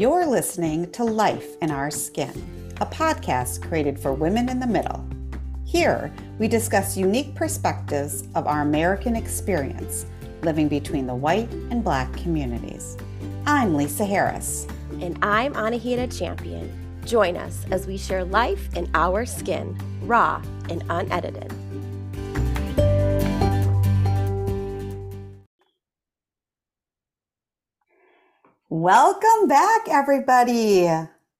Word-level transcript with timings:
You're 0.00 0.24
listening 0.24 0.90
to 0.92 1.04
Life 1.04 1.58
in 1.60 1.70
Our 1.70 1.90
Skin, 1.90 2.32
a 2.80 2.86
podcast 2.86 3.60
created 3.68 4.00
for 4.00 4.14
women 4.14 4.48
in 4.48 4.58
the 4.58 4.66
middle. 4.66 5.06
Here, 5.66 6.10
we 6.38 6.48
discuss 6.48 6.96
unique 6.96 7.34
perspectives 7.34 8.26
of 8.34 8.46
our 8.46 8.62
American 8.62 9.14
experience 9.14 10.06
living 10.40 10.68
between 10.68 11.06
the 11.06 11.14
white 11.14 11.52
and 11.70 11.84
black 11.84 12.10
communities. 12.14 12.96
I'm 13.44 13.74
Lisa 13.74 14.06
Harris. 14.06 14.66
And 15.02 15.18
I'm 15.20 15.52
Anahita 15.52 16.18
Champion. 16.18 16.72
Join 17.04 17.36
us 17.36 17.66
as 17.70 17.86
we 17.86 17.98
share 17.98 18.24
life 18.24 18.74
in 18.74 18.90
our 18.94 19.26
skin, 19.26 19.78
raw 20.00 20.42
and 20.70 20.82
unedited. 20.88 21.52
Welcome 28.84 29.46
back, 29.46 29.90
everybody. 29.90 30.88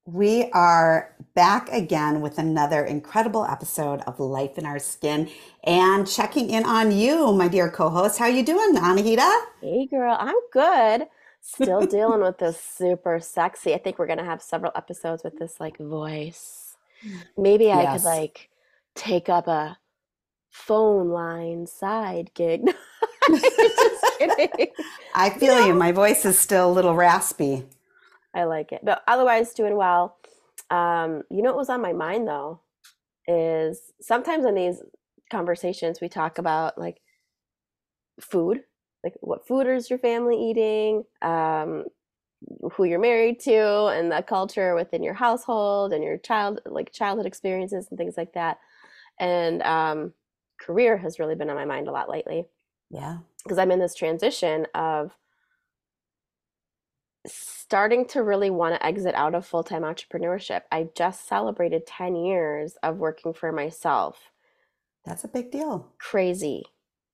We 0.05 0.51
are 0.53 1.17
back 1.35 1.71
again 1.73 2.21
with 2.21 2.37
another 2.37 2.85
incredible 2.85 3.47
episode 3.47 4.03
of 4.03 4.21
Life 4.21 4.59
in 4.59 4.67
Our 4.67 4.79
Skin 4.79 5.31
and 5.65 6.07
checking 6.07 6.51
in 6.51 6.67
on 6.67 6.93
you, 6.93 7.33
my 7.33 7.49
dear 7.49 7.71
co-host. 7.71 8.19
How 8.19 8.27
you 8.27 8.45
doing, 8.45 8.75
Anahita? 8.77 9.27
Hey 9.63 9.87
girl, 9.87 10.19
I'm 10.21 10.37
good. 10.53 11.07
Still 11.41 11.81
dealing 11.87 12.21
with 12.21 12.37
this 12.37 12.61
super 12.61 13.19
sexy. 13.21 13.73
I 13.73 13.79
think 13.79 13.99
we're 13.99 14.07
gonna 14.07 14.23
have 14.23 14.43
several 14.43 14.73
episodes 14.77 15.25
with 15.25 15.39
this 15.39 15.59
like 15.59 15.79
voice. 15.79 16.77
Maybe 17.39 17.73
I 17.73 17.85
Yes. 17.85 18.03
could 18.03 18.07
like 18.11 18.51
take 18.95 19.31
up 19.31 19.49
a 19.49 19.79
phone 20.51 21.09
line 21.09 21.67
side 21.67 22.33
gig. 22.35 22.71
Kidding. 24.21 24.69
I 25.15 25.31
feel 25.31 25.67
you. 25.67 25.75
My 25.75 25.93
voice 25.93 26.25
is 26.25 26.39
still 26.39 26.71
a 26.71 26.73
little 26.73 26.95
raspy. 26.95 27.65
I 28.35 28.45
like 28.45 28.73
it. 28.73 28.81
But 28.85 29.03
otherwise, 29.09 29.55
doing 29.55 29.77
well. 29.77 30.17
Um, 30.71 31.23
you 31.31 31.43
know 31.43 31.51
what 31.51 31.57
was 31.57 31.71
on 31.71 31.83
my 31.83 31.93
mind 31.93 32.29
though 32.29 32.61
is 33.27 33.93
sometimes 34.01 34.45
in 34.45 34.55
these 34.55 34.83
conversations 35.31 36.01
we 36.01 36.09
talk 36.09 36.39
about 36.39 36.79
like 36.79 37.01
food, 38.21 38.61
like 39.03 39.15
what 39.21 39.47
food 39.47 39.67
is 39.67 39.91
your 39.91 39.99
family 39.99 40.37
eating, 40.37 41.05
um, 41.23 41.85
who 42.73 42.85
you're 42.85 43.01
married 43.01 43.41
to, 43.41 43.87
and 43.87 44.13
the 44.13 44.23
culture 44.23 44.75
within 44.75 45.03
your 45.03 45.15
household 45.15 45.93
and 45.93 46.05
your 46.05 46.19
child 46.19 46.61
like 46.67 46.93
childhood 46.93 47.27
experiences 47.27 47.89
and 47.91 47.99
things 47.99 48.17
like 48.17 48.35
that. 48.35 48.59
And 49.19 49.63
um, 49.63 50.13
career 50.61 50.97
has 50.99 51.19
really 51.19 51.35
been 51.35 51.51
on 51.51 51.57
my 51.57 51.65
mind 51.65 51.89
a 51.89 51.93
lot 51.93 52.09
lately 52.09 52.47
Yeah. 52.91 53.19
Because 53.43 53.59
I'm 53.59 53.71
in 53.71 53.79
this 53.79 53.95
transition 53.95 54.67
of 54.75 55.17
starting 57.27 58.07
to 58.07 58.23
really 58.23 58.51
want 58.51 58.75
to 58.75 58.85
exit 58.85 59.15
out 59.15 59.35
of 59.35 59.47
full 59.47 59.63
time 59.65 59.83
entrepreneurship. 59.83 60.63
I 60.73 60.89
just 60.97 61.29
celebrated 61.29 61.87
10 61.87 62.17
years 62.17 62.77
of 62.83 62.99
working 62.99 63.33
for 63.33 63.53
myself. 63.53 64.31
That's 65.05 65.25
a 65.25 65.29
big 65.29 65.51
deal. 65.51 65.93
Crazy. 65.99 66.65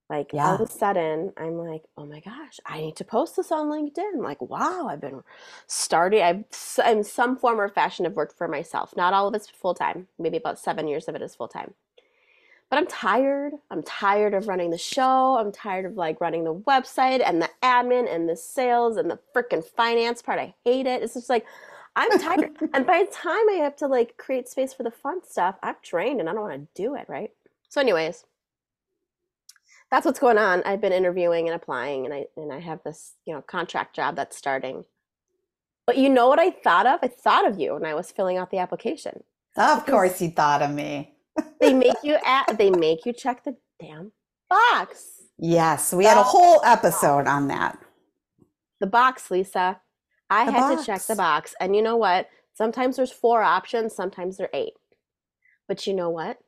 Like 0.09 0.31
all 0.35 0.55
of 0.55 0.61
a 0.61 0.69
sudden, 0.69 1.33
I'm 1.37 1.59
like, 1.59 1.83
oh 1.97 2.07
my 2.07 2.21
gosh, 2.21 2.61
I 2.65 2.81
need 2.81 2.97
to 2.97 3.05
post 3.05 3.35
this 3.35 3.51
on 3.51 3.67
LinkedIn. 3.67 4.23
Like, 4.23 4.41
wow, 4.41 4.87
I've 4.89 5.01
been 5.01 5.23
starting, 5.67 6.23
I've 6.23 6.45
in 6.87 7.03
some 7.03 7.37
form 7.37 7.61
or 7.61 7.69
fashion 7.69 8.05
have 8.05 8.15
worked 8.15 8.39
for 8.39 8.47
myself. 8.47 8.95
Not 8.97 9.15
all 9.15 9.27
of 9.27 9.35
it's 9.35 9.51
full 9.51 9.75
time, 9.75 10.07
maybe 10.17 10.37
about 10.37 10.61
seven 10.61 10.87
years 10.87 11.09
of 11.09 11.17
it 11.17 11.23
is 11.23 11.35
full 11.35 11.49
time. 11.49 11.75
But 12.69 12.78
I'm 12.78 12.86
tired. 12.86 13.53
I'm 13.70 13.83
tired 13.83 14.34
of 14.34 14.48
running 14.48 14.70
the 14.70 14.78
show. 14.78 15.36
I'm 15.39 15.53
tired 15.53 15.86
of 15.86 15.95
like 15.95 16.20
running 16.20 16.45
the 16.45 16.55
website 16.55 17.22
and 17.25 17.41
the 17.41 17.50
admin 17.62 18.12
and 18.12 18.28
the 18.28 18.36
sales 18.36 18.97
and 18.97 19.09
the 19.09 19.20
freaking 19.34 19.64
finance 19.64 20.20
part. 20.20 20.41
I 20.41 20.55
hate 20.64 20.87
it. 20.87 21.03
It's 21.03 21.14
just 21.14 21.31
like 21.31 21.47
I'm 21.94 22.19
tired. 22.19 22.50
and 22.75 22.84
by 22.84 23.05
the 23.05 23.12
time 23.12 23.49
I 23.50 23.60
have 23.62 23.76
to 23.76 23.87
like 23.87 24.16
create 24.16 24.49
space 24.49 24.75
for 24.75 24.82
the 24.82 24.91
fun 24.91 25.21
stuff, 25.25 25.56
I'm 25.62 25.76
drained 25.82 26.21
and 26.21 26.28
I 26.28 26.32
don't 26.32 26.43
want 26.43 26.75
to 26.75 26.82
do 26.82 26.97
it, 26.97 27.06
right? 27.09 27.31
So 27.69 27.81
anyways, 27.81 28.25
that's 29.91 30.05
what's 30.05 30.19
going 30.19 30.38
on. 30.38 30.62
I've 30.65 30.81
been 30.81 30.93
interviewing 30.93 31.49
and 31.49 31.55
applying 31.55 32.05
and 32.05 32.12
I 32.12 32.26
and 32.37 32.53
I 32.53 32.59
have 32.59 32.82
this, 32.84 33.15
you 33.25 33.32
know, 33.32 33.43
contract 33.43 33.94
job 33.94 34.16
that's 34.16 34.37
starting. 34.37 34.84
But 35.87 35.99
you 35.99 36.09
know 36.09 36.28
what 36.28 36.41
I 36.41 36.50
thought 36.50 36.87
of? 36.87 36.99
I 37.03 37.09
thought 37.09 37.47
of 37.47 37.60
you 37.60 37.75
when 37.75 37.87
I 37.87 37.94
was 37.94 38.10
filling 38.10 38.37
out 38.37 38.50
the 38.50 38.59
application. 38.59 39.22
Of 39.56 39.87
course, 39.87 40.21
you 40.21 40.31
thought 40.31 40.62
of 40.62 40.72
me. 40.72 41.16
They 41.61 41.73
make 41.75 41.97
you 42.03 42.19
at 42.25 42.59
they 42.59 42.71
make 42.71 43.07
you 43.07 43.13
check 43.13 43.45
the 43.45 43.57
damn 43.81 44.13
box. 44.49 45.23
Yes, 45.39 45.93
we 45.93 46.05
had 46.05 46.19
a 46.19 46.23
whole 46.23 46.63
episode 46.65 47.27
on 47.27 47.49
that. 47.49 47.79
The 48.81 48.87
box, 48.87 49.31
Lisa. 49.31 49.81
I 50.31 50.47
The 50.47 50.53
had 50.53 50.77
to 50.77 50.85
check 50.85 51.03
the 51.03 51.15
box. 51.17 51.53
box. 51.53 51.55
And 51.61 51.77
you 51.77 51.83
know 51.83 51.97
what? 51.97 52.29
Sometimes 52.55 52.97
there's 52.97 53.13
four 53.13 53.43
options, 53.43 53.95
sometimes 53.95 54.37
there 54.37 54.49
are 54.53 54.59
eight. 54.59 54.75
But 55.69 55.87
you 55.87 55.95
know 55.95 56.11
what? 56.11 56.39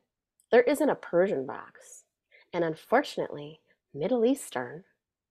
There 0.51 0.63
isn't 0.63 0.89
a 0.89 0.95
Persian 0.95 1.45
box. 1.45 2.03
And 2.53 2.63
unfortunately, 2.63 3.59
Middle 3.93 4.25
Eastern, 4.25 4.83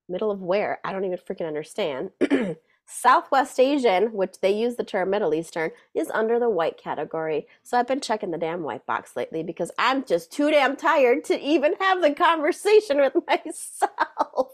middle 0.08 0.30
of 0.30 0.40
where? 0.40 0.78
I 0.84 0.92
don't 0.92 1.04
even 1.04 1.18
freaking 1.18 1.48
understand. 1.48 2.10
Southwest 2.90 3.60
Asian, 3.60 4.14
which 4.14 4.40
they 4.40 4.50
use 4.50 4.76
the 4.76 4.84
term 4.84 5.10
Middle 5.10 5.34
Eastern, 5.34 5.72
is 5.94 6.10
under 6.10 6.38
the 6.38 6.48
white 6.48 6.78
category. 6.78 7.46
So 7.62 7.78
I've 7.78 7.86
been 7.86 8.00
checking 8.00 8.30
the 8.30 8.38
damn 8.38 8.62
white 8.62 8.86
box 8.86 9.14
lately 9.14 9.42
because 9.42 9.70
I'm 9.78 10.04
just 10.04 10.32
too 10.32 10.50
damn 10.50 10.74
tired 10.74 11.24
to 11.24 11.38
even 11.38 11.74
have 11.80 12.00
the 12.00 12.14
conversation 12.14 12.96
with 13.00 13.14
myself. 13.26 14.52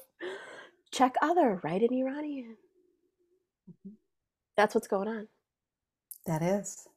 Check 0.92 1.14
other, 1.22 1.60
write 1.62 1.82
in 1.82 1.94
Iranian. 1.94 2.56
Mm-hmm. 3.70 3.94
That's 4.56 4.74
what's 4.74 4.88
going 4.88 5.08
on. 5.08 5.28
That 6.26 6.42
is. 6.42 6.88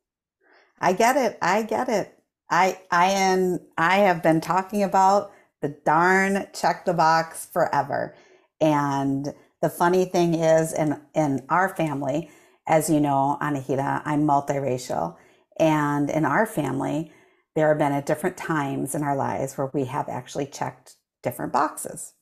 I 0.79 0.93
get 0.93 1.17
it. 1.17 1.37
I 1.41 1.63
get 1.63 1.89
it. 1.89 2.17
I 2.49 2.79
I 2.91 3.07
am 3.07 3.59
I 3.77 3.97
have 3.99 4.23
been 4.23 4.41
talking 4.41 4.83
about 4.83 5.31
the 5.61 5.69
darn 5.85 6.47
check 6.53 6.85
the 6.85 6.93
box 6.93 7.45
forever. 7.45 8.15
And 8.61 9.33
the 9.61 9.69
funny 9.69 10.05
thing 10.05 10.35
is 10.35 10.73
in 10.73 10.99
in 11.15 11.45
our 11.49 11.75
family, 11.75 12.29
as 12.67 12.89
you 12.89 12.99
know, 12.99 13.37
Anahita, 13.41 14.01
I'm 14.05 14.27
multiracial. 14.27 15.15
And 15.59 16.09
in 16.09 16.25
our 16.25 16.45
family, 16.45 17.11
there 17.55 17.69
have 17.69 17.79
been 17.79 17.91
at 17.91 18.05
different 18.05 18.37
times 18.37 18.93
in 18.93 19.01
our 19.03 19.15
lives 19.15 19.57
where 19.57 19.71
we 19.73 19.85
have 19.85 20.09
actually 20.09 20.45
checked 20.45 20.95
different 21.23 21.51
boxes. 21.51 22.13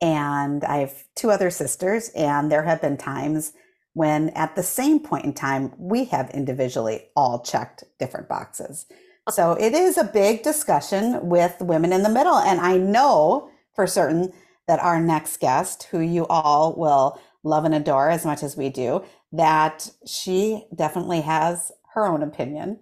And 0.00 0.64
I 0.64 0.78
have 0.78 1.04
two 1.14 1.30
other 1.30 1.50
sisters, 1.50 2.10
and 2.16 2.50
there 2.50 2.64
have 2.64 2.80
been 2.80 2.96
times 2.96 3.52
when 3.94 4.30
at 4.30 4.56
the 4.56 4.62
same 4.62 4.98
point 5.00 5.24
in 5.24 5.32
time, 5.32 5.72
we 5.78 6.06
have 6.06 6.30
individually 6.30 7.08
all 7.14 7.40
checked 7.40 7.84
different 7.98 8.28
boxes. 8.28 8.86
So 9.30 9.52
it 9.52 9.74
is 9.74 9.98
a 9.98 10.04
big 10.04 10.42
discussion 10.42 11.28
with 11.28 11.60
women 11.60 11.92
in 11.92 12.02
the 12.02 12.08
middle. 12.08 12.36
And 12.36 12.60
I 12.60 12.78
know 12.78 13.50
for 13.74 13.86
certain 13.86 14.32
that 14.72 14.80
our 14.82 14.98
next 14.98 15.38
guest, 15.38 15.82
who 15.90 16.00
you 16.00 16.26
all 16.28 16.72
will 16.78 17.20
love 17.44 17.66
and 17.66 17.74
adore 17.74 18.08
as 18.08 18.24
much 18.24 18.42
as 18.42 18.56
we 18.56 18.70
do, 18.70 19.04
that 19.30 19.90
she 20.06 20.64
definitely 20.74 21.20
has 21.20 21.70
her 21.92 22.06
own 22.06 22.22
opinion 22.22 22.80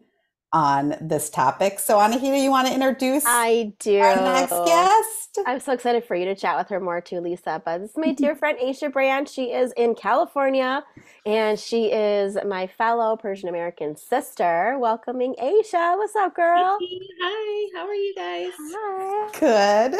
on 0.52 0.94
this 1.00 1.28
topic. 1.30 1.80
So, 1.80 1.98
Anahita, 1.98 2.40
you 2.40 2.50
want 2.50 2.68
to 2.68 2.74
introduce 2.74 3.24
I 3.26 3.72
do. 3.80 3.98
our 3.98 4.14
next 4.14 4.50
guest? 4.50 5.40
I'm 5.44 5.58
so 5.58 5.72
excited 5.72 6.04
for 6.04 6.14
you 6.14 6.26
to 6.26 6.36
chat 6.36 6.56
with 6.56 6.68
her 6.68 6.78
more 6.78 7.00
too, 7.00 7.18
Lisa. 7.18 7.60
But 7.64 7.78
this 7.78 7.90
is 7.90 7.96
my 7.96 8.12
dear 8.16 8.36
friend 8.36 8.56
Aisha 8.62 8.92
Branch. 8.92 9.28
She 9.28 9.46
is 9.46 9.72
in 9.76 9.96
California 9.96 10.84
and 11.26 11.58
she 11.58 11.86
is 11.90 12.38
my 12.46 12.68
fellow 12.68 13.16
Persian 13.16 13.48
American 13.48 13.96
sister. 13.96 14.78
Welcoming 14.78 15.34
Aisha. 15.42 15.98
What's 15.98 16.14
up, 16.14 16.36
girl? 16.36 16.78
Hi, 16.80 17.68
how 17.74 17.88
are 17.88 17.94
you 17.94 18.14
guys? 18.14 18.52
Hi. 18.56 19.90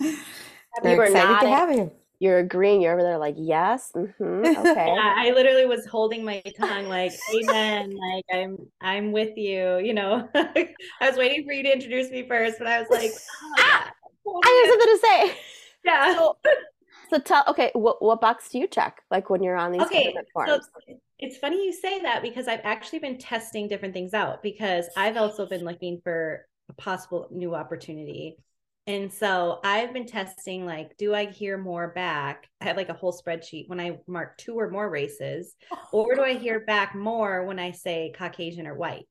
Good. 0.00 0.16
You 0.76 0.90
We're 0.90 0.96
were 0.96 1.04
excited 1.04 1.40
to 1.40 1.48
have 1.48 1.72
you. 1.72 1.92
You're 2.18 2.38
agreeing. 2.38 2.82
You're 2.82 2.92
over 2.92 3.02
there 3.02 3.18
like, 3.18 3.36
yes. 3.38 3.92
hmm 3.94 4.10
okay. 4.44 4.86
Yeah, 4.86 5.14
I 5.16 5.32
literally 5.34 5.66
was 5.66 5.86
holding 5.86 6.24
my 6.24 6.42
tongue 6.56 6.86
like, 6.86 7.12
amen, 7.34 7.96
like 7.96 8.24
I'm 8.32 8.58
I'm 8.80 9.12
with 9.12 9.36
you, 9.36 9.78
you 9.78 9.94
know. 9.94 10.28
I 10.34 10.74
was 11.00 11.16
waiting 11.16 11.44
for 11.44 11.52
you 11.52 11.62
to 11.62 11.72
introduce 11.72 12.10
me 12.10 12.26
first, 12.28 12.58
but 12.58 12.66
I 12.66 12.80
was 12.80 12.90
like, 12.90 13.12
oh, 13.42 13.54
yeah, 13.58 13.90
I 14.26 14.68
have 14.68 14.70
something 14.70 14.94
to 14.94 15.34
say. 15.34 15.40
yeah. 15.84 16.14
So, 16.14 16.36
so 17.10 17.18
tell, 17.18 17.44
okay, 17.48 17.70
what, 17.74 18.02
what 18.02 18.20
box 18.20 18.48
do 18.50 18.58
you 18.58 18.68
check? 18.68 19.02
Like 19.10 19.30
when 19.30 19.42
you're 19.42 19.56
on 19.56 19.72
these 19.72 19.82
Okay, 19.82 20.12
different 20.12 20.28
so 20.46 20.60
it's 21.18 21.36
funny 21.36 21.64
you 21.64 21.72
say 21.72 22.00
that 22.00 22.22
because 22.22 22.48
I've 22.48 22.60
actually 22.64 23.00
been 23.00 23.18
testing 23.18 23.68
different 23.68 23.92
things 23.92 24.14
out 24.14 24.42
because 24.42 24.86
I've 24.96 25.16
also 25.16 25.46
been 25.46 25.64
looking 25.64 26.00
for 26.02 26.46
a 26.68 26.72
possible 26.74 27.28
new 27.30 27.54
opportunity. 27.54 28.38
And 28.90 29.12
so 29.12 29.60
I've 29.62 29.92
been 29.92 30.06
testing 30.06 30.66
like, 30.66 30.96
do 30.96 31.14
I 31.14 31.26
hear 31.26 31.56
more 31.56 31.92
back? 31.92 32.48
I 32.60 32.64
have 32.64 32.76
like 32.76 32.88
a 32.88 32.94
whole 32.94 33.12
spreadsheet 33.12 33.68
when 33.68 33.78
I 33.78 34.00
mark 34.08 34.36
two 34.36 34.58
or 34.58 34.68
more 34.68 34.90
races, 34.90 35.54
or 35.92 36.16
do 36.16 36.22
I 36.22 36.34
hear 36.34 36.58
back 36.58 36.96
more 36.96 37.44
when 37.46 37.60
I 37.60 37.70
say 37.70 38.12
Caucasian 38.18 38.66
or 38.66 38.74
white? 38.74 39.06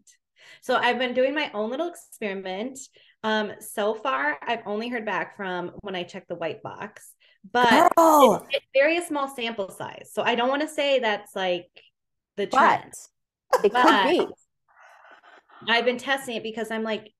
So 0.59 0.75
I've 0.75 0.99
been 0.99 1.13
doing 1.13 1.33
my 1.33 1.49
own 1.53 1.69
little 1.69 1.87
experiment. 1.87 2.77
Um, 3.23 3.53
so 3.61 3.95
far, 3.95 4.37
I've 4.45 4.63
only 4.65 4.89
heard 4.89 5.05
back 5.05 5.37
from 5.37 5.71
when 5.79 5.95
I 5.95 6.03
check 6.03 6.27
the 6.27 6.35
white 6.35 6.61
box, 6.61 7.13
but 7.49 7.69
Girl, 7.95 8.43
it's, 8.49 8.57
it's 8.57 8.65
very 8.73 8.97
a 8.97 9.05
small 9.05 9.33
sample 9.33 9.69
size. 9.69 10.09
So 10.11 10.23
I 10.23 10.35
don't 10.35 10.49
want 10.49 10.61
to 10.61 10.67
say 10.67 10.99
that's 10.99 11.33
like 11.37 11.69
the 12.35 12.47
trend. 12.47 12.91
But 13.49 13.63
it 13.63 13.73
could 13.73 14.09
be. 14.09 14.27
I've 15.69 15.85
been 15.85 15.97
testing 15.97 16.35
it 16.35 16.43
because 16.43 16.69
I'm 16.69 16.83
like, 16.83 17.13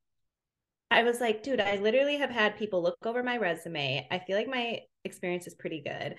I 0.92 1.04
was 1.04 1.22
like, 1.22 1.44
dude, 1.44 1.60
I 1.60 1.76
literally 1.78 2.18
have 2.18 2.32
had 2.32 2.58
people 2.58 2.82
look 2.82 2.98
over 3.06 3.22
my 3.22 3.38
resume. 3.38 4.08
I 4.10 4.20
feel 4.20 4.38
like 4.38 4.48
my 4.48 4.80
experience 5.04 5.46
is 5.48 5.54
pretty 5.54 5.82
good. 5.82 6.16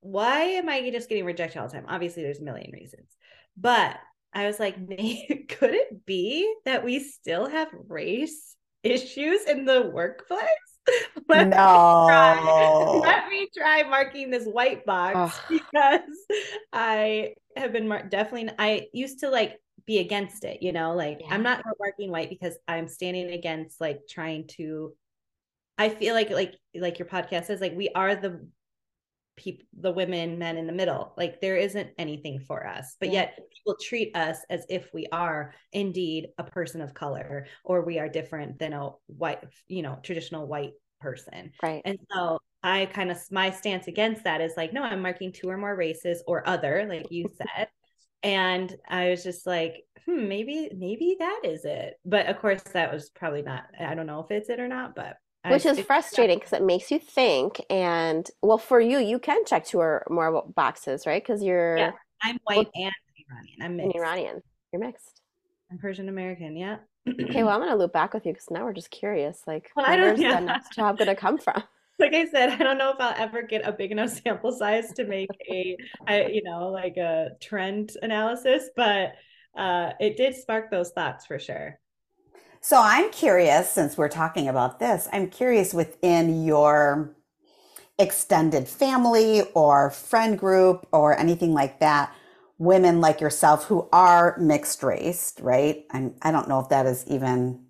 Why 0.00 0.40
am 0.40 0.68
I 0.68 0.90
just 0.90 1.08
getting 1.08 1.26
rejected 1.26 1.58
all 1.58 1.68
the 1.68 1.74
time? 1.74 1.86
Obviously, 1.88 2.22
there's 2.22 2.40
a 2.40 2.44
million 2.44 2.70
reasons, 2.72 3.16
but 3.56 3.96
I 4.32 4.46
was 4.46 4.58
like, 4.58 4.76
could 4.88 5.74
it 5.74 6.06
be 6.06 6.52
that 6.64 6.84
we 6.84 7.00
still 7.00 7.48
have 7.48 7.68
race 7.88 8.56
issues 8.82 9.44
in 9.44 9.66
the 9.66 9.82
workplace? 9.82 10.40
Let 11.28 11.48
me 11.48 11.54
try- 11.54 13.00
let 13.02 13.28
me 13.28 13.48
try 13.56 13.82
marking 13.84 14.30
this 14.30 14.46
white 14.46 14.84
box 14.86 15.38
Ugh. 15.50 15.60
because 15.60 16.00
I 16.72 17.34
have 17.56 17.72
been 17.72 17.86
mar- 17.86 18.08
definitely. 18.08 18.52
I 18.58 18.88
used 18.92 19.20
to 19.20 19.30
like 19.30 19.60
be 19.86 19.98
against 19.98 20.44
it, 20.44 20.62
you 20.62 20.72
know, 20.72 20.94
like 20.94 21.18
Yeah. 21.20 21.28
I'm 21.34 21.42
not 21.42 21.64
marking 21.78 22.10
white 22.10 22.30
because 22.30 22.56
I'm 22.68 22.88
standing 22.88 23.30
against 23.30 23.80
like 23.80 24.00
trying 24.08 24.46
to. 24.58 24.94
I 25.78 25.88
feel 25.88 26.14
like 26.14 26.30
like 26.30 26.54
like 26.74 26.98
your 26.98 27.08
podcast 27.08 27.46
says 27.46 27.60
like 27.60 27.74
we 27.74 27.88
are 27.94 28.14
the 28.14 28.46
people, 29.36 29.64
the 29.78 29.92
women, 29.92 30.38
men 30.38 30.58
in 30.58 30.66
the 30.66 30.72
middle. 30.72 31.14
Like 31.16 31.40
there 31.40 31.56
isn't 31.56 31.90
anything 31.96 32.40
for 32.40 32.66
us, 32.66 32.96
but 33.00 33.08
Yeah. 33.08 33.20
yet 33.20 33.38
people 33.50 33.76
treat 33.80 34.14
us 34.14 34.38
as 34.50 34.66
if 34.68 34.90
we 34.92 35.06
are 35.12 35.54
indeed 35.72 36.28
a 36.36 36.44
person 36.44 36.82
of 36.82 36.92
color 36.92 37.46
or 37.64 37.82
we 37.82 37.98
are 37.98 38.08
different 38.08 38.58
than 38.58 38.74
a 38.74 38.90
white, 39.06 39.42
you 39.68 39.80
know, 39.82 39.98
traditional 40.02 40.46
white 40.46 40.72
person. 41.00 41.52
Right. 41.62 41.80
And 41.86 41.98
so 42.12 42.40
I 42.62 42.84
kind 42.86 43.10
of 43.10 43.18
my 43.30 43.50
stance 43.50 43.86
against 43.86 44.24
that 44.24 44.42
is 44.42 44.52
like, 44.58 44.74
no, 44.74 44.82
I'm 44.82 45.00
marking 45.00 45.32
two 45.32 45.48
or 45.48 45.56
more 45.56 45.74
races 45.74 46.22
or 46.26 46.46
other, 46.46 46.84
like 46.86 47.10
you 47.10 47.24
said. 47.38 47.68
And 48.22 48.74
I 48.88 49.10
was 49.10 49.22
just 49.24 49.46
like, 49.46 49.84
hmm, 50.04 50.28
maybe, 50.28 50.70
maybe 50.76 51.16
that 51.18 51.40
is 51.44 51.64
it. 51.64 51.98
But 52.04 52.26
of 52.26 52.38
course, 52.38 52.62
that 52.74 52.92
was 52.92 53.10
probably 53.10 53.42
not. 53.42 53.64
I 53.78 53.94
don't 53.94 54.06
know 54.06 54.20
if 54.20 54.30
it's 54.30 54.48
it 54.50 54.60
or 54.60 54.68
not, 54.68 54.94
but 54.94 55.16
I- 55.44 55.50
Which 55.52 55.64
is 55.66 55.80
frustrating 55.80 56.38
because 56.38 56.52
it 56.52 56.62
makes 56.62 56.90
you 56.90 56.98
think. 56.98 57.64
And 57.70 58.28
well, 58.42 58.58
for 58.58 58.78
you, 58.80 58.98
you 58.98 59.18
can 59.18 59.44
check 59.46 59.64
two 59.64 59.78
or 59.78 60.04
more 60.10 60.44
boxes, 60.54 61.06
right? 61.06 61.22
Because 61.22 61.42
you're 61.42 61.78
Yeah. 61.78 61.92
I'm 62.22 62.38
white 62.44 62.68
and 62.74 62.92
Iranian. 63.30 63.62
I'm 63.62 63.76
mixed. 63.76 63.96
Iranian. 63.96 64.42
You're 64.72 64.80
mixed. 64.84 65.20
I'm 65.70 65.78
Persian 65.78 66.08
American. 66.10 66.56
Yeah. 66.56 66.76
Okay, 67.08 67.42
well, 67.42 67.48
I'm 67.54 67.60
gonna 67.60 67.76
loop 67.76 67.92
back 67.94 68.12
with 68.12 68.26
you 68.26 68.32
because 68.34 68.50
now 68.50 68.64
we're 68.64 68.74
just 68.74 68.90
curious. 68.90 69.40
Like, 69.46 69.70
Well, 69.74 69.86
I 69.86 69.96
don't- 69.96 70.06
where's 70.08 70.20
yeah. 70.20 70.40
the 70.40 70.46
next 70.46 70.74
job 70.74 70.98
gonna 70.98 71.16
come 71.16 71.38
from? 71.38 71.62
Like 72.00 72.14
I 72.14 72.26
said, 72.26 72.48
I 72.50 72.56
don't 72.56 72.78
know 72.78 72.90
if 72.90 72.96
I'll 72.98 73.14
ever 73.16 73.42
get 73.42 73.66
a 73.66 73.72
big 73.72 73.92
enough 73.92 74.10
sample 74.24 74.52
size 74.52 74.92
to 74.94 75.04
make 75.04 75.30
a, 75.50 75.76
you 76.32 76.42
know, 76.42 76.68
like 76.68 76.96
a 76.96 77.30
trend 77.40 77.92
analysis, 78.02 78.70
but 78.74 79.12
uh, 79.56 79.90
it 80.00 80.16
did 80.16 80.34
spark 80.34 80.70
those 80.70 80.90
thoughts 80.90 81.26
for 81.26 81.38
sure. 81.38 81.78
So 82.62 82.80
I'm 82.82 83.10
curious, 83.10 83.70
since 83.70 83.96
we're 83.96 84.08
talking 84.08 84.48
about 84.48 84.80
this, 84.80 85.08
I'm 85.12 85.28
curious 85.30 85.72
within 85.72 86.44
your 86.44 87.16
extended 87.98 88.68
family 88.68 89.42
or 89.54 89.90
friend 89.90 90.38
group 90.38 90.86
or 90.92 91.18
anything 91.18 91.54
like 91.54 91.80
that, 91.80 92.14
women 92.58 93.00
like 93.00 93.20
yourself 93.20 93.64
who 93.64 93.88
are 93.92 94.36
mixed 94.38 94.82
race, 94.82 95.34
right? 95.40 95.86
I'm, 95.90 96.14
I 96.20 96.30
don't 96.30 96.48
know 96.48 96.60
if 96.60 96.68
that 96.68 96.86
is 96.86 97.04
even 97.08 97.64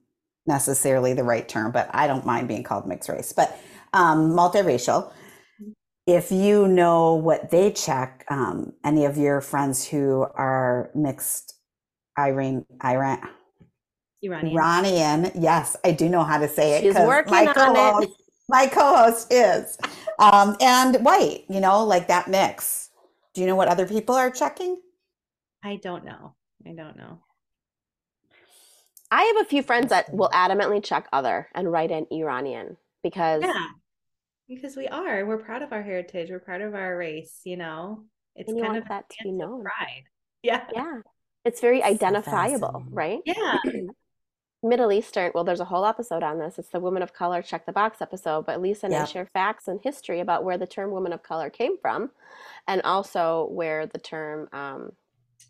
necessarily 0.46 1.14
the 1.14 1.24
right 1.24 1.48
term, 1.48 1.70
but 1.70 1.88
I 1.92 2.08
don't 2.08 2.26
mind 2.26 2.48
being 2.48 2.64
called 2.64 2.86
mixed 2.86 3.08
race, 3.08 3.32
but 3.32 3.56
um, 3.92 4.30
multiracial. 4.32 5.12
If 6.06 6.32
you 6.32 6.66
know 6.66 7.14
what 7.14 7.50
they 7.50 7.70
check, 7.72 8.24
um, 8.30 8.72
any 8.84 9.04
of 9.04 9.16
your 9.16 9.40
friends 9.40 9.86
who 9.86 10.26
are 10.34 10.90
mixed, 10.94 11.54
Irene, 12.18 12.66
Iran, 12.84 13.20
Iranian. 14.22 14.52
Iranian. 14.52 15.32
Yes, 15.40 15.76
I 15.84 15.92
do 15.92 16.08
know 16.08 16.24
how 16.24 16.38
to 16.38 16.48
say 16.48 16.78
it. 16.78 16.82
She's 16.82 16.94
'cause 16.94 17.06
working 17.06 17.30
my 17.32 17.42
on 17.42 17.48
it. 17.48 17.54
co-host, 17.54 18.22
My 18.48 18.66
co-host 18.66 19.32
is, 19.32 19.78
um, 20.18 20.56
and 20.60 20.96
white. 21.04 21.44
You 21.48 21.60
know, 21.60 21.84
like 21.84 22.08
that 22.08 22.26
mix. 22.28 22.90
Do 23.34 23.40
you 23.40 23.46
know 23.46 23.54
what 23.54 23.68
other 23.68 23.86
people 23.86 24.16
are 24.16 24.30
checking? 24.30 24.80
I 25.62 25.76
don't 25.76 26.04
know. 26.04 26.34
I 26.66 26.72
don't 26.72 26.96
know. 26.96 27.20
I 29.12 29.22
have 29.22 29.36
a 29.36 29.44
few 29.48 29.62
friends 29.62 29.90
that 29.90 30.12
will 30.12 30.30
adamantly 30.30 30.82
check 30.82 31.08
other 31.12 31.48
and 31.54 31.70
write 31.70 31.90
in 31.92 32.06
Iranian 32.10 32.76
because 33.04 33.42
Yeah. 33.42 33.68
Because 34.50 34.76
we 34.76 34.86
are. 34.88 35.24
We're 35.24 35.38
proud 35.38 35.62
of 35.62 35.72
our 35.72 35.80
heritage. 35.82 36.28
We're 36.28 36.40
proud 36.40 36.60
of 36.60 36.74
our 36.74 36.96
race, 36.98 37.40
you 37.44 37.56
know? 37.56 38.04
It's 38.36 38.52
you 38.52 38.62
kind 38.62 38.76
of 38.76 38.86
that 38.88 39.08
to 39.08 39.16
be 39.24 39.32
known. 39.32 39.62
pride. 39.62 40.04
Yeah. 40.42 40.64
yeah, 40.74 40.98
it's 41.44 41.60
very 41.60 41.80
So 41.80 41.86
identifiable, 41.86 42.84
fascinating. 42.84 42.94
right? 42.94 43.18
Yeah. 43.24 43.58
Middle 44.62 44.92
Eastern, 44.92 45.30
well, 45.34 45.44
there's 45.44 45.60
a 45.60 45.64
whole 45.64 45.86
episode 45.86 46.22
on 46.22 46.38
this. 46.38 46.58
It's 46.58 46.68
the 46.68 46.80
Women 46.80 47.02
of 47.02 47.14
Color 47.14 47.40
Check 47.42 47.64
the 47.64 47.72
Box 47.72 48.02
episode, 48.02 48.44
but 48.44 48.60
Lisa 48.60 48.86
and 48.86 48.94
I 48.94 49.04
share 49.06 49.26
facts 49.32 49.68
and 49.68 49.80
history 49.82 50.20
about 50.20 50.44
where 50.44 50.58
the 50.58 50.66
term 50.66 50.90
woman 50.90 51.12
of 51.14 51.22
color 51.22 51.48
came 51.48 51.78
from 51.78 52.10
and 52.68 52.82
also 52.82 53.48
where 53.52 53.86
the 53.86 53.98
term 53.98 54.48
um, 54.52 54.92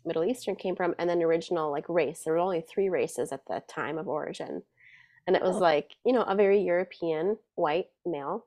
Middle 0.05 0.23
Eastern 0.23 0.55
came 0.55 0.75
from 0.77 0.95
and 0.97 1.09
then 1.09 1.21
original 1.23 1.71
like 1.71 1.89
race. 1.89 2.21
There 2.23 2.33
were 2.33 2.39
only 2.39 2.61
three 2.61 2.87
races 2.89 3.31
at 3.33 3.45
the 3.47 3.61
time 3.67 3.97
of 3.97 4.07
origin. 4.07 4.61
And 5.27 5.35
it 5.35 5.41
was 5.41 5.57
Oh. 5.57 5.59
like, 5.59 5.91
you 6.05 6.13
know, 6.13 6.23
a 6.23 6.35
very 6.35 6.61
European 6.61 7.37
white 7.55 7.87
male 8.05 8.45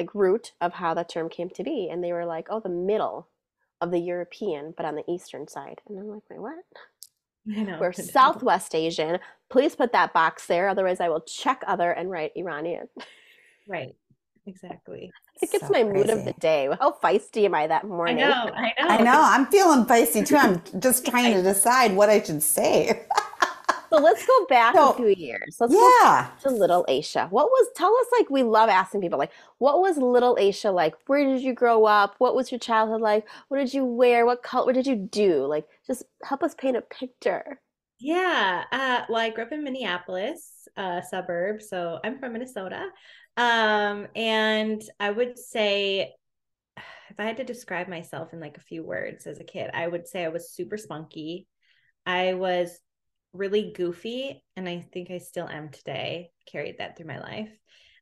like 0.00 0.14
root 0.14 0.52
of 0.60 0.72
how 0.74 0.94
the 0.94 1.04
term 1.04 1.28
came 1.28 1.50
to 1.50 1.62
be. 1.62 1.88
And 1.90 2.02
they 2.02 2.12
were 2.12 2.24
like, 2.26 2.48
oh, 2.50 2.60
the 2.60 2.68
middle 2.68 3.28
of 3.80 3.90
the 3.90 4.00
European, 4.00 4.74
but 4.76 4.86
on 4.86 4.96
the 4.96 5.04
eastern 5.08 5.46
side. 5.48 5.80
And 5.88 5.98
I'm 5.98 6.08
like, 6.08 6.22
wait, 6.30 6.40
what? 6.40 6.54
I 7.56 7.62
know. 7.62 7.78
We're 7.80 7.92
Southwest 7.92 8.74
Asian. 8.74 9.18
Please 9.50 9.74
put 9.76 9.92
that 9.92 10.12
box 10.12 10.46
there. 10.46 10.68
Otherwise, 10.68 11.00
I 11.00 11.08
will 11.08 11.22
check 11.22 11.62
other 11.66 11.90
and 11.90 12.10
write 12.10 12.32
Iranian. 12.36 12.88
Right. 13.68 13.94
Exactly. 14.46 15.12
It 15.40 15.52
gets 15.52 15.68
So 15.68 15.72
my 15.72 15.84
mood 15.84 16.10
of 16.10 16.24
the 16.24 16.32
day. 16.32 16.68
How 16.80 16.92
feisty 16.92 17.44
am 17.44 17.54
I 17.54 17.68
that 17.68 17.86
morning 17.86 18.20
I 18.22 18.28
morning? 18.28 18.52
know. 18.52 18.52
I 18.56 18.72
know. 18.78 18.88
I 18.88 19.02
know. 19.04 19.22
I'm 19.22 19.46
feeling 19.46 19.84
feisty 19.84 20.26
too. 20.26 20.36
I'm 20.36 20.60
just 20.80 21.06
trying 21.06 21.34
to 21.34 21.42
decide 21.52 21.94
what 21.94 22.08
I 22.08 22.20
should 22.22 22.42
say. 22.42 23.06
So 23.92 23.98
let's 23.98 24.24
go 24.24 24.46
back 24.46 24.74
So- 24.74 24.90
a 24.90 24.94
few 24.94 25.08
years. 25.08 25.56
Let's 25.60 25.72
go 25.74 25.92
Yeah. 26.02 26.30
to 26.42 26.50
little 26.50 26.84
Aisha. 26.88 27.30
What 27.30 27.46
was, 27.46 27.68
tell 27.74 27.94
us, 27.96 28.06
like, 28.18 28.30
we 28.30 28.42
love 28.42 28.68
asking 28.68 29.00
people, 29.00 29.18
like, 29.18 29.32
what 29.58 29.80
was 29.80 29.98
little 29.98 30.36
Aisha 30.36 30.72
like? 30.72 30.94
Where 31.06 31.24
did 31.24 31.42
you 31.42 31.52
grow 31.54 31.84
up? 31.86 32.14
What 32.18 32.34
was 32.34 32.52
your 32.52 32.60
childhood 32.60 33.00
like? 33.00 33.28
What 33.48 33.58
did 33.58 33.74
you 33.74 33.84
wear? 33.84 34.24
What 34.24 34.42
color? 34.42 34.66
What 34.66 34.74
did 34.76 34.86
you 34.86 34.96
do? 34.96 35.44
Like, 35.46 35.66
just 35.86 36.04
help 36.22 36.42
us 36.42 36.54
paint 36.54 36.76
a 36.76 36.82
picture. 36.82 37.60
Yeah. 37.98 38.64
Uh, 38.72 39.04
well, 39.08 39.20
I 39.20 39.30
grew 39.30 39.44
up 39.44 39.52
in 39.52 39.64
Minneapolis, 39.64 40.66
uh, 40.76 41.02
suburb. 41.02 41.60
So 41.60 41.98
I'm 42.02 42.18
from 42.18 42.32
Minnesota. 42.32 42.86
Um, 43.36 44.06
and 44.14 44.80
I 44.98 45.10
would 45.10 45.38
say, 45.38 46.14
if 46.76 47.18
I 47.18 47.24
had 47.24 47.38
to 47.38 47.44
describe 47.44 47.88
myself 47.88 48.32
in 48.32 48.40
like 48.40 48.56
a 48.56 48.60
few 48.62 48.84
words 48.84 49.26
as 49.26 49.40
a 49.40 49.44
kid, 49.44 49.70
I 49.74 49.86
would 49.86 50.06
say 50.06 50.24
I 50.24 50.28
was 50.28 50.52
super 50.52 50.76
spunky. 50.76 51.46
I 52.06 52.34
was 52.34 52.78
really 53.32 53.72
goofy, 53.74 54.42
and 54.56 54.68
I 54.68 54.80
think 54.92 55.10
I 55.10 55.18
still 55.18 55.48
am 55.48 55.70
today. 55.70 56.30
Carried 56.50 56.78
that 56.78 56.96
through 56.96 57.06
my 57.06 57.20
life. 57.20 57.50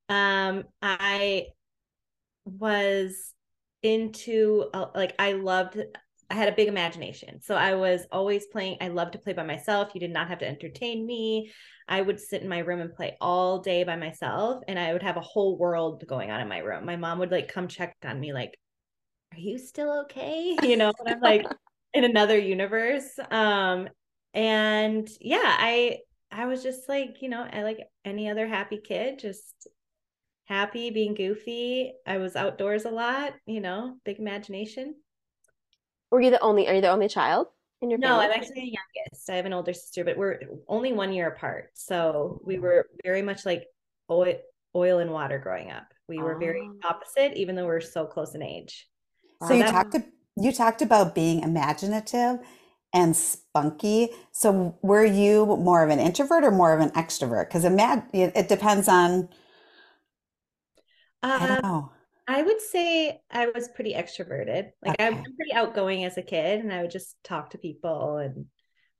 Um, 0.08 0.64
I 0.80 1.46
was 2.44 3.34
into 3.82 4.64
uh, 4.72 4.86
like 4.94 5.14
I 5.18 5.32
loved 5.32 5.78
I 6.30 6.34
had 6.34 6.48
a 6.48 6.56
big 6.56 6.68
imagination. 6.68 7.40
So 7.40 7.54
I 7.54 7.74
was 7.74 8.06
always 8.12 8.46
playing. 8.46 8.76
I 8.82 8.88
loved 8.88 9.12
to 9.12 9.18
play 9.18 9.32
by 9.32 9.44
myself. 9.44 9.92
You 9.94 10.00
did 10.00 10.12
not 10.12 10.28
have 10.28 10.40
to 10.40 10.48
entertain 10.48 11.06
me. 11.06 11.50
I 11.88 12.02
would 12.02 12.20
sit 12.20 12.42
in 12.42 12.48
my 12.50 12.58
room 12.58 12.80
and 12.80 12.94
play 12.94 13.16
all 13.18 13.60
day 13.60 13.82
by 13.84 13.96
myself, 13.96 14.62
and 14.68 14.78
I 14.78 14.92
would 14.92 15.02
have 15.02 15.16
a 15.16 15.22
whole 15.22 15.56
world 15.56 16.04
going 16.06 16.30
on 16.30 16.40
in 16.40 16.48
my 16.48 16.58
room. 16.58 16.84
My 16.84 16.96
mom 16.96 17.18
would 17.20 17.30
like 17.30 17.48
come 17.48 17.66
check 17.66 17.96
on 18.04 18.20
me, 18.20 18.34
like, 18.34 18.58
"Are 19.32 19.38
you 19.38 19.58
still 19.58 20.02
okay?" 20.02 20.56
You 20.62 20.76
know, 20.76 20.92
and 20.98 21.08
I'm 21.08 21.20
like 21.20 21.46
in 21.94 22.04
another 22.04 22.38
universe. 22.38 23.18
Um, 23.30 23.88
and 24.38 25.08
yeah, 25.20 25.40
I 25.44 25.98
I 26.30 26.46
was 26.46 26.62
just 26.62 26.88
like, 26.88 27.22
you 27.22 27.28
know, 27.28 27.46
I 27.50 27.62
like 27.64 27.80
any 28.04 28.30
other 28.30 28.46
happy 28.46 28.78
kid, 28.78 29.18
just 29.18 29.66
happy, 30.44 30.90
being 30.90 31.14
goofy. 31.14 31.94
I 32.06 32.18
was 32.18 32.36
outdoors 32.36 32.84
a 32.84 32.90
lot, 32.90 33.34
you 33.46 33.60
know, 33.60 33.96
big 34.04 34.18
imagination. 34.18 34.94
Were 36.10 36.20
you 36.20 36.30
the 36.30 36.40
only, 36.40 36.68
are 36.68 36.74
you 36.74 36.80
the 36.80 36.90
only 36.90 37.08
child 37.08 37.48
in 37.82 37.90
your 37.90 37.98
No, 37.98 38.08
family? 38.08 38.26
I'm 38.26 38.32
actually 38.32 38.54
the 38.54 38.76
youngest. 38.78 39.28
I 39.28 39.34
have 39.34 39.46
an 39.46 39.52
older 39.52 39.72
sister, 39.72 40.04
but 40.04 40.16
we're 40.16 40.40
only 40.68 40.92
one 40.92 41.12
year 41.12 41.28
apart. 41.28 41.70
So 41.74 42.40
we 42.44 42.58
were 42.58 42.86
very 43.04 43.22
much 43.22 43.44
like 43.44 43.64
oil, 44.10 44.34
oil 44.74 44.98
and 45.00 45.10
water 45.10 45.38
growing 45.38 45.70
up. 45.70 45.92
We 46.08 46.18
were 46.18 46.38
very 46.38 46.62
Oh. 46.62 46.88
opposite, 46.88 47.36
even 47.36 47.56
though 47.56 47.66
we're 47.66 47.80
so 47.80 48.06
close 48.06 48.34
in 48.34 48.42
age. 48.42 48.88
So 49.46 49.54
you 49.54 49.64
that- 49.64 49.72
talked 49.72 49.96
you 50.40 50.52
talked 50.52 50.82
about 50.82 51.14
being 51.16 51.42
imaginative 51.42 52.38
and 52.92 53.16
spunky. 53.16 54.10
So 54.32 54.78
were 54.82 55.04
you 55.04 55.46
more 55.46 55.82
of 55.82 55.90
an 55.90 56.00
introvert 56.00 56.44
or 56.44 56.50
more 56.50 56.72
of 56.72 56.80
an 56.80 56.90
extrovert? 56.90 57.48
Because 57.48 57.64
it 57.64 58.32
it 58.34 58.48
depends 58.48 58.88
on 58.88 59.28
I 61.22 61.60
Um. 61.62 61.90
I 62.26 62.42
would 62.42 62.60
say 62.60 63.22
I 63.30 63.46
was 63.46 63.68
pretty 63.68 63.94
extroverted. 63.94 64.72
Like 64.82 64.96
I'm 65.00 65.22
pretty 65.22 65.52
outgoing 65.54 66.04
as 66.04 66.18
a 66.18 66.22
kid 66.22 66.60
and 66.60 66.72
I 66.72 66.82
would 66.82 66.90
just 66.90 67.16
talk 67.24 67.50
to 67.50 67.58
people 67.58 68.18
and 68.18 68.46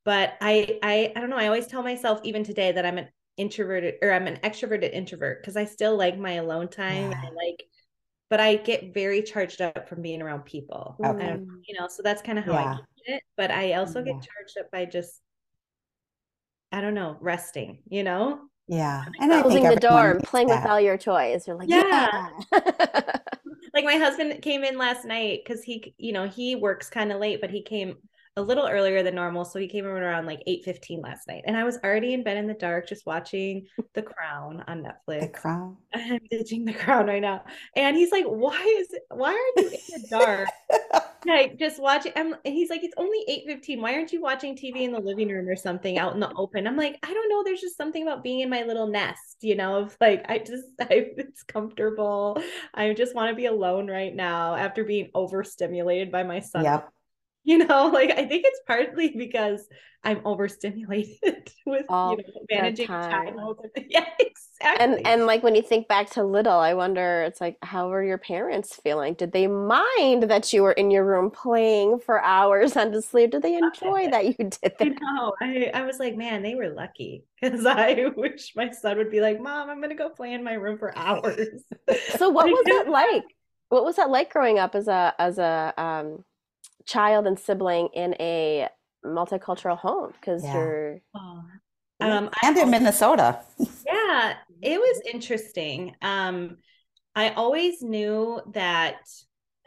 but 0.04 0.35
I 0.40 0.78
I 0.83 1.12
I 1.14 1.21
don't 1.21 1.30
know, 1.30 1.37
I 1.37 1.47
always 1.47 1.66
tell 1.66 1.83
myself 1.83 2.21
even 2.25 2.45
today 2.45 2.73
that 2.73 2.87
I'm 2.87 2.99
an 2.99 3.09
introverted 3.37 3.97
or 4.02 4.12
I'm 4.12 4.26
an 4.26 4.38
extroverted 4.38 4.92
introvert 4.92 5.42
because 5.42 5.57
I 5.57 5.66
still 5.66 5.97
like 5.97 6.18
my 6.18 6.33
alone 6.35 6.68
time 6.68 7.12
and 7.12 7.21
I 7.23 7.30
like 7.30 7.64
but 8.30 8.40
I 8.40 8.56
get 8.56 8.92
very 8.94 9.23
charged 9.23 9.61
up 9.61 9.88
from 9.88 10.02
being 10.02 10.23
around 10.23 10.44
people. 10.44 10.97
Okay. 11.04 11.26
don't 11.28 11.47
Mm. 11.47 11.62
you 11.66 11.78
know, 11.78 11.88
so 11.88 12.02
that's 12.02 12.23
kind 12.23 12.38
of 12.38 12.44
how 12.44 12.54
I 12.54 12.62
Yeah. 12.62 12.76
get 13.06 13.16
it, 13.16 13.23
but 13.37 13.50
I 13.50 13.75
also 13.75 14.02
get 14.02 14.16
Yeah. 14.16 14.20
charged 14.20 14.58
up 14.58 14.70
by 14.70 14.85
just 14.85 15.20
I 16.73 16.80
don't 16.80 16.94
know, 16.94 17.16
resting, 17.20 17.82
you 17.88 18.02
know? 18.04 18.40
Yeah. 18.66 19.04
And 19.20 19.32
I 19.32 19.42
Closing 19.42 19.62
think 19.62 19.75
the 19.75 19.76
door 19.76 19.99
everyone 19.99 20.11
and 20.11 20.18
needs 20.18 20.30
playing 20.30 20.49
with 20.49 20.66
all 20.66 20.80
your 20.80 20.99
toys. 20.99 21.47
You're 21.47 21.56
like, 21.56 21.68
Yeah. 21.70 22.30
yeah. 22.52 22.52
like 23.75 23.85
my 23.85 23.97
husband 23.97 24.42
came 24.42 24.64
in 24.64 24.76
last 24.78 25.04
night 25.04 25.40
because 25.44 25.62
he 25.62 25.94
you 25.99 26.12
know 26.12 26.26
he 26.28 26.56
works 26.56 26.88
kind 26.90 27.12
of 27.12 27.20
late 27.20 27.40
but 27.40 27.50
he 27.50 27.62
came 27.62 27.97
a 28.38 28.42
little 28.42 28.66
earlier 28.66 29.02
than 29.02 29.16
normal 29.16 29.45
so 29.45 29.59
he 29.59 29.68
came 29.68 29.85
in 29.85 29.90
around 29.90 30.26
like 30.26 30.42
8:15 30.47 31.02
last 31.02 31.26
night 31.26 31.42
and 31.47 31.57
i 31.57 31.64
was 31.64 31.78
already 31.85 32.14
in 32.14 32.23
bed 32.23 32.37
in 32.37 32.47
the 32.47 32.54
dark 32.54 32.88
just 32.88 33.04
watching 33.04 33.66
the 33.95 34.02
crown 34.02 34.64
on 34.68 34.83
Netflix. 34.83 35.21
The 35.21 35.28
crown. 35.28 35.76
i'm 35.95 36.21
ditching 36.30 36.64
the 36.64 36.73
crown 36.73 37.07
right 37.07 37.23
now 37.23 37.45
and 37.76 37.97
he's 37.97 38.12
like 38.12 38.25
why 38.25 38.76
is 38.80 38.92
it 38.92 39.02
why 39.11 39.33
are 39.33 39.62
you 39.62 39.68
in 39.68 40.02
the 40.02 40.07
dark 40.09 40.49
like 41.26 41.59
just 41.59 41.80
watching 41.80 42.12
and 42.14 42.37
he's 42.45 42.71
like 42.71 42.85
it's 42.85 42.95
only 42.97 43.25
8:15. 43.49 43.80
why 43.80 43.95
aren't 43.95 44.12
you 44.12 44.23
watching 44.23 44.54
tv 44.54 44.83
in 44.83 44.92
the 44.92 45.00
living 45.00 45.28
room 45.28 45.49
or 45.49 45.57
something 45.57 45.99
out 45.99 46.14
in 46.14 46.21
the 46.21 46.33
open 46.35 46.66
i'm 46.66 46.76
like 46.76 46.97
i 47.02 47.12
don't 47.12 47.28
know 47.28 47.42
there's 47.42 47.61
just 47.61 47.76
something 47.76 48.02
about 48.02 48.23
being 48.23 48.40
in 48.40 48.49
my 48.49 48.62
little 48.62 48.87
nest 48.87 49.37
you 49.40 49.57
know 49.57 49.80
of 49.80 49.97
like 50.00 50.25
i 50.28 50.38
just 50.38 50.64
I, 50.80 51.11
it's 51.16 51.42
comfortable 51.42 52.40
i 52.75 52.92
just 52.92 53.14
want 53.14 53.30
to 53.30 53.37
be 53.37 53.47
alone 53.47 53.88
right 53.88 54.14
now 54.14 54.54
after 54.54 54.85
being 54.85 55.11
overstimulated 55.14 56.12
by 56.12 56.23
my 56.23 56.40
son 56.40 56.64
Yep. 56.64 56.92
You 57.49 57.59
know 57.59 57.87
like 57.93 58.11
i 58.11 58.26
think 58.26 58.45
it's 58.45 58.61
partly 58.67 59.09
because 59.17 59.67
i'm 60.05 60.21
overstimulated 60.25 61.50
with 61.67 61.87
All 61.88 62.12
you 62.12 62.19
know 62.19 62.45
managing 62.50 62.87
time. 62.87 63.11
child 63.11 63.64
yeah 63.88 64.05
exactly 64.21 64.85
and 64.85 65.07
and 65.07 65.26
like 65.26 65.43
when 65.43 65.55
you 65.55 65.62
think 65.62 65.88
back 65.88 66.11
to 66.11 66.23
little, 66.25 66.59
I 66.59 66.75
wonder 66.75 67.23
it's 67.23 67.40
like 67.40 67.57
how 67.62 67.88
were 67.88 68.02
your 68.02 68.19
parents 68.19 68.75
feeling? 68.83 69.14
Did 69.14 69.33
they 69.33 69.47
mind 69.47 70.25
that 70.25 70.52
you 70.52 70.62
were 70.62 70.73
in 70.73 70.90
your 70.90 71.05
room 71.05 71.31
playing 71.31 72.00
for 72.00 72.23
hours 72.23 72.76
unto 72.76 73.00
sleep? 73.00 73.31
Did 73.31 73.43
they 73.43 73.57
enjoy 73.57 74.09
that 74.11 74.26
you 74.26 74.35
did 74.35 74.61
I 74.81 74.85
that? 74.85 75.00
know. 75.00 75.33
I, 75.40 75.71
I 75.75 75.83
was 75.83 75.99
like, 75.99 76.17
man, 76.17 76.43
they 76.43 76.55
were 76.55 76.69
lucky 76.69 77.25
because 77.40 77.64
I 77.67 78.07
wish 78.17 78.55
my 78.57 78.71
son 78.71 78.99
would 78.99 79.11
be 79.11 79.21
like, 79.21 79.40
Mom, 79.40 79.71
I'm 79.71 79.81
gonna 79.81 79.95
go 79.95 80.11
play 80.11 80.33
in 80.33 80.45
my 80.45 80.55
room 80.55 80.78
for 80.78 80.97
hours. 80.97 81.62
So 82.17 82.28
what 82.28 82.47
was 82.50 82.67
that 82.67 82.90
like? 82.90 83.25
What 83.69 83.85
was 83.85 83.97
that 83.97 84.11
like 84.11 84.33
growing 84.33 84.59
up 84.59 84.75
as 84.75 84.88
a 84.88 85.14
as 85.19 85.38
a 85.38 85.73
um, 85.78 86.25
child 86.88 87.26
and 87.26 87.38
sibling 87.38 87.90
in 87.95 88.14
a 88.21 88.68
multicultural 89.07 89.78
home? 89.78 90.12
Because 90.21 90.45
Yeah. 90.45 90.54
you're 90.54 91.00
Oh, 91.14 91.45
um, 92.00 92.30
I 92.42 92.49
And 92.49 92.59
in 92.59 92.71
Minnesota. 92.71 93.40
yeah, 93.87 94.35
it 94.62 94.78
was 94.78 95.02
interesting. 95.12 95.95
Um, 96.02 96.59
I 97.14 97.30
always 97.30 97.83
knew 97.83 98.40
that 98.54 98.99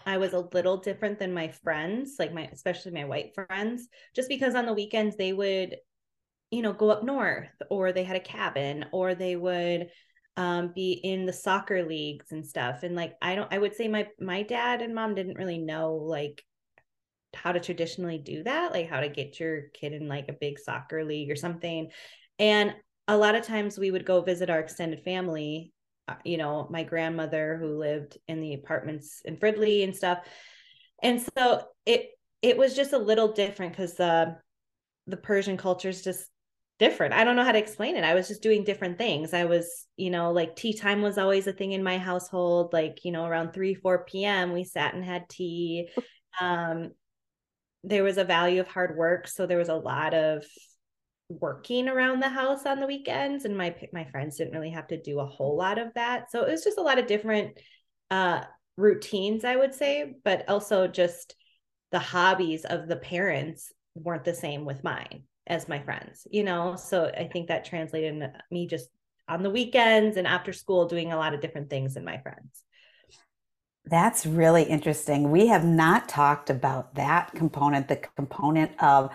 I 0.05 0.17
was 0.17 0.33
a 0.33 0.47
little 0.53 0.77
different 0.77 1.19
than 1.19 1.33
my 1.33 1.49
friends, 1.49 2.15
like 2.19 2.33
my 2.33 2.43
especially 2.51 2.91
my 2.91 3.05
white 3.05 3.33
friends, 3.35 3.87
just 4.15 4.29
because 4.29 4.55
on 4.55 4.65
the 4.65 4.73
weekends 4.73 5.17
they 5.17 5.33
would, 5.33 5.77
you 6.51 6.61
know, 6.61 6.73
go 6.73 6.91
up 6.91 7.03
north 7.03 7.49
or 7.69 7.91
they 7.93 8.03
had 8.03 8.17
a 8.17 8.21
cabin 8.21 8.85
or 8.91 9.15
they 9.15 9.35
would 9.35 9.89
um 10.37 10.71
be 10.75 10.93
in 10.93 11.25
the 11.25 11.33
soccer 11.33 11.83
leagues 11.85 12.31
and 12.31 12.45
stuff. 12.45 12.83
And 12.83 12.95
like 12.95 13.15
I 13.21 13.35
don't 13.35 13.53
I 13.53 13.59
would 13.59 13.75
say 13.75 13.87
my 13.87 14.07
my 14.19 14.43
dad 14.43 14.81
and 14.81 14.95
mom 14.95 15.15
didn't 15.15 15.37
really 15.37 15.59
know 15.59 15.95
like 15.95 16.43
how 17.33 17.51
to 17.51 17.59
traditionally 17.59 18.17
do 18.17 18.43
that, 18.43 18.71
like 18.71 18.89
how 18.89 19.00
to 19.00 19.09
get 19.09 19.39
your 19.39 19.63
kid 19.73 19.93
in 19.93 20.07
like 20.07 20.27
a 20.29 20.33
big 20.33 20.59
soccer 20.59 21.03
league 21.03 21.31
or 21.31 21.35
something. 21.35 21.89
And 22.39 22.75
a 23.07 23.17
lot 23.17 23.35
of 23.35 23.45
times 23.45 23.77
we 23.77 23.91
would 23.91 24.05
go 24.05 24.21
visit 24.21 24.50
our 24.50 24.59
extended 24.59 25.03
family, 25.03 25.73
uh, 26.07 26.15
you 26.23 26.38
know, 26.38 26.67
my 26.69 26.83
grandmother 26.83 27.57
who 27.59 27.77
lived 27.77 28.17
in 28.27 28.41
the 28.41 28.53
apartments 28.53 29.21
in 29.25 29.38
Fridley 29.38 29.83
and 29.83 29.95
stuff. 29.95 30.19
And 31.01 31.21
so 31.38 31.63
it 31.85 32.09
it 32.41 32.57
was 32.57 32.75
just 32.75 32.93
a 32.93 32.97
little 32.97 33.33
different 33.33 33.73
because 33.73 33.95
the 33.95 34.38
the 35.07 35.17
Persian 35.17 35.57
culture 35.57 35.89
is 35.89 36.03
just 36.03 36.27
different. 36.79 37.13
I 37.13 37.23
don't 37.23 37.35
know 37.35 37.43
how 37.43 37.51
to 37.51 37.59
explain 37.59 37.95
it. 37.95 38.03
I 38.03 38.15
was 38.15 38.27
just 38.27 38.41
doing 38.41 38.63
different 38.63 38.97
things. 38.97 39.33
I 39.35 39.45
was, 39.45 39.85
you 39.97 40.09
know, 40.09 40.31
like 40.31 40.55
tea 40.55 40.73
time 40.73 41.01
was 41.03 41.19
always 41.19 41.45
a 41.45 41.53
thing 41.53 41.73
in 41.73 41.83
my 41.83 41.97
household. 41.97 42.73
Like, 42.73 43.05
you 43.05 43.11
know, 43.11 43.25
around 43.25 43.53
3, 43.53 43.75
4 43.75 44.05
p.m. 44.05 44.51
we 44.51 44.63
sat 44.63 44.95
and 44.95 45.05
had 45.05 45.29
tea. 45.29 45.89
Um, 46.39 46.91
there 47.83 48.03
was 48.03 48.17
a 48.17 48.23
value 48.23 48.61
of 48.61 48.67
hard 48.67 48.95
work. 48.97 49.27
So 49.27 49.45
there 49.45 49.57
was 49.57 49.69
a 49.69 49.75
lot 49.75 50.13
of 50.13 50.45
working 51.29 51.88
around 51.88 52.19
the 52.19 52.29
house 52.29 52.65
on 52.65 52.79
the 52.79 52.88
weekends. 52.88 53.45
And 53.45 53.57
my 53.57 53.75
my 53.93 54.05
friends 54.05 54.38
didn't 54.38 54.53
really 54.53 54.71
have 54.71 54.88
to 54.88 55.01
do 55.01 55.19
a 55.19 55.25
whole 55.25 55.57
lot 55.57 55.77
of 55.77 55.93
that. 55.95 56.31
So 56.31 56.43
it 56.43 56.51
was 56.51 56.63
just 56.63 56.77
a 56.77 56.83
lot 56.83 57.00
of 57.00 57.07
different 57.07 57.59
uh 58.09 58.43
routines, 58.77 59.43
I 59.45 59.55
would 59.55 59.73
say, 59.73 60.13
but 60.23 60.47
also 60.50 60.88
just 60.88 61.35
the 61.91 62.00
hobbies 62.00 62.65
of 62.65 62.88
the 62.88 62.95
parents 62.95 63.71
weren't 63.95 64.23
the 64.23 64.33
same 64.33 64.65
with 64.65 64.83
mine 64.83 65.23
as 65.47 65.67
my 65.67 65.81
friends, 65.81 66.25
you 66.31 66.43
know? 66.43 66.75
So 66.75 67.05
I 67.05 67.27
think 67.27 67.47
that 67.47 67.65
translated 67.65 68.31
me 68.50 68.67
just 68.67 68.89
on 69.27 69.43
the 69.43 69.50
weekends 69.50 70.17
and 70.17 70.27
after 70.27 70.53
school 70.53 70.88
doing 70.88 71.11
a 71.11 71.17
lot 71.17 71.33
of 71.33 71.41
different 71.41 71.69
things 71.69 71.93
than 71.93 72.05
my 72.05 72.17
friends. 72.19 72.63
That's 73.91 74.25
really 74.25 74.63
interesting. 74.63 75.31
We 75.31 75.48
have 75.48 75.65
not 75.65 76.07
talked 76.07 76.50
about 76.50 76.95
that 76.95 77.33
component, 77.36 77.89
the 77.89 77.98
component 77.98 78.71
of 78.81 79.12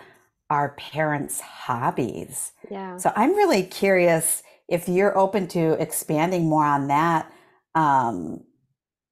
our 0.50 0.74
parents' 0.76 1.40
hobbies. 1.40 2.52
yeah. 2.70 2.98
So 2.98 3.10
I'm 3.16 3.34
really 3.34 3.62
curious 3.64 4.42
if 4.68 4.88
you're 4.88 5.16
open 5.16 5.48
to 5.48 5.72
expanding 5.80 6.48
more 6.48 6.64
on 6.64 6.88
that 6.88 7.32
um, 7.74 8.44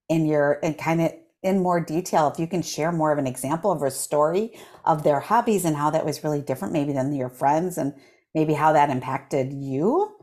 in 0.08 0.26
your 0.26 0.60
and 0.62 0.76
kind 0.76 1.00
of 1.00 1.12
in 1.42 1.62
more 1.62 1.80
detail. 1.80 2.30
If 2.32 2.38
you 2.38 2.46
can 2.46 2.62
share 2.62 2.92
more 2.92 3.10
of 3.10 3.18
an 3.18 3.26
example 3.26 3.72
of 3.72 3.82
a 3.82 3.90
story 3.90 4.52
of 4.84 5.02
their 5.02 5.20
hobbies 5.20 5.64
and 5.64 5.76
how 5.76 5.90
that 5.90 6.04
was 6.04 6.22
really 6.22 6.42
different, 6.42 6.74
maybe 6.74 6.92
than 6.92 7.12
your 7.14 7.30
friends, 7.30 7.78
and 7.78 7.94
maybe 8.34 8.52
how 8.52 8.72
that 8.72 8.90
impacted 8.90 9.52
you. 9.52 10.13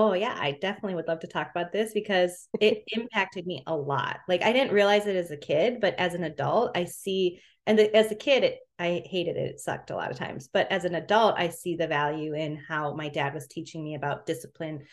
Oh 0.00 0.12
yeah, 0.12 0.36
I 0.38 0.52
definitely 0.52 0.94
would 0.94 1.08
love 1.08 1.18
to 1.20 1.26
talk 1.26 1.50
about 1.50 1.72
this 1.72 1.92
because 1.92 2.46
it 2.60 2.84
impacted 2.92 3.48
me 3.48 3.64
a 3.66 3.74
lot. 3.74 4.20
Like 4.28 4.42
I 4.42 4.52
didn't 4.52 4.72
realize 4.72 5.08
it 5.08 5.16
as 5.16 5.32
a 5.32 5.36
kid, 5.36 5.80
but 5.80 5.96
as 5.98 6.14
an 6.14 6.22
adult, 6.22 6.76
I 6.76 6.84
see 6.84 7.40
and 7.66 7.76
the, 7.76 7.94
as 7.96 8.12
a 8.12 8.14
kid 8.14 8.44
it, 8.44 8.60
I 8.78 9.02
hated 9.06 9.36
it. 9.36 9.50
It 9.50 9.60
sucked 9.60 9.90
a 9.90 9.96
lot 9.96 10.12
of 10.12 10.16
times. 10.16 10.48
But 10.52 10.70
as 10.70 10.84
an 10.84 10.94
adult, 10.94 11.34
I 11.36 11.48
see 11.48 11.74
the 11.74 11.88
value 11.88 12.32
in 12.34 12.56
how 12.56 12.94
my 12.94 13.08
dad 13.08 13.34
was 13.34 13.48
teaching 13.48 13.82
me 13.82 13.96
about 13.96 14.24
discipline. 14.24 14.84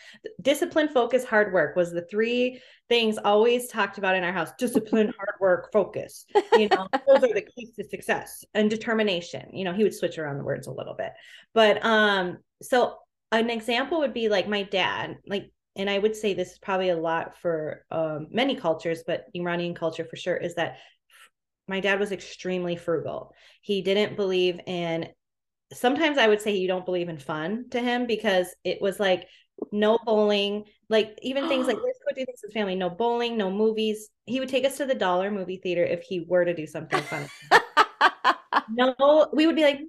Discipline, 0.42 0.90
focus, 0.90 1.24
hard 1.24 1.54
work 1.54 1.76
was 1.76 1.92
the 1.92 2.08
three 2.10 2.60
things 2.90 3.20
always 3.20 3.68
talked 3.68 4.00
about 4.00 4.16
in 4.16 4.24
our 4.24 4.34
house. 4.34 4.50
Discipline, 4.58 5.14
hard 5.18 5.36
work, 5.40 5.72
focus. 5.72 6.26
You 6.54 6.68
know, 6.70 6.88
those 7.08 7.24
are 7.24 7.34
the 7.34 7.48
keys 7.56 7.74
to 7.76 7.88
success 7.88 8.44
and 8.56 8.72
determination. 8.72 9.50
You 9.54 9.66
know, 9.66 9.74
he 9.74 9.84
would 9.84 9.94
switch 9.94 10.18
around 10.18 10.40
the 10.40 10.44
words 10.44 10.66
a 10.66 10.74
little 10.74 10.96
bit. 10.96 11.12
But 11.54 11.86
um 11.86 12.40
so 12.62 12.98
an 13.32 13.50
example 13.50 14.00
would 14.00 14.14
be 14.14 14.30
like 14.30 14.48
my 14.48 14.64
dad 14.64 15.18
like 15.28 15.52
and 15.76 15.90
i 15.90 15.98
would 15.98 16.16
say 16.16 16.34
this 16.34 16.54
is 16.54 16.60
probably 16.60 16.90
a 16.90 16.98
lot 16.98 17.38
for 17.40 17.86
um, 17.92 18.28
many 18.32 18.56
cultures 18.56 19.04
but 19.06 19.26
iranian 19.34 19.76
culture 19.76 20.06
for 20.06 20.16
sure 20.16 20.38
is 20.38 20.56
that 20.56 20.78
my 21.68 21.80
dad 21.80 22.00
was 22.00 22.12
extremely 22.12 22.76
frugal. 22.76 23.34
He 23.62 23.82
didn't 23.82 24.16
believe 24.16 24.60
in 24.68 25.08
sometimes 25.74 26.20
i 26.20 26.28
would 26.28 26.42
say 26.42 26.56
you 26.56 26.68
don't 26.68 26.86
believe 26.86 27.10
in 27.10 27.18
fun 27.18 27.66
to 27.72 27.82
him 27.82 28.06
because 28.06 28.54
it 28.64 28.80
was 28.80 29.00
like 29.00 29.28
no 29.72 29.98
bowling 30.06 30.64
like 30.90 31.18
even 31.24 31.48
things 31.48 31.66
like 31.66 31.78
let's 31.84 32.00
go 32.08 32.14
do 32.16 32.24
things 32.24 32.42
with 32.44 32.54
family 32.54 32.76
no 32.76 32.90
bowling 32.90 33.36
no 33.38 33.50
movies. 33.50 34.10
He 34.26 34.40
would 34.40 34.50
take 34.50 34.66
us 34.66 34.78
to 34.78 34.86
the 34.86 34.96
dollar 34.96 35.32
movie 35.32 35.58
theater 35.58 35.84
if 35.84 36.04
he 36.04 36.26
were 36.28 36.46
to 36.46 36.54
do 36.54 36.68
something 36.68 37.02
fun 37.04 37.28
no, 38.70 39.28
we 39.34 39.48
would 39.48 39.56
be 39.56 39.64
like, 39.64 39.80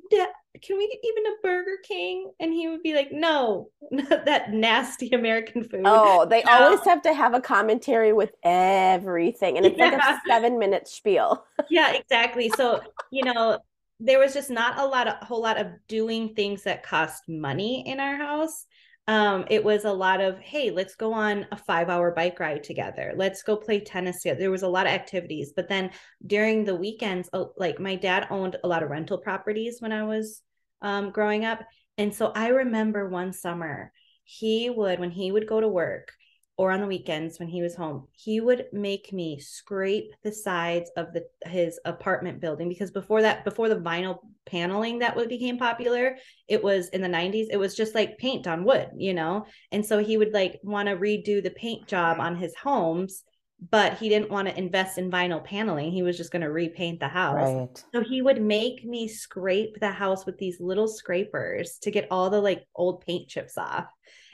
can 0.63 0.77
we 0.79 0.89
get 0.89 0.99
even 1.05 1.27
a 1.27 1.37
Burger 1.43 1.79
King? 1.83 2.31
And 2.41 2.53
he 2.53 2.69
would 2.69 2.83
be 2.83 2.95
like, 2.95 3.13
no, 3.13 3.71
not 3.91 4.25
that 4.27 4.53
nasty 4.53 5.11
American 5.11 5.65
food. 5.65 5.85
oh, 5.85 6.27
they 6.27 6.43
No. 6.45 6.51
always 6.53 6.85
have 6.85 7.03
to 7.03 7.15
have 7.15 7.35
a 7.35 7.41
commentary 7.41 8.13
with 8.13 8.33
everything, 8.43 9.57
and 9.57 9.67
it's 9.67 9.79
like 9.79 9.93
a 9.93 10.03
seven-minute 10.29 10.89
spiel. 10.89 11.45
yeah, 11.69 11.93
exactly. 11.95 12.49
So, 12.49 12.81
you 13.11 13.23
know, 13.23 13.59
there 14.01 14.19
was 14.19 14.35
just 14.35 14.51
not 14.51 14.79
a 14.79 14.85
lot 14.87 15.07
a 15.09 15.25
whole 15.25 15.43
lot 15.43 15.59
of 15.59 15.69
doing 15.89 16.35
things 16.35 16.65
that 16.65 16.83
cost 16.83 17.23
money 17.29 17.87
in 17.87 18.01
our 18.01 18.17
house. 18.17 18.67
Um, 19.09 19.45
it 19.51 19.63
was 19.63 19.85
a 19.85 19.93
lot 19.93 20.21
of, 20.21 20.39
hey, 20.41 20.71
let's 20.71 20.97
go 20.97 21.13
on 21.13 21.47
a 21.53 21.57
five 21.57 21.89
hour 21.89 22.11
bike 22.11 22.41
ride 22.41 22.65
together. 22.65 23.13
Let's 23.17 23.43
go 23.43 23.57
play 23.57 23.79
tennis 23.81 24.23
together. 24.23 24.41
There 24.41 24.51
was 24.51 24.65
a 24.65 24.69
lot 24.69 24.87
of 24.87 24.93
activities, 24.93 25.53
but 25.55 25.69
then 25.69 25.91
during 26.27 26.65
the 26.65 26.75
weekends, 26.75 27.31
like 27.57 27.79
my 27.79 27.95
dad 27.95 28.27
owned 28.31 28.57
a 28.65 28.69
lot 28.69 28.83
of 28.83 28.91
rental 28.91 29.19
properties 29.19 29.81
when 29.81 29.93
I 29.93 30.03
was 30.03 30.43
um, 30.83 31.11
growing 31.11 31.45
up. 31.45 31.61
And 31.99 32.13
so 32.13 32.33
I 32.35 32.49
remember 32.49 33.09
one 33.09 33.33
summer, 33.33 33.93
he 34.25 34.71
would, 34.71 34.99
when 34.99 35.13
he 35.13 35.31
would 35.31 35.47
go 35.47 35.61
to 35.61 35.69
work, 35.69 36.13
or 36.59 36.73
on 36.73 36.81
the 36.81 36.87
weekends 36.87 37.39
when 37.39 37.49
he 37.49 37.63
was 37.63 37.75
home, 37.75 38.07
he 38.13 38.41
would 38.41 38.67
make 38.73 39.13
me 39.13 39.39
scrape 39.39 40.13
the 40.23 40.33
sides 40.33 40.91
of 40.97 41.13
the 41.13 41.27
his 41.45 41.79
apartment 41.85 42.41
building 42.41 42.69
because 42.69 42.91
before 42.91 43.23
that, 43.23 43.45
before 43.45 43.69
the 43.69 43.77
vinyl 43.77 44.19
paneling 44.47 45.01
that 45.01 45.15
would 45.15 45.29
became 45.29 45.59
popular, 45.59 46.17
it 46.49 46.63
was 46.63 46.89
in 46.89 47.03
the 47.03 47.09
90s, 47.09 47.49
it 47.51 47.59
was 47.59 47.75
just 47.75 47.95
like 47.95 48.19
paint 48.19 48.47
on 48.47 48.65
wood, 48.65 48.89
you 48.97 49.13
know? 49.13 49.45
And 49.73 49.85
so 49.85 49.99
he 49.99 50.17
would 50.17 50.33
like 50.33 50.59
want 50.63 50.89
to 50.89 50.97
redo 50.97 51.43
the 51.43 51.51
paint 51.51 51.87
job 51.87 52.21
on 52.21 52.37
his 52.37 52.55
homes, 52.55 53.23
but 53.71 53.95
he 53.95 54.09
didn't 54.09 54.31
want 54.31 54.49
to 54.49 54.59
invest 54.59 54.99
in 54.99 55.11
vinyl 55.11 55.43
paneling. 55.43 55.91
He 55.91 56.03
was 56.03 56.17
just 56.17 56.31
going 56.31 56.43
to 56.43 56.51
repaint 56.51 57.01
the 57.01 57.09
house. 57.09 57.35
Right. 57.37 57.85
So 57.95 58.03
he 58.03 58.21
would 58.23 58.41
make 58.43 58.85
me 58.85 59.09
scrape 59.09 59.81
the 59.81 59.91
house 59.91 60.27
with 60.27 60.37
these 60.39 60.61
little 60.61 60.87
scrapers 60.89 61.79
to 61.83 61.91
get 61.91 62.07
all 62.11 62.29
the 62.31 62.41
like 62.41 62.67
old 62.75 63.01
paint 63.07 63.29
chips 63.29 63.57
off 63.57 63.87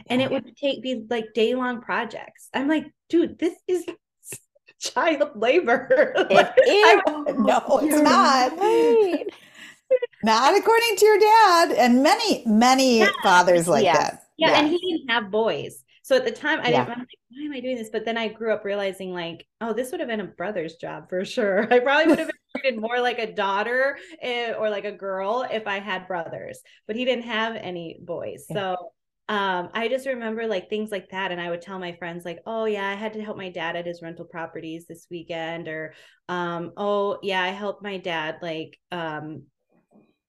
and 0.09 0.21
it 0.21 0.31
would 0.31 0.57
take 0.57 0.83
be 0.83 1.05
like 1.09 1.33
day 1.35 1.55
long 1.55 1.81
projects. 1.81 2.49
I'm 2.53 2.67
like, 2.69 2.93
dude, 3.09 3.39
this 3.39 3.55
is 3.69 3.87
child 4.81 5.31
labor. 5.37 6.13
like, 6.31 6.53
It 6.57 7.05
is. 7.29 7.37
No, 7.39 7.63
it's 7.83 8.03
not. 8.03 8.59
Right. 8.59 9.27
Not 10.25 10.57
according 10.59 10.97
to 10.97 11.05
your 11.05 11.19
dad, 11.19 11.73
and 11.73 12.03
many, 12.03 12.43
many 12.47 13.01
Yeah. 13.01 13.09
fathers 13.23 13.69
like 13.69 13.85
Yes. 13.85 13.97
that. 13.99 14.23
yeah, 14.39 14.61
and 14.61 14.69
he 14.69 14.79
didn't 14.79 15.11
have 15.11 15.31
boys. 15.31 15.85
So 16.13 16.19
at 16.19 16.25
the 16.27 16.31
time, 16.31 16.61
I 16.61 16.71
Yeah. 16.71 16.73
didn't. 16.73 16.91
I'm 16.91 16.99
like, 16.99 17.09
why 17.31 17.43
am 17.47 17.53
I 17.53 17.61
doing 17.61 17.77
this? 17.77 17.89
But 17.91 18.05
then 18.05 18.19
I 18.19 18.29
grew 18.29 18.53
up 18.53 18.65
realizing, 18.65 19.15
like, 19.15 19.47
oh, 19.63 19.73
this 19.73 19.91
would 19.91 20.01
have 20.01 20.11
been 20.11 20.21
a 20.21 20.25
brother's 20.27 20.75
job 20.77 21.09
for 21.09 21.25
sure. 21.25 21.67
I 21.73 21.79
probably 21.79 22.09
would 22.09 22.19
have 22.19 22.29
been 22.29 22.37
treated 22.61 22.81
more 22.81 23.01
like 23.01 23.19
a 23.19 23.33
daughter 23.33 23.97
eh, 24.21 24.53
or 24.53 24.69
like 24.69 24.85
a 24.85 24.93
girl 24.93 25.47
if 25.51 25.67
I 25.67 25.79
had 25.81 26.07
brothers. 26.07 26.61
But 26.87 26.97
he 26.97 27.07
didn't 27.07 27.25
have 27.25 27.57
any 27.57 27.99
boys, 28.03 28.47
Yeah. 28.49 28.57
so 28.57 28.77
um, 29.29 29.71
I 29.73 29.89
just 29.89 30.07
remember 30.07 30.47
like 30.47 30.69
things 30.69 30.91
like 30.91 31.09
that, 31.11 31.33
and 31.33 31.41
I 31.41 31.49
would 31.49 31.63
tell 31.63 31.79
my 31.79 31.93
friends, 31.93 32.27
like, 32.27 32.41
oh 32.45 32.67
yeah, 32.67 32.87
I 32.87 32.95
had 32.95 33.15
to 33.15 33.25
help 33.25 33.39
my 33.39 33.49
dad 33.49 33.77
at 33.77 33.87
his 33.87 34.03
rental 34.03 34.27
properties 34.27 34.87
this 34.87 35.07
weekend, 35.11 35.69
or 35.69 35.95
um, 36.29 36.73
oh 36.77 37.21
yeah, 37.23 37.41
I 37.43 37.49
helped 37.49 37.83
my 37.83 37.97
dad 37.97 38.37
like 38.43 38.79
um 38.91 39.45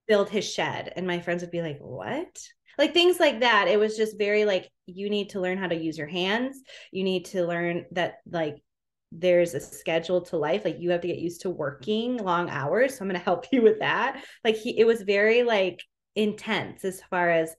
build 0.08 0.30
his 0.30 0.50
shed, 0.50 0.94
and 0.96 1.08
my 1.08 1.20
friends 1.20 1.42
would 1.42 1.52
be 1.52 1.62
like, 1.62 1.80
what? 1.80 2.38
Like 2.78 2.94
things 2.94 3.20
like 3.20 3.42
that. 3.42 3.68
It 3.68 3.80
was 3.80 3.98
just 3.98 4.18
very 4.18 4.46
like 4.46 4.70
you 4.86 5.10
need 5.10 5.30
to 5.32 5.42
learn 5.42 5.58
how 5.58 5.68
to 5.68 5.76
use 5.76 5.98
your 5.98 6.08
hands. 6.08 6.62
You 6.92 7.04
need 7.04 7.26
to 7.26 7.46
learn 7.46 7.86
that 7.92 8.16
like 8.30 8.64
there's 9.12 9.54
a 9.54 9.60
schedule 9.60 10.22
to 10.22 10.38
life. 10.38 10.66
Like 10.66 10.80
you 10.80 10.92
have 10.92 11.02
to 11.02 11.08
get 11.08 11.20
used 11.20 11.42
to 11.42 11.50
working 11.50 12.18
long 12.18 12.50
hours. 12.50 12.98
So 12.98 13.02
i'm 13.02 13.08
going 13.08 13.20
to 13.20 13.24
help 13.24 13.46
you 13.52 13.62
with 13.62 13.80
that. 13.80 14.24
Like 14.44 14.56
he 14.56 14.78
it 14.78 14.86
was 14.86 15.02
very 15.02 15.44
like 15.44 15.84
intense 16.16 16.86
as 16.86 17.02
far 17.10 17.30
as 17.30 17.56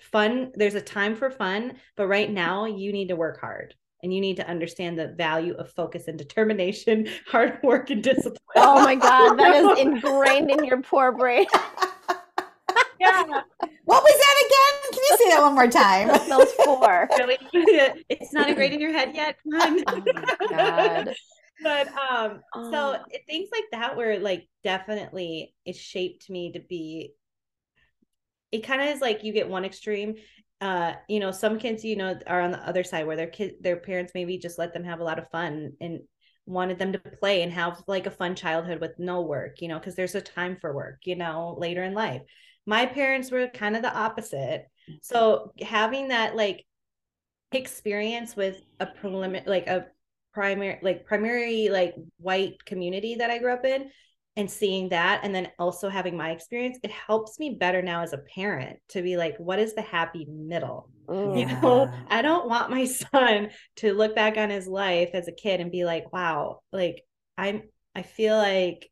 fun. 0.00 0.52
There's 0.54 0.74
a 0.74 0.80
time 0.80 1.16
for 1.16 1.30
fun 1.30 1.74
but 1.96 2.06
right 2.06 2.30
now 2.30 2.66
you 2.66 2.92
need 2.92 3.08
to 3.08 3.16
work 3.16 3.40
hard 3.40 3.74
and 4.04 4.12
you 4.12 4.20
need 4.20 4.36
to 4.36 4.46
understand 4.46 4.98
the 4.98 5.08
value 5.08 5.54
of 5.54 5.72
focus 5.72 6.08
and 6.08 6.18
determination 6.18 7.08
hard 7.26 7.58
work 7.62 7.88
and 7.90 8.02
discipline. 8.02 8.36
Oh 8.54 8.84
my 8.84 8.94
God, 8.94 9.36
that 9.36 9.56
is 9.56 9.78
ingrained 9.86 10.50
in 10.50 10.62
your 10.62 10.82
poor 10.82 11.10
brain. 11.10 11.46
Yeah 13.00 13.22
What 13.84 14.02
was 14.02 14.18
that 14.18 14.36
again? 14.46 14.92
Can 14.92 15.02
you 15.02 15.16
say 15.18 15.28
that 15.30 15.42
one 15.42 15.54
more 15.54 15.68
time? 15.68 16.08
Those 16.28 16.52
four. 16.64 17.08
really 17.18 17.38
it's 18.08 18.32
not 18.32 18.48
ingrained 18.48 18.74
in 18.74 18.80
your 18.80 18.92
head 18.92 19.12
yet 19.14 19.36
come 19.50 19.60
on 19.60 19.84
Oh 19.86 20.36
God. 20.48 21.14
but 21.62 21.88
um 21.98 22.40
so 22.70 22.96
Oh. 22.96 23.04
it- 23.10 23.22
things 23.26 23.48
like 23.52 23.64
that 23.72 23.96
were 23.96 24.18
like 24.18 24.48
definitely 24.62 25.54
it 25.64 25.76
shaped 25.76 26.28
me 26.30 26.52
to 26.52 26.60
be 26.60 27.12
it 28.52 28.64
kind 28.64 28.80
of 28.82 28.88
is 28.88 29.00
like 29.00 29.24
you 29.24 29.32
get 29.32 29.48
one 29.48 29.64
extreme 29.64 30.14
uh 30.60 30.92
you 31.08 31.20
know 31.20 31.30
some 31.30 31.58
kids 31.58 31.84
you 31.84 31.96
know 31.96 32.18
are 32.26 32.40
on 32.40 32.52
the 32.52 32.68
other 32.68 32.84
side 32.84 33.06
where 33.06 33.16
their 33.16 33.26
kid 33.26 33.54
their 33.60 33.76
parents 33.76 34.12
maybe 34.14 34.38
just 34.38 34.58
let 34.58 34.72
them 34.72 34.84
have 34.84 35.00
a 35.00 35.04
lot 35.04 35.18
of 35.18 35.28
fun 35.30 35.72
and 35.80 36.00
wanted 36.46 36.78
them 36.78 36.92
to 36.92 36.98
play 36.98 37.42
and 37.42 37.52
have 37.52 37.82
like 37.86 38.06
a 38.06 38.10
fun 38.10 38.34
childhood 38.34 38.80
with 38.80 38.98
no 38.98 39.22
work 39.22 39.60
you 39.60 39.68
know 39.68 39.78
because 39.78 39.94
there's 39.96 40.14
a 40.14 40.20
time 40.20 40.56
for 40.60 40.74
work 40.74 40.98
you 41.04 41.16
know 41.16 41.56
later 41.58 41.82
in 41.82 41.94
life 41.94 42.22
my 42.66 42.86
parents 42.86 43.30
were 43.30 43.48
kind 43.48 43.76
of 43.76 43.82
the 43.82 43.94
opposite. 43.94 44.66
So 45.02 45.52
having 45.60 46.08
that 46.08 46.36
like 46.36 46.64
experience 47.52 48.36
with 48.36 48.60
a 48.80 48.86
preliminary 48.86 49.44
like 49.46 49.66
a 49.66 49.86
primary 50.32 50.78
like 50.82 51.06
primary 51.06 51.68
like 51.68 51.94
white 52.18 52.64
community 52.64 53.14
that 53.16 53.30
I 53.30 53.38
grew 53.38 53.52
up 53.52 53.64
in 53.64 53.90
and 54.36 54.50
seeing 54.50 54.88
that 54.88 55.20
and 55.22 55.32
then 55.32 55.48
also 55.60 55.88
having 55.88 56.16
my 56.16 56.30
experience 56.30 56.78
it 56.82 56.90
helps 56.90 57.38
me 57.38 57.56
better 57.58 57.80
now 57.80 58.02
as 58.02 58.12
a 58.12 58.18
parent 58.18 58.78
to 58.88 59.00
be 59.00 59.16
like 59.16 59.36
what 59.38 59.60
is 59.60 59.74
the 59.74 59.82
happy 59.82 60.26
middle? 60.28 60.90
Mm. 61.08 61.38
you 61.38 61.46
know 61.46 61.88
I 62.08 62.22
don't 62.22 62.48
want 62.48 62.70
my 62.70 62.84
son 63.12 63.50
to 63.76 63.94
look 63.94 64.14
back 64.16 64.36
on 64.36 64.50
his 64.50 64.66
life 64.66 65.10
as 65.14 65.28
a 65.28 65.32
kid 65.32 65.60
and 65.60 65.70
be 65.70 65.84
like 65.84 66.12
wow 66.12 66.60
like 66.72 67.04
I'm 67.38 67.62
I 67.94 68.02
feel 68.02 68.36
like 68.36 68.90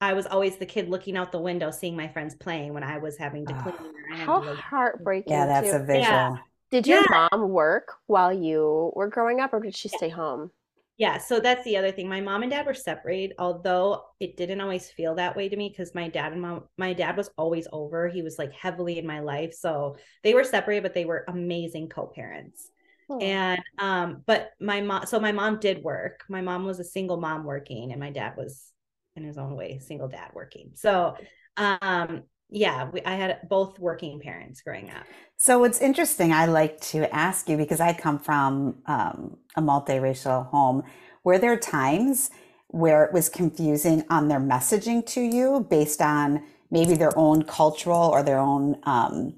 I 0.00 0.12
was 0.12 0.26
always 0.26 0.56
the 0.56 0.66
kid 0.66 0.88
looking 0.88 1.16
out 1.16 1.32
the 1.32 1.40
window 1.40 1.70
seeing 1.70 1.96
my 1.96 2.08
friends 2.08 2.34
playing 2.34 2.72
when 2.72 2.84
I 2.84 2.98
was 2.98 3.16
having 3.16 3.44
to 3.46 3.54
clean 3.54 3.74
or 3.74 4.14
I 4.14 4.18
How 4.18 4.40
to, 4.40 4.50
like, 4.50 4.58
heartbreaking. 4.58 5.32
Yeah, 5.32 5.46
that's 5.46 5.70
too. 5.70 5.76
a 5.76 5.84
visual. 5.84 6.38
Did 6.70 6.86
your 6.86 7.02
mom 7.10 7.48
work 7.48 7.94
while 8.06 8.32
you 8.32 8.92
were 8.94 9.08
growing 9.08 9.40
up, 9.40 9.52
or 9.52 9.60
did 9.60 9.74
she 9.74 9.88
stay 9.88 10.08
home? 10.08 10.50
Yeah, 10.98 11.18
so 11.18 11.40
that's 11.40 11.64
the 11.64 11.76
other 11.76 11.92
thing. 11.92 12.08
My 12.08 12.20
mom 12.20 12.42
and 12.42 12.50
dad 12.50 12.66
were 12.66 12.74
separated, 12.74 13.36
although 13.38 14.04
it 14.18 14.36
didn't 14.36 14.60
always 14.60 14.90
feel 14.90 15.14
that 15.14 15.36
way 15.36 15.48
to 15.48 15.56
me 15.56 15.68
because 15.68 15.94
my 15.94 16.08
dad 16.08 16.32
and 16.32 16.42
mom, 16.42 16.64
my 16.76 16.92
dad 16.92 17.16
was 17.16 17.30
always 17.38 17.68
over. 17.72 18.08
He 18.08 18.22
was 18.22 18.38
like 18.38 18.52
heavily 18.52 18.98
in 18.98 19.06
my 19.06 19.20
life. 19.20 19.54
So 19.54 19.96
they 20.24 20.34
were 20.34 20.44
separated, 20.44 20.82
but 20.82 20.94
they 20.94 21.04
were 21.04 21.24
amazing 21.28 21.88
co-parents. 21.88 22.68
Oh. 23.08 23.18
And 23.18 23.62
um, 23.78 24.22
but 24.26 24.50
my 24.60 24.80
mom, 24.80 25.06
so 25.06 25.18
my 25.20 25.32
mom 25.32 25.60
did 25.60 25.82
work. 25.82 26.24
My 26.28 26.40
mom 26.40 26.64
was 26.66 26.80
a 26.80 26.84
single 26.84 27.16
mom 27.16 27.44
working, 27.44 27.92
and 27.92 28.00
my 28.00 28.10
dad 28.10 28.36
was 28.36 28.72
in 29.18 29.24
his 29.24 29.38
own 29.38 29.54
way, 29.56 29.78
single 29.78 30.08
dad 30.08 30.30
working. 30.34 30.70
So 30.74 31.16
um, 31.56 32.22
yeah, 32.50 32.88
we, 32.90 33.02
I 33.02 33.14
had 33.14 33.48
both 33.48 33.78
working 33.78 34.20
parents 34.20 34.62
growing 34.62 34.90
up. 34.90 35.04
So 35.36 35.58
what's 35.58 35.80
interesting. 35.80 36.32
I 36.32 36.46
like 36.46 36.80
to 36.92 37.12
ask 37.14 37.48
you 37.48 37.56
because 37.56 37.80
I 37.80 37.92
come 37.92 38.18
from 38.18 38.78
um, 38.86 39.36
a 39.56 39.60
multiracial 39.60 40.46
home. 40.46 40.82
Were 41.24 41.38
there 41.38 41.58
times 41.58 42.30
where 42.68 43.04
it 43.04 43.12
was 43.12 43.28
confusing 43.28 44.04
on 44.08 44.28
their 44.28 44.40
messaging 44.40 45.04
to 45.06 45.20
you 45.20 45.66
based 45.70 46.00
on 46.00 46.42
maybe 46.70 46.94
their 46.94 47.16
own 47.18 47.42
cultural 47.42 48.08
or 48.12 48.22
their 48.22 48.38
own 48.38 48.78
um, 48.84 49.34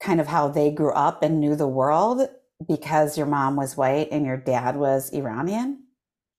kind 0.00 0.20
of 0.20 0.26
how 0.26 0.48
they 0.48 0.70
grew 0.70 0.92
up 0.92 1.22
and 1.22 1.40
knew 1.40 1.54
the 1.54 1.68
world 1.68 2.28
because 2.66 3.16
your 3.16 3.26
mom 3.26 3.56
was 3.56 3.76
white 3.76 4.08
and 4.10 4.24
your 4.24 4.36
dad 4.36 4.76
was 4.76 5.10
Iranian? 5.12 5.84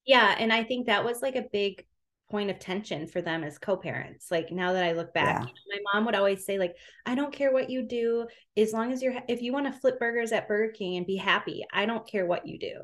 Yeah, 0.06 0.36
and 0.38 0.52
I 0.52 0.64
think 0.64 0.88
that 0.88 1.06
was 1.06 1.22
like 1.22 1.36
a 1.36 1.46
big 1.52 1.86
point 2.30 2.50
of 2.50 2.58
tension 2.60 3.08
for 3.08 3.22
them 3.22 3.44
as 3.44 3.58
co-parents. 3.60 4.32
Like 4.32 4.52
now 4.52 4.74
that 4.74 4.84
I 4.84 4.94
look 4.94 5.14
back, 5.14 5.42
Yeah. 5.42 5.46
you 5.46 5.54
know, 5.54 5.54
my 5.70 5.80
mom 5.94 6.06
would 6.06 6.16
always 6.16 6.46
say 6.46 6.58
like, 6.58 6.76
"I 7.06 7.16
don't 7.16 7.34
care 7.34 7.52
what 7.54 7.70
you 7.70 7.84
do 7.84 8.28
as 8.58 8.74
long 8.74 8.92
as 8.92 9.02
you're 9.04 9.16
if 9.28 9.42
you 9.42 9.54
want 9.54 9.72
to 9.72 9.80
flip 9.80 10.00
burgers 10.00 10.32
at 10.32 10.48
Burger 10.48 10.72
King 10.74 10.98
and 10.98 11.06
be 11.06 11.16
happy, 11.16 11.64
I 11.72 11.86
don't 11.86 12.08
care 12.08 12.26
what 12.26 12.48
you 12.48 12.58
do." 12.60 12.82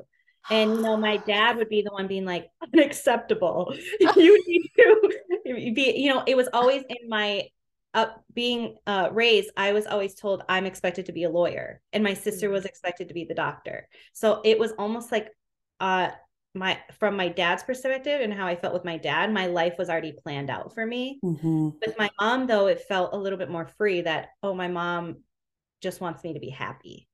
And 0.50 0.76
you 0.76 0.82
know, 0.82 0.96
my 0.96 1.16
dad 1.18 1.56
would 1.56 1.68
be 1.68 1.82
the 1.82 1.92
one 1.92 2.06
being 2.06 2.24
like, 2.24 2.48
"Unacceptable. 2.74 3.74
you 4.00 4.44
need 4.46 4.70
to 4.78 5.10
be." 5.74 5.94
You 5.96 6.14
know, 6.14 6.22
it 6.26 6.36
was 6.36 6.48
always 6.52 6.82
in 6.88 7.08
my 7.08 7.48
up 7.92 8.22
being 8.32 8.76
uh, 8.86 9.08
raised. 9.12 9.50
I 9.56 9.72
was 9.72 9.86
always 9.86 10.14
told 10.14 10.42
I'm 10.48 10.64
expected 10.66 11.06
to 11.06 11.12
be 11.12 11.24
a 11.24 11.30
lawyer, 11.30 11.80
and 11.92 12.04
my 12.04 12.14
sister 12.14 12.50
was 12.50 12.64
expected 12.64 13.08
to 13.08 13.14
be 13.14 13.24
the 13.24 13.34
doctor. 13.34 13.88
So 14.12 14.40
it 14.44 14.58
was 14.58 14.72
almost 14.78 15.10
like 15.12 15.28
uh 15.80 16.10
my 16.54 16.78
from 16.98 17.16
my 17.16 17.28
dad's 17.28 17.62
perspective 17.62 18.20
and 18.20 18.32
how 18.34 18.46
I 18.46 18.56
felt 18.56 18.74
with 18.74 18.84
my 18.84 18.96
dad, 18.96 19.32
my 19.32 19.46
life 19.46 19.74
was 19.78 19.88
already 19.88 20.12
planned 20.12 20.50
out 20.50 20.74
for 20.74 20.84
me. 20.84 21.20
Mhm. 21.24 21.74
With 21.84 21.96
my 21.98 22.10
mom, 22.20 22.46
though, 22.46 22.66
it 22.66 22.80
felt 22.80 23.14
a 23.14 23.16
little 23.16 23.38
bit 23.38 23.50
more 23.50 23.66
free 23.66 24.00
that, 24.02 24.30
oh, 24.42 24.54
my 24.54 24.68
mom 24.68 25.18
just 25.80 26.00
wants 26.00 26.24
me 26.24 26.32
to 26.34 26.40
be 26.40 26.50
happy, 26.50 27.08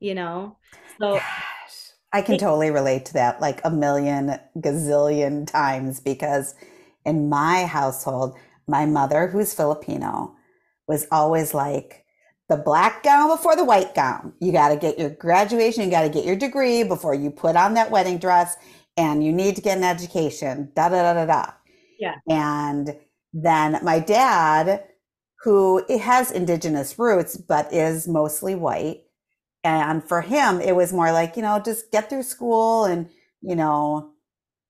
you 0.00 0.14
know? 0.14 0.56
So 1.00 1.14
Gosh, 1.14 1.92
I 2.12 2.22
can 2.22 2.34
It- 2.34 2.40
totally 2.40 2.70
relate 2.70 3.04
to 3.06 3.12
that 3.14 3.40
like 3.40 3.60
a 3.64 3.70
million 3.70 4.38
gazillion 4.58 5.46
times 5.46 6.00
because 6.00 6.54
in 7.04 7.28
my 7.28 7.64
household, 7.66 8.36
my 8.66 8.86
mother, 8.86 9.28
who's 9.28 9.54
Filipino, 9.54 10.34
was 10.88 11.06
always 11.12 11.54
like 11.54 12.04
the 12.48 12.56
black 12.56 13.04
gown 13.04 13.28
before 13.30 13.54
the 13.54 13.64
white 13.64 13.94
gown. 13.94 14.32
You 14.40 14.50
got 14.50 14.70
to 14.70 14.76
get 14.76 14.98
your 14.98 15.10
graduation, 15.10 15.84
you 15.84 15.90
got 15.90 16.02
to 16.02 16.08
get 16.08 16.24
your 16.24 16.34
degree 16.36 16.82
before 16.82 17.14
you 17.14 17.30
put 17.30 17.54
on 17.54 17.74
that 17.74 17.92
wedding 17.92 18.18
dress, 18.18 18.56
and 19.00 19.24
you 19.24 19.32
need 19.32 19.56
to 19.56 19.62
get 19.62 19.78
an 19.78 19.84
education. 19.84 20.70
Da 20.76 20.90
da 20.90 21.02
da 21.02 21.14
da 21.14 21.26
da. 21.26 21.52
Yeah. 21.98 22.16
And 22.28 22.96
then 23.32 23.80
my 23.82 23.98
dad, 23.98 24.84
who 25.42 25.82
has 25.98 26.30
indigenous 26.30 26.98
roots 26.98 27.38
but 27.38 27.72
is 27.72 28.06
mostly 28.06 28.54
white, 28.54 29.04
and 29.64 30.04
for 30.06 30.20
him, 30.20 30.60
it 30.60 30.76
was 30.76 30.92
more 30.92 31.12
like, 31.12 31.36
you 31.36 31.42
know, 31.42 31.60
just 31.64 31.90
get 31.90 32.10
through 32.10 32.24
school 32.24 32.84
and, 32.84 33.08
you 33.40 33.56
know, 33.56 34.12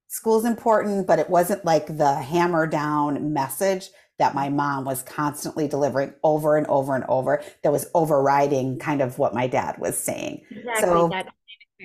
school's 0.08 0.44
important, 0.44 1.08
but 1.08 1.18
it 1.18 1.28
wasn't 1.28 1.64
like 1.64 1.86
the 1.86 2.14
hammer 2.14 2.66
down 2.66 3.32
message 3.32 3.90
that 4.18 4.34
my 4.34 4.48
mom 4.48 4.84
was 4.84 5.02
constantly 5.02 5.66
delivering 5.66 6.12
over 6.22 6.56
and 6.56 6.66
over 6.66 6.94
and 6.94 7.04
over 7.08 7.42
that 7.62 7.72
was 7.72 7.88
overriding 7.94 8.78
kind 8.78 9.00
of 9.00 9.18
what 9.18 9.34
my 9.34 9.46
dad 9.46 9.76
was 9.78 9.96
saying. 9.96 10.42
Exactly. 10.50 10.88
So 10.88 11.08
that 11.08 11.32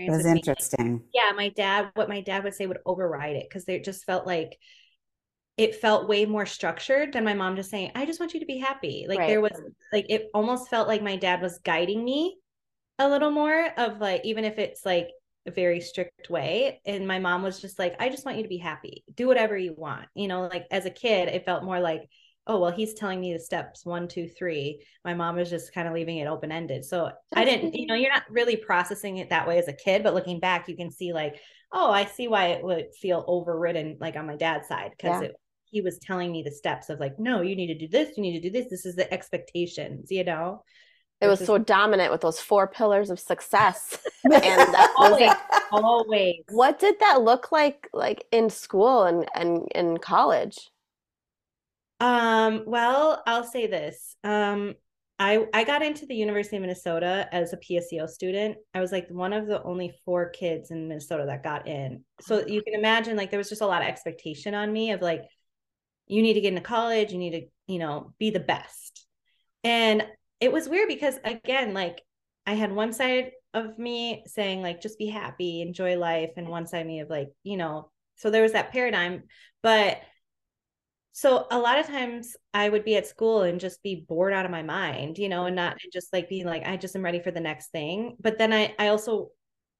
it 0.07 0.11
was 0.11 0.25
with 0.25 0.31
me. 0.31 0.43
interesting. 0.47 1.03
Yeah, 1.13 1.31
my 1.35 1.49
dad, 1.49 1.91
what 1.95 2.09
my 2.09 2.21
dad 2.21 2.43
would 2.43 2.55
say 2.55 2.67
would 2.67 2.79
override 2.85 3.35
it 3.37 3.47
because 3.49 3.65
they 3.65 3.79
just 3.79 4.05
felt 4.05 4.27
like 4.27 4.57
it 5.57 5.75
felt 5.75 6.09
way 6.09 6.25
more 6.25 6.45
structured 6.45 7.13
than 7.13 7.23
my 7.23 7.33
mom 7.33 7.55
just 7.55 7.69
saying, 7.69 7.91
I 7.95 8.05
just 8.05 8.19
want 8.19 8.33
you 8.33 8.41
to 8.41 8.45
be 8.45 8.57
happy. 8.57 9.05
Like 9.07 9.19
Right. 9.19 9.27
there 9.27 9.41
was 9.41 9.53
like 9.93 10.05
it 10.09 10.29
almost 10.33 10.69
felt 10.69 10.87
like 10.87 11.01
my 11.01 11.15
dad 11.15 11.41
was 11.41 11.59
guiding 11.59 12.03
me 12.03 12.37
a 12.99 13.09
little 13.09 13.31
more 13.31 13.69
of 13.77 13.99
like 13.99 14.21
even 14.25 14.45
if 14.45 14.57
it's 14.59 14.85
like 14.85 15.09
a 15.47 15.51
very 15.51 15.81
strict 15.81 16.29
way 16.29 16.81
and 16.85 17.07
my 17.07 17.19
mom 17.19 17.43
was 17.43 17.61
just 17.61 17.79
like 17.79 17.95
i 17.99 18.09
just 18.09 18.25
want 18.25 18.37
you 18.37 18.43
to 18.43 18.49
be 18.49 18.57
happy 18.57 19.03
do 19.15 19.27
whatever 19.27 19.57
you 19.57 19.73
want 19.77 20.07
you 20.15 20.27
know 20.27 20.43
like 20.47 20.65
as 20.71 20.85
a 20.85 20.91
kid 20.91 21.29
it 21.29 21.45
felt 21.45 21.63
more 21.63 21.79
like 21.79 22.09
oh 22.47 22.59
well 22.59 22.71
he's 22.71 22.93
telling 22.93 23.19
me 23.19 23.33
the 23.33 23.39
steps 23.39 23.85
one 23.85 24.07
two 24.07 24.27
three 24.27 24.83
my 25.03 25.13
mom 25.13 25.35
was 25.35 25.49
just 25.49 25.73
kind 25.73 25.87
of 25.87 25.93
leaving 25.93 26.17
it 26.17 26.27
open 26.27 26.51
ended 26.51 26.83
so 26.85 27.09
i 27.35 27.43
didn't 27.45 27.73
you 27.73 27.87
know 27.87 27.95
you're 27.95 28.13
not 28.13 28.23
really 28.29 28.55
processing 28.55 29.17
it 29.17 29.29
that 29.29 29.47
way 29.47 29.57
as 29.57 29.67
a 29.67 29.73
kid 29.73 30.03
but 30.03 30.13
looking 30.13 30.39
back 30.39 30.67
you 30.67 30.75
can 30.75 30.91
see 30.91 31.11
like 31.13 31.39
oh 31.71 31.91
i 31.91 32.05
see 32.05 32.27
why 32.27 32.47
it 32.47 32.63
would 32.63 32.85
feel 32.99 33.23
overridden 33.27 33.97
like 33.99 34.15
on 34.15 34.27
my 34.27 34.35
dad's 34.35 34.67
side 34.67 34.91
because 34.97 35.21
Yeah. 35.21 35.29
he 35.65 35.81
was 35.81 35.97
telling 35.99 36.31
me 36.31 36.43
the 36.43 36.51
steps 36.51 36.89
of 36.89 36.99
like 36.99 37.17
no 37.19 37.41
you 37.41 37.55
need 37.55 37.67
to 37.67 37.77
do 37.77 37.87
this 37.87 38.15
you 38.15 38.21
need 38.23 38.39
to 38.39 38.49
do 38.49 38.51
this 38.51 38.69
this 38.69 38.85
is 38.85 38.95
the 38.95 39.11
expectations 39.13 40.11
you 40.11 40.23
know 40.23 40.63
It 41.21 41.27
was 41.27 41.39
so 41.39 41.57
dominant 41.57 42.11
with 42.11 42.21
those 42.21 42.39
four 42.39 42.67
pillars 42.67 43.09
of 43.09 43.19
success. 43.19 43.97
and 44.25 44.75
always 44.97 45.31
always 45.71 46.43
What 46.49 46.77
did 46.79 46.99
that 46.99 47.21
look 47.21 47.51
like 47.51 47.89
like 47.93 48.25
in 48.31 48.49
school 48.49 49.03
and 49.03 49.27
and 49.33 49.67
in 49.73 49.97
college? 49.97 50.69
Um, 51.99 52.63
well, 52.65 53.23
I'll 53.25 53.43
say 53.43 53.67
this. 53.67 54.15
Um, 54.23 54.75
I 55.17 55.45
I 55.53 55.63
got 55.63 55.81
into 55.81 56.05
the 56.05 56.15
University 56.15 56.57
of 56.57 56.61
Minnesota 56.61 57.27
as 57.31 57.53
a 57.53 57.57
PSEO 57.57 58.09
student. 58.09 58.57
I 58.73 58.81
was 58.81 58.91
like 58.91 59.07
one 59.09 59.31
of 59.31 59.47
the 59.47 59.63
only 59.63 59.93
four 60.03 60.29
kids 60.29 60.71
in 60.71 60.89
Minnesota 60.89 61.25
that 61.27 61.43
got 61.43 61.67
in. 61.67 62.03
So 62.21 62.45
you 62.45 62.61
can 62.61 62.73
imagine 62.73 63.15
like 63.15 63.31
there 63.31 63.37
was 63.39 63.49
just 63.49 63.61
a 63.61 63.67
lot 63.67 63.81
of 63.81 63.87
expectation 63.87 64.53
on 64.53 64.73
me 64.73 64.91
of 64.91 65.01
like 65.01 65.23
you 66.07 66.21
need 66.21 66.33
to 66.33 66.41
get 66.41 66.49
into 66.49 66.61
college, 66.61 67.11
you 67.11 67.17
need 67.17 67.31
to, 67.31 67.47
you 67.67 67.79
know, 67.79 68.13
be 68.19 68.29
the 68.29 68.39
best. 68.39 69.05
And 69.63 70.05
it 70.39 70.51
was 70.51 70.67
weird 70.69 70.89
because 70.89 71.17
again, 71.23 71.73
like 71.73 72.01
I 72.45 72.53
had 72.53 72.73
one 72.73 72.91
side 72.91 73.31
of 73.53 73.79
me 73.79 74.23
saying 74.27 74.61
like 74.61 74.81
just 74.81 74.99
be 74.99 75.07
happy, 75.07 75.61
enjoy 75.61 75.97
life 75.97 76.31
and 76.35 76.49
one 76.49 76.67
side 76.67 76.81
of 76.81 76.87
me 76.87 76.99
of 76.99 77.09
like, 77.09 77.29
you 77.43 77.55
know, 77.55 77.89
so 78.17 78.29
there 78.29 78.43
was 78.43 78.51
that 78.51 78.71
paradigm, 78.71 79.23
but 79.63 79.99
so 81.17 81.47
a 81.49 81.57
lot 81.57 81.79
of 81.79 81.87
times 81.87 82.35
I 82.53 82.67
would 82.67 82.83
be 82.83 82.97
at 82.97 83.07
school 83.07 83.43
and 83.43 83.57
just 83.57 83.81
be 83.81 84.05
bored 84.05 84.33
out 84.33 84.43
of 84.43 84.51
my 84.51 84.63
mind, 84.63 85.17
you 85.17 85.29
know, 85.29 85.45
and 85.45 85.55
not 85.55 85.77
just 85.93 86.11
like 86.11 86.27
being 86.27 86.45
like, 86.45 86.67
I 86.67 86.75
just 86.75 86.93
am 86.93 87.05
ready 87.05 87.21
for 87.21 87.31
the 87.31 87.39
next 87.39 87.71
thing. 87.71 88.17
But 88.19 88.37
then 88.37 88.51
I 88.51 88.75
I 88.77 88.89
also 88.89 89.29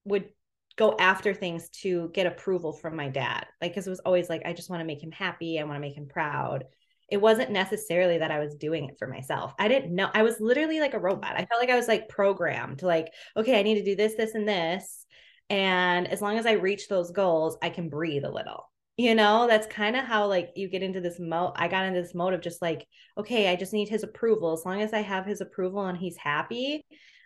would 0.05 0.29
go 0.77 0.95
after 0.97 1.33
things 1.33 1.67
to 1.81 2.09
get 2.13 2.25
approval 2.25 2.71
from 2.71 2.95
my 2.95 3.09
dad. 3.09 3.47
Like 3.61 3.71
because 3.71 3.85
it 3.85 3.89
was 3.89 3.99
always 3.99 4.29
like, 4.29 4.43
I 4.45 4.53
just 4.53 4.69
want 4.69 4.79
to 4.79 4.85
make 4.85 5.03
him 5.03 5.11
happy. 5.11 5.59
I 5.59 5.65
want 5.65 5.75
to 5.75 5.81
make 5.81 5.97
him 5.97 6.07
proud. 6.07 6.63
It 7.11 7.17
wasn't 7.17 7.51
necessarily 7.51 8.19
that 8.19 8.31
I 8.31 8.39
was 8.39 8.55
doing 8.55 8.85
it 8.85 8.97
for 8.97 9.05
myself. 9.05 9.53
I 9.59 9.67
didn't 9.67 9.93
know. 9.93 10.09
I 10.13 10.23
was 10.23 10.39
literally 10.39 10.79
like 10.79 10.93
a 10.93 10.99
robot. 10.99 11.33
I 11.35 11.43
felt 11.43 11.59
like 11.59 11.69
I 11.69 11.75
was 11.75 11.89
like 11.89 12.07
programmed 12.07 12.79
to 12.79 12.87
like, 12.87 13.11
okay, 13.35 13.59
I 13.59 13.63
need 13.63 13.75
to 13.75 13.83
do 13.83 13.97
this, 13.97 14.15
this, 14.15 14.35
and 14.35 14.47
this. 14.47 15.05
And 15.49 16.07
as 16.07 16.21
long 16.21 16.37
as 16.37 16.45
I 16.45 16.53
reach 16.53 16.87
those 16.87 17.11
goals, 17.11 17.57
I 17.61 17.71
can 17.71 17.89
breathe 17.89 18.23
a 18.23 18.31
little 18.31 18.69
you 18.97 19.13
know 19.13 19.45
that's 19.47 19.67
kind 19.67 19.95
of 19.95 20.05
how 20.05 20.27
like 20.27 20.51
you 20.55 20.69
get 20.69 20.83
into 20.83 21.01
this 21.01 21.19
mode 21.19 21.51
i 21.55 21.67
got 21.67 21.85
into 21.85 22.01
this 22.01 22.15
mode 22.15 22.33
of 22.33 22.41
just 22.41 22.61
like 22.61 22.87
okay 23.17 23.49
i 23.49 23.55
just 23.55 23.73
need 23.73 23.89
his 23.89 24.03
approval. 24.03 24.53
As 24.53 24.65
long 24.65 24.81
as 24.81 24.93
i 24.93 25.01
have 25.01 25.25
his 25.25 25.41
approval 25.41 25.85
and 25.85 25.97
he's 25.97 26.17
happy 26.17 26.85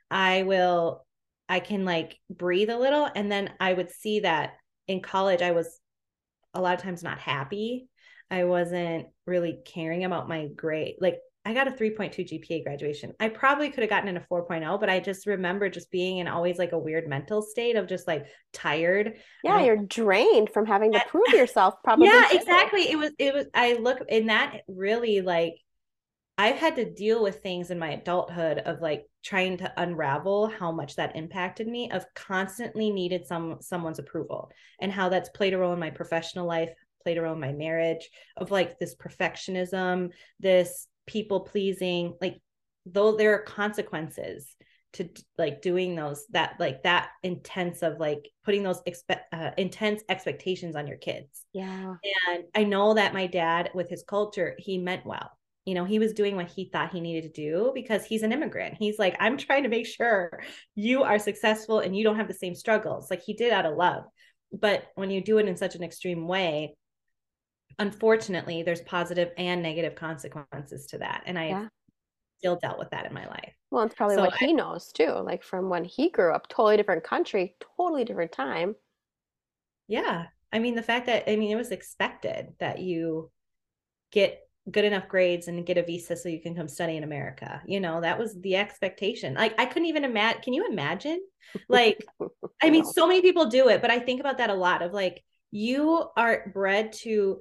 i 0.09 0.43
will 0.43 1.05
i 1.47 1.59
can 1.59 1.85
like 1.85 2.17
breathe 2.29 2.69
a 2.69 2.77
little. 2.77 3.09
And 3.13 3.31
then 3.31 3.51
i 3.59 3.73
would 3.73 3.91
see 3.91 4.21
that 4.21 4.53
in 4.87 5.01
college 5.01 5.41
i 5.41 5.51
was 5.51 5.79
a 6.53 6.61
lot 6.61 6.73
of 6.73 6.81
times 6.81 7.03
not 7.03 7.19
happy. 7.19 7.87
I 8.31 8.43
wasn't 8.45 9.07
really 9.25 9.59
caring 9.65 10.03
about 10.03 10.27
my 10.27 10.47
grade 10.47 10.95
like 10.99 11.19
i 11.49 11.53
got 11.53 11.67
a 11.67 11.71
3.2 11.71 12.25
gpa 12.29 12.63
graduation. 12.63 13.13
I 13.19 13.29
probably 13.29 13.69
could 13.69 13.81
have 13.81 13.89
gotten 13.89 14.09
in 14.09 14.17
a 14.17 14.25
4.0 14.31 14.79
but 14.79 14.89
i 14.89 14.99
just 14.99 15.25
remember 15.25 15.69
just 15.69 15.89
being 15.91 16.19
in 16.19 16.27
always 16.27 16.57
like 16.57 16.71
a 16.73 16.79
weird 16.79 17.07
mental 17.07 17.41
state 17.41 17.75
of 17.75 17.87
just 17.87 18.07
like 18.07 18.25
tired. 18.53 19.15
Yeah, 19.43 19.57
don't- 19.57 19.65
you're 19.65 19.77
drained 19.77 20.49
from 20.53 20.65
having 20.65 20.91
to 20.93 21.01
prove 21.07 21.27
yourself 21.33 21.75
probably. 21.83 22.07
yeah 22.07 22.27
exactly. 22.31 22.89
It 22.89 22.97
was 22.97 23.11
it 23.17 23.33
was 23.33 23.45
i 23.53 23.73
look 23.73 23.99
in 24.09 24.27
that 24.27 24.61
really 24.67 25.21
like 25.21 25.55
i've 26.37 26.55
had 26.57 26.75
to 26.77 26.89
deal 26.89 27.21
with 27.23 27.41
things 27.41 27.71
in 27.71 27.79
my 27.79 27.91
adulthood 27.91 28.59
of 28.59 28.79
like 28.81 29.05
trying 29.23 29.57
to 29.57 29.73
unravel 29.77 30.47
how 30.47 30.71
much 30.71 30.95
that 30.95 31.15
impacted 31.15 31.67
me 31.67 31.91
of 31.91 32.05
constantly 32.15 32.91
needed 32.91 33.25
some 33.25 33.57
someone's 33.61 33.99
approval 33.99 34.49
and 34.79 34.91
how 34.91 35.09
that's 35.09 35.29
played 35.29 35.53
a 35.53 35.57
role 35.57 35.73
in 35.73 35.79
my 35.79 35.89
professional 35.89 36.45
life 36.45 36.69
played 37.03 37.17
a 37.17 37.21
role 37.21 37.33
in 37.33 37.39
my 37.39 37.51
marriage 37.51 38.09
of 38.37 38.51
like 38.51 38.77
this 38.79 38.95
perfectionism 38.95 40.09
this 40.39 40.87
people 41.09 41.41
pleasing 41.41 42.13
like 42.21 42.39
though 42.85 43.17
there 43.17 43.33
are 43.33 43.41
consequences 43.43 44.55
to 44.93 45.07
like 45.37 45.61
doing 45.61 45.95
those 45.95 46.25
that 46.31 46.55
like 46.59 46.83
that 46.83 47.09
intense 47.21 47.83
of 47.83 47.99
like 47.99 48.29
putting 48.43 48.63
those 48.63 48.81
expect 48.85 49.33
uh, 49.33 49.51
intense 49.57 50.01
expectations 50.09 50.75
on 50.75 50.87
your 50.87 50.97
kids 50.97 51.45
Yeah. 51.53 51.95
and 52.29 52.43
I 52.55 52.63
know 52.63 52.93
that 52.93 53.13
my 53.13 53.27
dad, 53.27 53.71
with 53.73 53.89
his 53.89 54.03
culture, 54.03 54.55
he 54.57 54.77
meant 54.77 55.05
well. 55.05 55.29
You 55.65 55.75
know, 55.75 55.85
he 55.85 55.99
was 55.99 56.13
doing 56.13 56.35
what 56.35 56.49
he 56.49 56.69
thought 56.71 56.91
he 56.91 57.01
needed 57.01 57.23
to 57.35 57.41
do 57.41 57.71
because 57.75 58.03
he's 58.05 58.23
an 58.23 58.31
immigrant. 58.31 58.77
He's 58.79 58.97
like, 58.97 59.15
I'm 59.19 59.37
trying 59.37 59.63
to 59.63 59.69
make 59.69 59.85
sure 59.85 60.41
you 60.73 61.03
are 61.03 61.19
successful 61.19 61.79
and 61.79 61.95
you 61.95 62.03
don't 62.03 62.15
have 62.15 62.27
the 62.27 62.33
same 62.33 62.55
struggles. 62.55 63.11
Like 63.11 63.21
he 63.21 63.33
did 63.33 63.53
out 63.53 63.67
of 63.67 63.77
love. 63.77 64.05
But 64.51 64.85
when 64.95 65.11
you 65.11 65.21
do 65.21 65.37
it 65.37 65.47
in 65.47 65.57
such 65.57 65.75
an 65.75 65.83
extreme 65.83 66.27
way, 66.27 66.75
unfortunately, 67.79 68.63
there's 68.63 68.81
positive 68.81 69.31
and 69.37 69.63
negative 69.63 69.95
consequences 69.95 70.85
to 70.87 70.99
that. 70.99 71.23
And 71.25 71.39
I 71.39 71.49
Yeah. 71.49 71.67
still 72.37 72.55
dealt 72.57 72.79
with 72.79 72.89
that 72.91 73.05
in 73.05 73.13
my 73.13 73.27
life. 73.27 73.53
Well, 73.71 73.83
it's 73.83 73.95
probably 73.95 74.15
So 74.15 74.21
what 74.23 74.33
I- 74.33 74.45
he 74.45 74.53
knows 74.53 74.91
too. 74.91 75.11
Like 75.11 75.43
from 75.43 75.69
when 75.69 75.85
he 75.85 76.09
grew 76.09 76.33
up, 76.33 76.47
totally 76.49 76.77
different 76.77 77.03
country, 77.03 77.55
totally 77.77 78.05
different 78.05 78.31
time. 78.31 78.75
Yeah. 79.87 80.27
I 80.51 80.59
mean, 80.59 80.75
the 80.75 80.83
fact 80.83 81.05
that, 81.07 81.29
I 81.29 81.35
mean, 81.35 81.51
it 81.51 81.55
was 81.55 81.71
expected 81.71 82.53
that 82.59 82.79
you 82.79 83.31
get 84.11 84.41
good 84.69 84.85
enough 84.85 85.07
grades 85.07 85.47
and 85.47 85.65
get 85.65 85.77
a 85.77 85.83
visa 85.83 86.15
so 86.15 86.29
you 86.29 86.41
can 86.41 86.55
come 86.55 86.67
study 86.67 86.97
in 86.97 87.03
America. 87.03 87.61
You 87.65 87.79
know, 87.79 88.01
that 88.01 88.19
was 88.19 88.39
the 88.41 88.55
expectation. 88.55 89.35
Like, 89.35 89.59
I 89.59 89.65
couldn't 89.65 89.87
even 89.87 90.05
imagine. 90.05 90.41
Can 90.41 90.53
you 90.53 90.67
imagine? 90.67 91.21
Like, 91.67 92.07
I 92.61 92.69
mean, 92.69 92.85
so 92.85 93.07
many 93.07 93.21
people 93.21 93.47
do 93.47 93.69
it, 93.69 93.81
but 93.81 93.91
I 93.91 93.99
think 93.99 94.19
about 94.19 94.37
that 94.39 94.49
a 94.49 94.55
lot 94.55 94.81
of 94.81 94.93
like, 94.93 95.23
you 95.51 96.05
are 96.15 96.51
bred 96.53 96.93
to 96.93 97.39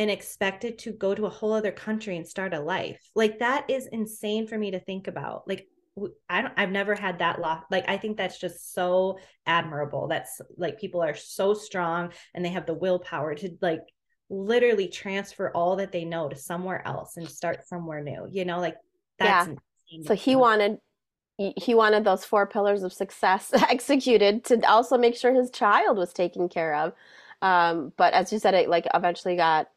and 0.00 0.10
expected 0.10 0.78
to 0.80 0.92
go 0.92 1.14
to 1.14 1.26
a 1.26 1.30
whole 1.30 1.52
other 1.52 1.72
country 1.72 2.16
and 2.16 2.26
start 2.26 2.54
a 2.54 2.60
life. 2.60 2.98
Like, 3.14 3.40
that 3.40 3.68
is 3.68 3.86
insane 3.86 4.46
for 4.46 4.56
me 4.56 4.70
to 4.70 4.80
think 4.80 5.06
about. 5.06 5.46
Like, 5.46 5.68
I 6.30 6.40
don't, 6.40 6.54
I've 6.56 6.70
never 6.70 6.94
had 6.94 7.18
that 7.18 7.40
lot. 7.40 7.66
Like, 7.70 7.86
I 7.86 7.98
think 7.98 8.16
that's 8.16 8.38
just 8.40 8.72
so 8.72 9.18
admirable. 9.44 10.08
That's 10.08 10.40
like 10.56 10.80
people 10.80 11.02
are 11.02 11.14
so 11.14 11.52
strong 11.52 12.12
and 12.34 12.42
they 12.42 12.48
have 12.48 12.64
the 12.64 12.72
willpower 12.74 13.34
to 13.34 13.50
like 13.60 13.82
literally 14.30 14.88
transfer 14.88 15.50
all 15.54 15.76
that 15.76 15.92
they 15.92 16.06
know 16.06 16.28
to 16.30 16.36
somewhere 16.36 16.86
else 16.86 17.18
and 17.18 17.28
start 17.28 17.66
somewhere 17.68 18.02
new. 18.02 18.26
You 18.30 18.46
know, 18.46 18.60
like 18.60 18.76
that's 19.18 19.44
Yeah. 19.44 19.48
insane 19.48 20.06
So 20.06 20.14
he 20.14 20.36
me. 20.36 20.36
wanted 20.36 20.80
he 21.38 21.54
he 21.56 21.74
wanted 21.74 22.04
those 22.04 22.24
four 22.24 22.46
pillars 22.46 22.82
of 22.84 22.92
success 22.92 23.52
executed 23.70 24.44
to 24.46 24.60
also 24.70 24.98
make 24.98 25.16
sure 25.16 25.34
his 25.34 25.50
child 25.50 25.98
was 25.98 26.12
taken 26.14 26.48
care 26.48 26.74
of. 26.76 26.94
Um, 27.42 27.92
but 27.96 28.14
as 28.14 28.32
you 28.32 28.38
said, 28.40 28.54
it 28.54 28.68
like 28.70 28.86
eventually 28.94 29.36
got 29.36 29.70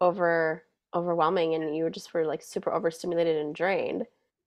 over 0.00 0.64
overwhelming, 0.94 1.54
and 1.54 1.76
you 1.76 1.84
were 1.84 1.90
just 1.90 2.12
were 2.12 2.26
like 2.26 2.42
super 2.42 2.72
overstimulated 2.72 3.36
and 3.36 3.54
drained. 3.54 4.04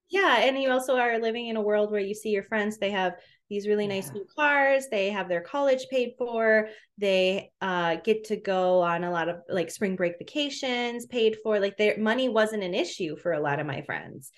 Yeah, 0.10 0.38
and 0.40 0.62
you 0.62 0.70
also 0.70 0.98
are 0.98 1.18
living 1.20 1.48
in 1.48 1.56
a 1.56 1.62
world 1.62 1.92
where 1.92 2.02
you 2.02 2.14
see 2.14 2.30
your 2.30 2.44
friends, 2.44 2.78
they 2.78 2.92
have 2.92 3.14
these 3.50 3.68
really 3.68 3.88
nice 3.88 4.12
new 4.14 4.26
cars, 4.36 4.88
they 4.92 5.10
have 5.10 5.28
their 5.28 5.42
college 5.42 5.88
paid 5.90 6.14
for, 6.18 6.70
they 6.98 7.52
uh 7.62 7.96
get 8.04 8.26
to 8.26 8.36
go 8.36 8.82
on 8.82 9.04
a 9.04 9.12
lot 9.12 9.30
of 9.30 9.38
like 9.50 9.72
spring 9.72 9.96
break 9.96 10.18
vacations 10.20 11.06
paid 11.06 11.38
for. 11.42 11.60
Like 11.60 11.78
their 11.78 11.98
money 11.98 12.30
wasn't 12.30 12.64
an 12.64 12.74
issue 12.74 13.16
for 13.16 13.32
a 13.32 13.40
lot 13.40 13.60
of 13.60 13.66
my 13.66 13.82
friends. 13.84 14.32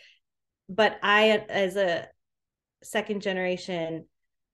But 0.69 0.97
I 1.04 1.43
as 1.49 1.75
a 1.75 2.08
second 2.84 3.21
generation 3.21 4.06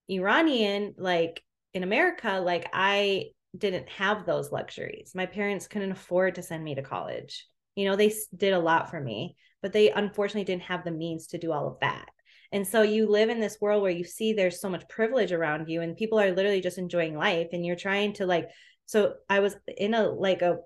Iranian, 0.10 0.96
like 0.98 1.44
in 1.74 1.84
America, 1.84 2.42
like 2.44 2.70
I 2.74 3.32
didn't 3.58 3.90
have 3.90 4.26
those 4.26 4.52
luxuries. 4.52 5.12
My 5.14 5.26
parents 5.26 5.68
couldn't 5.68 5.92
afford 5.92 6.36
to 6.36 6.44
send 6.44 6.64
me 6.64 6.76
to 6.76 6.82
college. 6.82 7.46
You 7.76 7.86
know, 7.86 7.96
they 7.96 8.14
did 8.36 8.54
a 8.54 8.60
lot 8.60 8.90
for 8.90 9.00
me, 9.00 9.36
but 9.62 9.74
they 9.74 9.92
unfortunately 9.92 10.46
didn't 10.46 10.64
have 10.64 10.84
the 10.84 10.92
means 10.92 11.28
to 11.28 11.38
do 11.38 11.52
all 11.52 11.68
of 11.68 11.80
that. 11.82 12.10
And 12.52 12.68
so 12.68 12.82
you 12.82 13.08
live 13.08 13.30
in 13.30 13.40
this 13.40 13.60
world 13.62 13.82
where 13.82 13.92
you 13.92 14.04
see 14.04 14.34
there's 14.34 14.60
so 14.60 14.70
much 14.70 14.88
privilege 14.90 15.32
around 15.32 15.70
you 15.70 15.82
and 15.82 15.96
people 15.96 16.20
are 16.20 16.32
literally 16.32 16.62
just 16.62 16.78
enjoying 16.78 17.16
life 17.16 17.50
and 17.54 17.66
you're 17.66 17.78
trying 17.78 18.14
to 18.14 18.26
like 18.26 18.50
so 18.88 19.14
I 19.30 19.40
was 19.40 19.56
in 19.78 19.94
a 19.94 20.04
like 20.04 20.42
a 20.42 20.58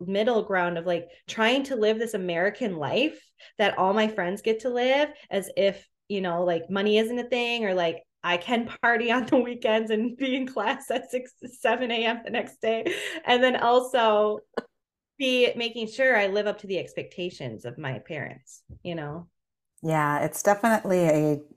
middle 0.00 0.42
ground 0.42 0.78
of 0.78 0.86
like 0.86 1.08
trying 1.28 1.62
to 1.64 1.76
live 1.76 1.98
this 1.98 2.14
American 2.14 2.76
life 2.76 3.20
that 3.58 3.76
all 3.76 3.92
my 3.92 4.08
friends 4.08 4.40
get 4.40 4.60
to 4.60 4.70
live 4.70 5.10
as 5.30 5.50
if, 5.58 5.86
you 6.08 6.22
know, 6.22 6.44
like 6.44 6.70
money 6.70 6.96
isn't 6.96 7.18
a 7.18 7.28
thing 7.28 7.66
or 7.66 7.74
like 7.74 8.02
I 8.26 8.38
can 8.38 8.68
party 8.82 9.12
on 9.12 9.24
the 9.26 9.36
weekends 9.36 9.92
and 9.92 10.16
be 10.16 10.34
in 10.34 10.48
class 10.48 10.90
at 10.90 11.10
6 11.10 11.32
to 11.42 11.48
7 11.48 11.90
a.m. 11.92 12.22
the 12.24 12.30
next 12.30 12.60
day. 12.60 12.92
And 13.24 13.42
then 13.42 13.54
also 13.54 14.40
be 15.16 15.52
making 15.54 15.86
sure 15.86 16.16
I 16.16 16.26
live 16.26 16.48
up 16.48 16.58
to 16.58 16.66
the 16.66 16.78
expectations 16.78 17.64
of 17.64 17.78
my 17.78 18.00
parents, 18.00 18.62
you 18.82 18.96
know? 18.96 19.28
Yeah, 19.82 20.24
it's 20.24 20.42
definitely 20.42 21.04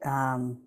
a 0.04 0.08
um, 0.08 0.62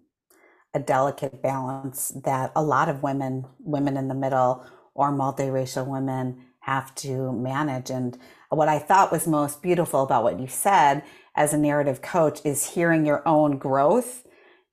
a 0.74 0.80
delicate 0.80 1.40
balance 1.42 2.10
that 2.24 2.50
a 2.56 2.62
lot 2.62 2.88
of 2.88 3.02
women, 3.02 3.44
women 3.60 3.96
in 3.96 4.08
the 4.08 4.14
middle 4.14 4.66
or 4.94 5.12
multiracial 5.12 5.86
women 5.86 6.46
have 6.60 6.94
to 6.94 7.30
manage. 7.32 7.90
And 7.90 8.18
what 8.48 8.68
I 8.68 8.78
thought 8.78 9.12
was 9.12 9.26
most 9.26 9.62
beautiful 9.62 10.02
about 10.02 10.24
what 10.24 10.40
you 10.40 10.48
said 10.48 11.04
as 11.36 11.52
a 11.52 11.58
narrative 11.58 12.02
coach 12.02 12.40
is 12.44 12.70
hearing 12.70 13.04
your 13.04 13.26
own 13.28 13.58
growth 13.58 14.26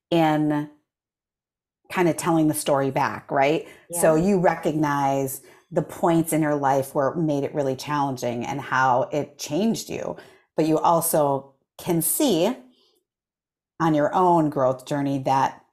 in 0.10 0.70
kind 1.92 2.08
of 2.08 2.18
telling 2.18 2.48
the 2.48 2.54
story 2.54 2.92
back, 2.92 3.30
right? 3.32 3.68
Yeah. 3.90 4.02
So 4.02 4.16
you 4.16 4.40
recognize 4.40 5.42
the 5.72 5.82
points 5.82 6.34
in 6.34 6.42
your 6.42 6.56
life 6.56 6.96
where 6.96 7.10
it 7.10 7.18
made 7.18 7.44
it 7.44 7.54
really 7.54 7.76
challenging 7.76 8.46
and 8.46 8.60
how 8.60 9.10
it 9.12 9.38
changed 9.38 9.90
you. 9.90 10.16
But 10.56 10.68
you 10.68 10.80
also 10.80 11.54
can 11.78 12.02
see 12.02 12.56
on 13.80 13.94
your 13.94 14.14
own 14.14 14.50
growth 14.50 14.86
journey 14.86 15.20
that 15.20 15.64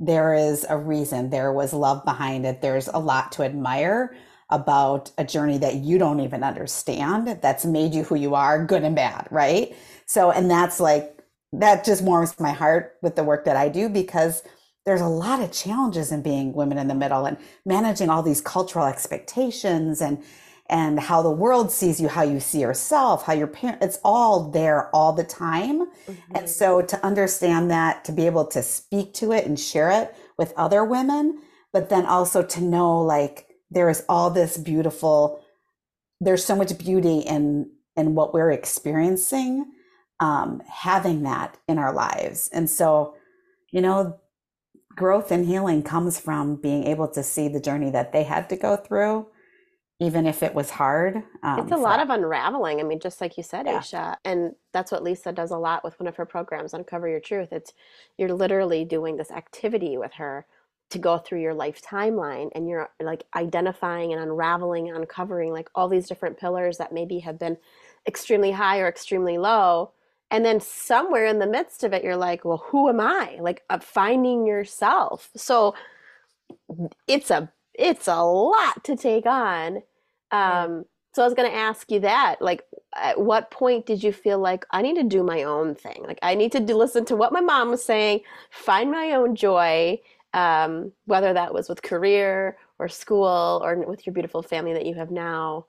there 0.00 0.34
is 0.34 0.66
a 0.68 0.76
reason, 0.76 1.30
there 1.30 1.52
was 1.52 1.72
love 1.72 2.04
behind 2.04 2.44
it, 2.44 2.60
there's 2.60 2.88
a 2.88 2.98
lot 2.98 3.32
to 3.32 3.42
admire 3.42 4.14
about 4.50 5.10
a 5.16 5.24
journey 5.24 5.56
that 5.58 5.76
you 5.76 5.98
don't 5.98 6.20
even 6.20 6.42
understand 6.44 7.38
that's 7.40 7.64
made 7.64 7.94
you 7.94 8.04
who 8.04 8.14
you 8.14 8.34
are, 8.34 8.64
good 8.64 8.82
and 8.84 8.94
bad, 8.94 9.26
right? 9.30 9.74
So, 10.06 10.30
and 10.30 10.50
that's 10.50 10.80
like, 10.80 11.18
that 11.52 11.84
just 11.84 12.02
warms 12.02 12.38
my 12.38 12.52
heart 12.52 12.96
with 13.00 13.16
the 13.16 13.24
work 13.24 13.44
that 13.44 13.56
I 13.56 13.68
do 13.68 13.88
because 13.88 14.42
there's 14.84 15.00
a 15.00 15.08
lot 15.08 15.40
of 15.40 15.50
challenges 15.50 16.12
in 16.12 16.22
being 16.22 16.52
women 16.52 16.78
in 16.78 16.88
the 16.88 16.94
middle 16.94 17.24
and 17.24 17.38
managing 17.64 18.10
all 18.10 18.22
these 18.22 18.40
cultural 18.40 18.86
expectations 18.86 20.00
and 20.00 20.22
and 20.70 20.98
how 20.98 21.20
the 21.20 21.30
world 21.30 21.70
sees 21.70 22.00
you, 22.00 22.08
how 22.08 22.22
you 22.22 22.40
see 22.40 22.60
yourself, 22.60 23.26
how 23.26 23.34
your 23.34 23.46
parents, 23.46 23.84
it's 23.84 23.98
all 24.02 24.50
there 24.50 24.88
all 24.94 25.12
the 25.12 25.22
time. 25.22 25.80
Mm-hmm. 25.84 26.36
And 26.36 26.48
so 26.48 26.80
to 26.80 27.04
understand 27.04 27.70
that, 27.70 28.02
to 28.06 28.12
be 28.12 28.24
able 28.24 28.46
to 28.46 28.62
speak 28.62 29.12
to 29.14 29.32
it 29.32 29.44
and 29.44 29.60
share 29.60 29.90
it 29.90 30.14
with 30.38 30.54
other 30.56 30.82
women, 30.82 31.42
but 31.70 31.90
then 31.90 32.06
also 32.06 32.42
to 32.42 32.62
know 32.62 32.98
like 33.02 33.46
there 33.70 33.90
is 33.90 34.04
all 34.08 34.30
this 34.30 34.56
beautiful, 34.56 35.44
there's 36.18 36.44
so 36.44 36.56
much 36.56 36.76
beauty 36.78 37.18
in 37.18 37.70
in 37.96 38.14
what 38.14 38.32
we're 38.32 38.50
experiencing, 38.50 39.70
um, 40.18 40.62
having 40.66 41.24
that 41.24 41.58
in 41.68 41.78
our 41.78 41.92
lives. 41.92 42.48
And 42.52 42.68
so, 42.68 43.14
you 43.70 43.80
know, 43.80 44.18
growth 44.94 45.30
and 45.30 45.46
healing 45.46 45.82
comes 45.82 46.18
from 46.18 46.56
being 46.56 46.84
able 46.84 47.08
to 47.08 47.22
see 47.22 47.48
the 47.48 47.60
journey 47.60 47.90
that 47.90 48.12
they 48.12 48.22
had 48.22 48.48
to 48.48 48.56
go 48.56 48.76
through 48.76 49.26
even 50.00 50.26
if 50.26 50.42
it 50.42 50.54
was 50.54 50.70
hard 50.70 51.22
um, 51.42 51.60
it's 51.60 51.72
a 51.72 51.76
lot 51.76 52.00
of 52.00 52.10
unraveling 52.10 52.80
i 52.80 52.82
mean 52.82 53.00
just 53.00 53.20
like 53.20 53.36
you 53.36 53.42
said 53.42 53.66
yeah. 53.66 53.78
Aisha 53.78 54.16
and 54.24 54.54
that's 54.72 54.90
what 54.90 55.02
lisa 55.02 55.32
does 55.32 55.50
a 55.50 55.56
lot 55.56 55.84
with 55.84 55.98
one 56.00 56.06
of 56.06 56.16
her 56.16 56.26
programs 56.26 56.74
uncover 56.74 57.08
your 57.08 57.20
truth 57.20 57.52
it's 57.52 57.72
you're 58.18 58.32
literally 58.32 58.84
doing 58.84 59.16
this 59.16 59.30
activity 59.30 59.96
with 59.96 60.12
her 60.14 60.46
to 60.90 60.98
go 60.98 61.18
through 61.18 61.40
your 61.40 61.54
life 61.54 61.80
timeline 61.82 62.50
and 62.54 62.68
you're 62.68 62.90
like 63.00 63.24
identifying 63.34 64.12
and 64.12 64.22
unraveling 64.22 64.88
and 64.88 64.98
uncovering 64.98 65.52
like 65.52 65.70
all 65.74 65.88
these 65.88 66.08
different 66.08 66.38
pillars 66.38 66.78
that 66.78 66.92
maybe 66.92 67.18
have 67.20 67.38
been 67.38 67.56
extremely 68.06 68.52
high 68.52 68.80
or 68.80 68.88
extremely 68.88 69.38
low 69.38 69.92
and 70.34 70.44
then 70.44 70.60
somewhere 70.60 71.26
in 71.26 71.38
the 71.38 71.46
midst 71.46 71.84
of 71.84 71.92
it 71.92 72.04
you're 72.04 72.16
like 72.16 72.44
well 72.44 72.62
who 72.68 72.88
am 72.88 73.00
i? 73.00 73.38
Like 73.40 73.62
uh, 73.70 73.78
finding 73.78 74.46
yourself. 74.46 75.30
So 75.36 75.74
it's 77.06 77.30
a 77.30 77.50
it's 77.74 78.08
a 78.08 78.22
lot 78.22 78.84
to 78.84 78.96
take 78.96 79.26
on. 79.26 79.82
Um 80.30 80.84
so 81.12 81.22
i 81.22 81.26
was 81.26 81.34
going 81.34 81.48
to 81.48 81.56
ask 81.56 81.92
you 81.92 82.00
that 82.00 82.42
like 82.42 82.64
at 82.96 83.20
what 83.20 83.48
point 83.52 83.86
did 83.86 84.02
you 84.02 84.12
feel 84.12 84.40
like 84.40 84.64
i 84.72 84.82
need 84.82 84.96
to 84.96 85.04
do 85.04 85.22
my 85.22 85.44
own 85.44 85.72
thing 85.72 86.02
like 86.04 86.18
i 86.22 86.34
need 86.34 86.50
to 86.50 86.58
do, 86.58 86.74
listen 86.74 87.04
to 87.04 87.14
what 87.14 87.32
my 87.32 87.40
mom 87.40 87.70
was 87.70 87.84
saying 87.84 88.18
find 88.50 88.90
my 88.90 89.12
own 89.12 89.36
joy 89.36 89.96
um, 90.34 90.92
whether 91.06 91.32
that 91.32 91.54
was 91.54 91.68
with 91.68 91.80
career 91.80 92.58
or 92.78 92.88
school 92.88 93.62
or 93.64 93.76
with 93.88 94.04
your 94.04 94.12
beautiful 94.12 94.42
family 94.42 94.74
that 94.74 94.84
you 94.84 94.94
have 94.96 95.10
now. 95.10 95.66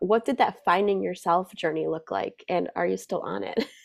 What 0.00 0.24
did 0.24 0.38
that 0.38 0.64
finding 0.64 1.02
yourself 1.02 1.54
journey 1.54 1.86
look 1.86 2.10
like 2.10 2.42
and 2.48 2.70
are 2.74 2.86
you 2.86 2.96
still 2.96 3.20
on 3.20 3.44
it 3.44 3.68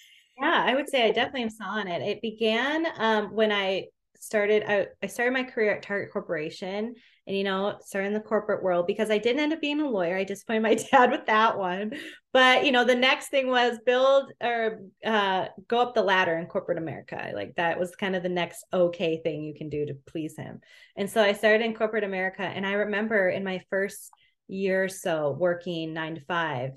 Yeah, 0.41 0.63
I 0.65 0.73
would 0.73 0.89
say 0.89 1.05
I 1.07 1.11
definitely 1.11 1.43
am 1.43 1.49
on 1.63 1.87
it. 1.87 2.01
It 2.01 2.21
began 2.21 2.87
um, 2.97 3.35
when 3.35 3.51
I 3.51 3.85
started. 4.19 4.63
I, 4.67 4.87
I 5.03 5.05
started 5.07 5.33
my 5.33 5.43
career 5.43 5.75
at 5.75 5.83
Target 5.83 6.11
Corporation, 6.11 6.95
and 7.27 7.37
you 7.37 7.43
know, 7.43 7.77
started 7.81 8.07
in 8.07 8.13
the 8.15 8.21
corporate 8.21 8.63
world 8.63 8.87
because 8.87 9.11
I 9.11 9.19
didn't 9.19 9.39
end 9.41 9.53
up 9.53 9.61
being 9.61 9.81
a 9.81 9.87
lawyer. 9.87 10.17
I 10.17 10.23
disappointed 10.23 10.63
my 10.63 10.73
dad 10.91 11.11
with 11.11 11.27
that 11.27 11.59
one. 11.59 11.93
But 12.33 12.65
you 12.65 12.71
know, 12.71 12.83
the 12.83 12.95
next 12.95 13.27
thing 13.27 13.49
was 13.49 13.77
build 13.85 14.31
or 14.41 14.79
uh, 15.05 15.45
go 15.67 15.79
up 15.79 15.93
the 15.93 16.01
ladder 16.01 16.35
in 16.35 16.47
corporate 16.47 16.79
America. 16.79 17.31
Like 17.35 17.53
that 17.57 17.79
was 17.79 17.95
kind 17.95 18.15
of 18.15 18.23
the 18.23 18.29
next 18.29 18.65
okay 18.73 19.21
thing 19.23 19.43
you 19.43 19.53
can 19.53 19.69
do 19.69 19.85
to 19.85 19.93
please 20.07 20.35
him. 20.35 20.59
And 20.97 21.07
so 21.07 21.21
I 21.21 21.33
started 21.33 21.63
in 21.63 21.75
corporate 21.75 22.03
America, 22.03 22.41
and 22.41 22.65
I 22.65 22.73
remember 22.73 23.29
in 23.29 23.43
my 23.43 23.61
first 23.69 24.09
year 24.47 24.85
or 24.85 24.89
so 24.89 25.35
working 25.39 25.93
nine 25.93 26.15
to 26.15 26.21
five 26.21 26.71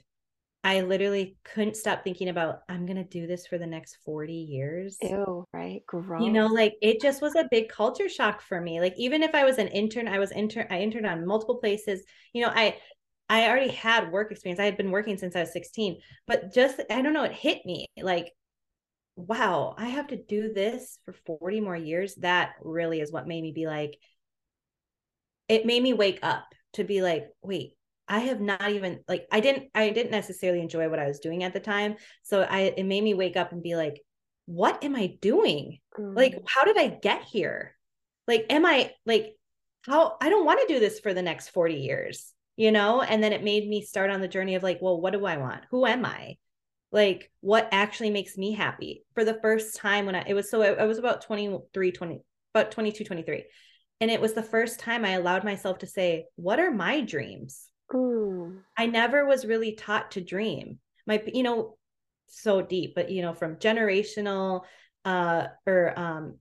I 0.65 0.81
literally 0.81 1.37
couldn't 1.45 1.77
stop 1.77 2.03
thinking 2.03 2.31
about 2.31 2.61
I'm 2.71 2.87
gonna 2.87 3.05
do 3.05 3.27
this 3.27 3.47
for 3.47 3.59
the 3.59 3.67
next 3.67 3.99
40 4.05 4.33
years. 4.33 4.97
Ew, 5.03 5.45
right? 5.53 5.83
Gross. 5.87 6.25
You 6.25 6.33
know, 6.33 6.47
like 6.47 6.75
it 6.81 7.03
just 7.03 7.21
was 7.21 7.37
a 7.37 7.47
big 7.51 7.69
culture 7.69 8.09
shock 8.09 8.41
for 8.41 8.61
me. 8.61 8.81
Like 8.81 8.95
even 8.97 9.23
if 9.23 9.35
I 9.35 9.45
was 9.45 9.59
an 9.59 9.69
intern, 9.69 10.09
I 10.09 10.19
was 10.19 10.33
intern 10.33 10.67
I 10.71 10.81
interned 10.81 11.07
on 11.07 11.27
multiple 11.27 11.59
places. 11.59 12.03
You 12.33 12.43
know, 12.43 12.53
I 12.55 12.79
I 13.29 13.49
already 13.49 13.71
had 13.71 14.11
work 14.11 14.33
experience. 14.33 14.59
I 14.59 14.65
had 14.65 14.79
been 14.79 14.91
working 14.91 15.19
since 15.19 15.37
I 15.37 15.41
was 15.41 15.53
16, 15.53 16.01
but 16.27 16.53
just 16.55 16.81
I 16.91 17.03
don't 17.03 17.13
know, 17.13 17.25
it 17.25 17.33
hit 17.33 17.65
me 17.67 17.87
like 18.01 18.33
wow, 19.17 19.75
I 19.79 19.87
have 19.91 20.09
to 20.09 20.17
do 20.17 20.53
this 20.53 20.99
for 21.05 21.13
40 21.13 21.61
more 21.61 21.77
years. 21.77 22.15
That 22.17 22.55
really 22.63 23.01
is 23.01 23.13
what 23.13 23.29
made 23.29 23.43
me 23.43 23.53
be 23.53 23.67
like 23.67 23.99
it 25.49 25.67
made 25.67 25.83
me 25.83 25.93
wake 25.93 26.21
up 26.23 26.47
to 26.75 26.85
be 26.85 27.03
like, 27.03 27.29
wait, 27.43 27.77
I 28.09 28.21
have 28.21 28.41
not 28.41 28.71
even 28.71 29.01
like 29.09 29.27
I 29.33 29.41
didn't 29.41 29.71
I 29.75 29.91
didn't 29.91 30.11
necessarily 30.11 30.61
enjoy 30.61 30.89
what 30.89 30.99
I 30.99 31.07
was 31.07 31.21
doing 31.21 31.43
at 31.43 31.53
the 31.53 31.61
time. 31.61 31.97
So 32.23 32.43
I 32.43 32.75
it 32.77 32.85
made 32.85 33.03
me 33.03 33.15
wake 33.15 33.37
up 33.37 33.53
and 33.53 33.63
be 33.63 33.77
like, 33.77 34.01
what 34.47 34.85
am 34.85 34.95
I 34.95 35.17
doing? 35.21 35.79
Mm. 35.99 36.17
Like 36.17 36.37
how 36.47 36.65
did 36.65 36.77
I 36.77 36.89
get 36.89 37.23
here? 37.23 37.77
Like 38.29 38.47
am 38.51 38.67
I 38.67 38.93
like 39.07 39.37
how 39.87 40.17
I 40.21 40.29
don't 40.29 40.47
want 40.47 40.61
to 40.61 40.75
do 40.75 40.81
this 40.81 41.01
for 41.01 41.15
the 41.15 41.23
next 41.23 41.49
40 41.49 41.75
years, 41.75 42.33
you 42.57 42.73
know? 42.73 43.01
And 43.03 43.23
then 43.23 43.33
it 43.33 43.43
made 43.43 43.69
me 43.69 43.83
start 43.83 44.11
on 44.11 44.21
the 44.21 44.29
journey 44.29 44.55
of 44.55 44.63
like, 44.63 44.79
well, 44.81 45.01
what 45.01 45.13
do 45.13 45.25
I 45.25 45.39
want? 45.39 45.63
Who 45.71 45.87
am 45.87 46.05
I? 46.05 46.37
Like 46.93 47.31
what 47.41 47.69
actually 47.73 48.11
makes 48.11 48.37
me 48.37 48.53
happy? 48.53 49.05
For 49.15 49.25
the 49.25 49.41
first 49.41 49.77
time 49.77 50.07
when 50.07 50.15
I 50.15 50.25
it 50.27 50.35
was 50.35 50.51
so 50.51 50.63
I, 50.63 50.75
I 50.75 50.85
was 50.85 50.99
about 50.99 51.23
23 51.23 51.91
20 51.91 52.21
about 52.55 52.71
22 52.71 53.05
23. 53.05 53.45
And 54.01 54.11
it 54.11 54.21
was 54.21 54.35
the 54.35 54.43
first 54.43 54.81
time 54.81 55.05
I 55.05 55.13
allowed 55.13 55.45
myself 55.45 55.79
to 55.79 55.87
say, 55.87 56.27
what 56.37 56.61
are 56.61 56.71
my 56.71 57.01
dreams? 57.01 57.71
Mm. 57.95 58.61
I 58.77 58.87
never 58.87 59.25
was 59.27 59.47
really 59.47 59.73
taught 59.73 60.13
to 60.13 60.21
dream. 60.21 60.79
My, 61.07 61.23
you 61.33 61.43
know, 61.43 61.77
so 62.27 62.63
deep, 62.63 62.95
but 62.95 63.11
you 63.11 63.23
know, 63.23 63.35
from 63.35 63.57
generational 63.57 64.63
uh 65.05 65.49
or 65.67 65.99
um 65.99 66.39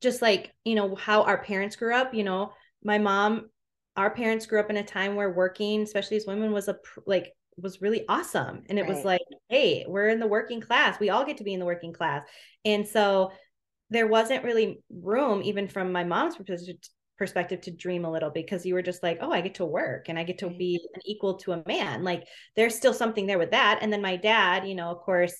just 0.00 0.22
like, 0.22 0.52
you 0.64 0.74
know, 0.74 0.94
how 0.94 1.22
our 1.22 1.42
parents 1.42 1.76
grew 1.76 1.94
up, 1.94 2.14
you 2.14 2.24
know, 2.24 2.52
my 2.84 2.98
mom, 2.98 3.48
our 3.96 4.10
parents 4.10 4.46
grew 4.46 4.60
up 4.60 4.70
in 4.70 4.76
a 4.76 4.84
time 4.84 5.16
where 5.16 5.30
working, 5.30 5.82
especially 5.82 6.16
as 6.16 6.26
women, 6.26 6.52
was 6.52 6.68
a 6.68 6.76
like 7.06 7.32
was 7.56 7.82
really 7.82 8.04
awesome. 8.08 8.62
And 8.68 8.78
it 8.78 8.82
right. 8.82 8.94
was 8.94 9.04
like, 9.04 9.22
hey, 9.48 9.84
we're 9.88 10.08
in 10.08 10.20
the 10.20 10.26
working 10.26 10.60
class. 10.60 11.00
We 11.00 11.10
all 11.10 11.24
get 11.24 11.38
to 11.38 11.44
be 11.44 11.54
in 11.54 11.60
the 11.60 11.66
working 11.66 11.92
class. 11.92 12.22
And 12.64 12.86
so 12.86 13.32
there 13.90 14.06
wasn't 14.06 14.44
really 14.44 14.80
room, 14.90 15.42
even 15.42 15.66
from 15.66 15.92
my 15.92 16.04
mom's 16.04 16.36
perspective 17.18 17.60
to 17.62 17.70
dream 17.70 18.04
a 18.04 18.10
little 18.10 18.30
because 18.30 18.64
you 18.64 18.74
were 18.74 18.82
just 18.82 19.02
like, 19.02 19.18
oh, 19.20 19.32
I 19.32 19.40
get 19.40 19.56
to 19.56 19.64
work 19.64 20.08
and 20.08 20.18
I 20.18 20.22
get 20.22 20.38
to 20.38 20.48
be 20.48 20.80
an 20.94 21.02
equal 21.04 21.34
to 21.38 21.52
a 21.52 21.62
man. 21.66 22.04
Like 22.04 22.26
there's 22.56 22.74
still 22.74 22.94
something 22.94 23.26
there 23.26 23.38
with 23.38 23.50
that. 23.50 23.80
And 23.82 23.92
then 23.92 24.02
my 24.02 24.16
dad, 24.16 24.66
you 24.66 24.74
know, 24.74 24.90
of 24.90 25.00
course, 25.00 25.34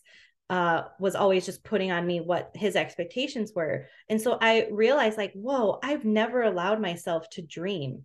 uh, 0.51 0.85
was 0.99 1.15
always 1.15 1.45
just 1.45 1.63
putting 1.63 1.93
on 1.93 2.07
me 2.07 2.21
what 2.21 2.51
his 2.55 2.75
expectations 2.75 3.53
were. 3.55 3.87
And 4.09 4.21
so 4.21 4.39
I 4.41 4.67
realized, 4.71 5.19
like, 5.19 5.33
whoa, 5.35 5.79
I've 5.83 6.07
never 6.07 6.43
allowed 6.43 6.81
myself 6.81 7.29
to 7.33 7.43
dream 7.43 8.05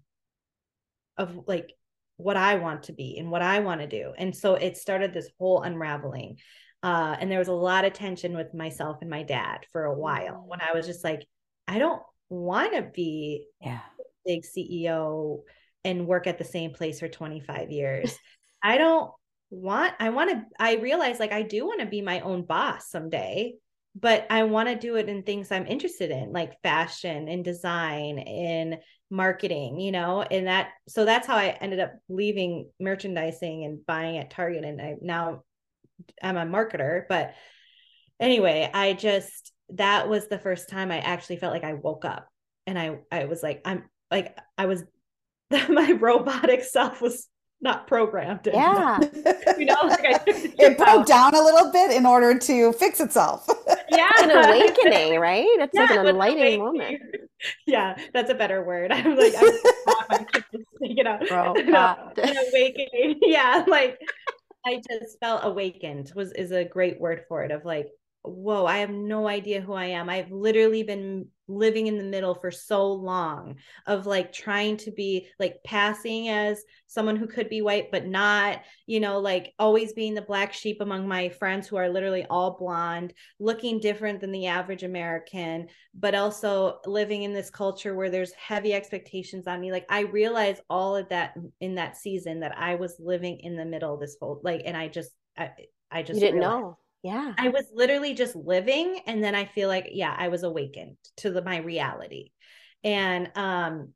of 1.17 1.47
like 1.47 1.71
what 2.17 2.37
I 2.37 2.55
want 2.55 2.83
to 2.83 2.93
be 2.93 3.17
and 3.17 3.31
what 3.31 3.41
I 3.41 3.59
want 3.59 3.81
to 3.81 3.87
do. 3.87 4.13
And 4.17 4.35
so 4.35 4.55
it 4.55 4.77
started 4.77 5.13
this 5.13 5.29
whole 5.39 5.61
unraveling. 5.61 6.37
Uh, 6.81 7.15
and 7.17 7.31
there 7.31 7.39
was 7.39 7.47
a 7.47 7.53
lot 7.53 7.85
of 7.85 7.93
tension 7.93 8.35
with 8.35 8.53
myself 8.53 8.97
and 8.99 9.09
my 9.09 9.23
dad 9.23 9.65
for 9.71 9.85
a 9.85 9.97
while 9.97 10.43
when 10.45 10.59
I 10.59 10.73
was 10.75 10.85
just 10.85 11.03
like, 11.03 11.25
I 11.65 11.79
don't 11.79 12.01
want 12.29 12.73
to 12.73 12.81
be 12.81 13.47
yeah 13.61 13.79
big 14.25 14.43
CEO 14.43 15.39
and 15.83 16.07
work 16.07 16.27
at 16.27 16.37
the 16.37 16.43
same 16.43 16.71
place 16.71 16.99
for 16.99 17.07
25 17.07 17.71
years. 17.71 18.17
I 18.63 18.77
don't 18.77 19.11
want 19.49 19.93
I 19.99 20.09
want 20.09 20.31
to 20.31 20.43
I 20.59 20.75
realize 20.75 21.19
like 21.19 21.31
I 21.31 21.43
do 21.43 21.65
want 21.65 21.81
to 21.81 21.85
be 21.85 22.01
my 22.01 22.21
own 22.21 22.43
boss 22.43 22.89
someday, 22.89 23.55
but 23.95 24.25
I 24.29 24.43
want 24.43 24.69
to 24.69 24.75
do 24.75 24.95
it 24.95 25.09
in 25.09 25.23
things 25.23 25.51
I'm 25.51 25.67
interested 25.67 26.11
in, 26.11 26.31
like 26.31 26.61
fashion 26.63 27.27
and 27.27 27.43
design 27.43 28.19
and 28.19 28.77
marketing, 29.11 29.79
you 29.79 29.91
know, 29.91 30.21
and 30.21 30.47
that 30.47 30.69
so 30.87 31.05
that's 31.05 31.27
how 31.27 31.35
I 31.35 31.49
ended 31.61 31.79
up 31.79 31.93
leaving 32.09 32.69
merchandising 32.79 33.65
and 33.65 33.85
buying 33.85 34.17
at 34.17 34.31
Target 34.31 34.63
and 34.63 34.81
I 34.81 34.95
now 35.01 35.43
I'm 36.21 36.37
a 36.37 36.45
marketer, 36.45 37.03
but 37.07 37.35
anyway, 38.19 38.69
I 38.73 38.93
just 38.93 39.52
that 39.69 40.07
was 40.09 40.27
the 40.27 40.39
first 40.39 40.69
time 40.69 40.91
I 40.91 40.99
actually 40.99 41.37
felt 41.37 41.53
like 41.53 41.63
I 41.63 41.73
woke 41.73 42.05
up 42.05 42.27
and 42.67 42.77
I 42.77 42.99
I 43.11 43.25
was 43.25 43.41
like 43.43 43.61
I'm 43.65 43.83
like 44.11 44.37
I 44.57 44.65
was 44.65 44.83
my 45.69 45.91
robotic 45.93 46.63
self 46.63 47.01
was 47.01 47.27
not 47.61 47.87
programmed. 47.87 48.41
Yeah. 48.45 48.99
you 49.57 49.65
know, 49.65 49.75
like 49.83 50.03
I 50.05 50.19
it 50.27 50.77
broke 50.77 51.05
down 51.05 51.33
a 51.33 51.41
little 51.41 51.71
bit 51.71 51.91
in 51.91 52.05
order 52.05 52.37
to 52.37 52.73
fix 52.73 52.99
itself. 52.99 53.47
Yeah. 53.89 54.09
an 54.19 54.31
awakening, 54.31 55.19
right? 55.19 55.45
It's 55.47 55.73
like 55.73 55.89
Yeah, 55.89 55.99
an 56.01 56.05
it 56.07 56.09
enlightening 56.09 56.59
awakening. 56.59 56.59
moment. 56.59 57.01
Yeah, 57.65 57.97
that's 58.13 58.29
a 58.29 58.35
better 58.35 58.63
word. 58.63 58.91
I'm 58.91 59.15
like, 59.15 59.33
I'm, 59.37 60.25
you 60.81 61.03
know, 61.03 61.19
Robot. 61.31 62.17
an 62.17 62.35
awakening. 62.49 63.19
Yeah, 63.21 63.63
like 63.67 63.99
I 64.65 64.81
just 64.89 65.19
felt 65.19 65.41
awakened 65.45 66.11
was 66.15 66.31
is 66.33 66.51
a 66.51 66.65
great 66.65 66.99
word 66.99 67.23
for 67.27 67.43
it. 67.43 67.51
Of 67.51 67.63
like, 67.65 67.89
whoa, 68.23 68.65
I 68.65 68.77
have 68.79 68.89
no 68.89 69.27
idea 69.27 69.61
who 69.61 69.73
I 69.73 69.85
am. 69.85 70.09
I've 70.09 70.31
literally 70.31 70.83
been 70.83 71.27
living 71.49 71.87
in 71.87 71.97
the 71.97 72.03
middle 72.05 72.33
for 72.35 72.51
so 72.51 72.89
long 72.93 73.57
of 73.85 74.05
like 74.05 74.31
trying 74.31 74.77
to 74.77 74.91
be 74.91 75.27
like 75.39 75.57
passing 75.65 76.29
as 76.29 76.63
someone 76.87 77.17
who 77.17 77.27
could 77.27 77.49
be 77.49 77.61
white 77.61 77.91
but 77.91 78.05
not 78.07 78.61
you 78.87 79.01
know 79.01 79.19
like 79.19 79.53
always 79.59 79.91
being 79.91 80.13
the 80.13 80.21
black 80.21 80.53
sheep 80.53 80.77
among 80.79 81.05
my 81.05 81.27
friends 81.27 81.67
who 81.67 81.75
are 81.75 81.89
literally 81.89 82.25
all 82.29 82.55
blonde 82.57 83.13
looking 83.39 83.77
different 83.81 84.21
than 84.21 84.31
the 84.31 84.47
average 84.47 84.83
american 84.83 85.67
but 85.93 86.15
also 86.15 86.77
living 86.85 87.23
in 87.23 87.33
this 87.33 87.49
culture 87.49 87.93
where 87.93 88.09
there's 88.09 88.31
heavy 88.33 88.73
expectations 88.73 89.45
on 89.45 89.59
me 89.59 89.69
like 89.69 89.85
i 89.89 89.99
realized 89.99 90.61
all 90.69 90.95
of 90.95 91.09
that 91.09 91.33
in 91.59 91.75
that 91.75 91.97
season 91.97 92.39
that 92.39 92.57
i 92.57 92.75
was 92.75 92.95
living 92.99 93.37
in 93.41 93.57
the 93.57 93.65
middle 93.65 93.97
this 93.97 94.15
whole 94.21 94.39
like 94.45 94.61
and 94.63 94.77
i 94.77 94.87
just 94.87 95.11
i, 95.37 95.49
I 95.91 96.03
just 96.03 96.21
You 96.21 96.27
didn't 96.27 96.39
realized- 96.39 96.61
know. 96.61 96.77
Yeah. 97.03 97.33
I 97.37 97.49
was 97.49 97.65
literally 97.73 98.13
just 98.13 98.35
living 98.35 99.01
and 99.05 99.23
then 99.23 99.35
I 99.35 99.45
feel 99.45 99.67
like 99.67 99.89
yeah, 99.91 100.15
I 100.17 100.29
was 100.29 100.43
awakened 100.43 100.97
to 101.17 101.31
the, 101.31 101.41
my 101.43 101.57
reality. 101.57 102.31
And 102.83 103.31
um 103.35 103.93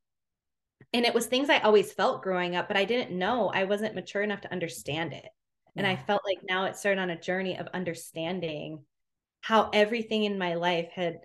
and 0.94 1.06
it 1.06 1.14
was 1.14 1.26
things 1.26 1.50
I 1.50 1.60
always 1.60 1.92
felt 1.92 2.24
growing 2.24 2.56
up, 2.56 2.68
but 2.68 2.78
I 2.78 2.86
didn't 2.86 3.18
know. 3.18 3.50
I 3.50 3.66
wasn't 3.66 3.96
mature 3.96 4.22
enough 4.22 4.42
to 4.42 4.52
understand 4.52 5.14
it. 5.14 5.26
And 5.76 5.86
I 5.86 5.96
felt 5.96 6.24
like 6.26 6.40
now 6.50 6.66
it 6.66 6.76
started 6.76 7.02
on 7.02 7.12
a 7.12 7.20
journey 7.20 7.58
of 7.58 7.68
understanding 7.68 8.84
how 9.42 9.70
everything 9.74 10.24
in 10.24 10.40
my 10.40 10.56
life 10.56 10.90
had 10.94 11.20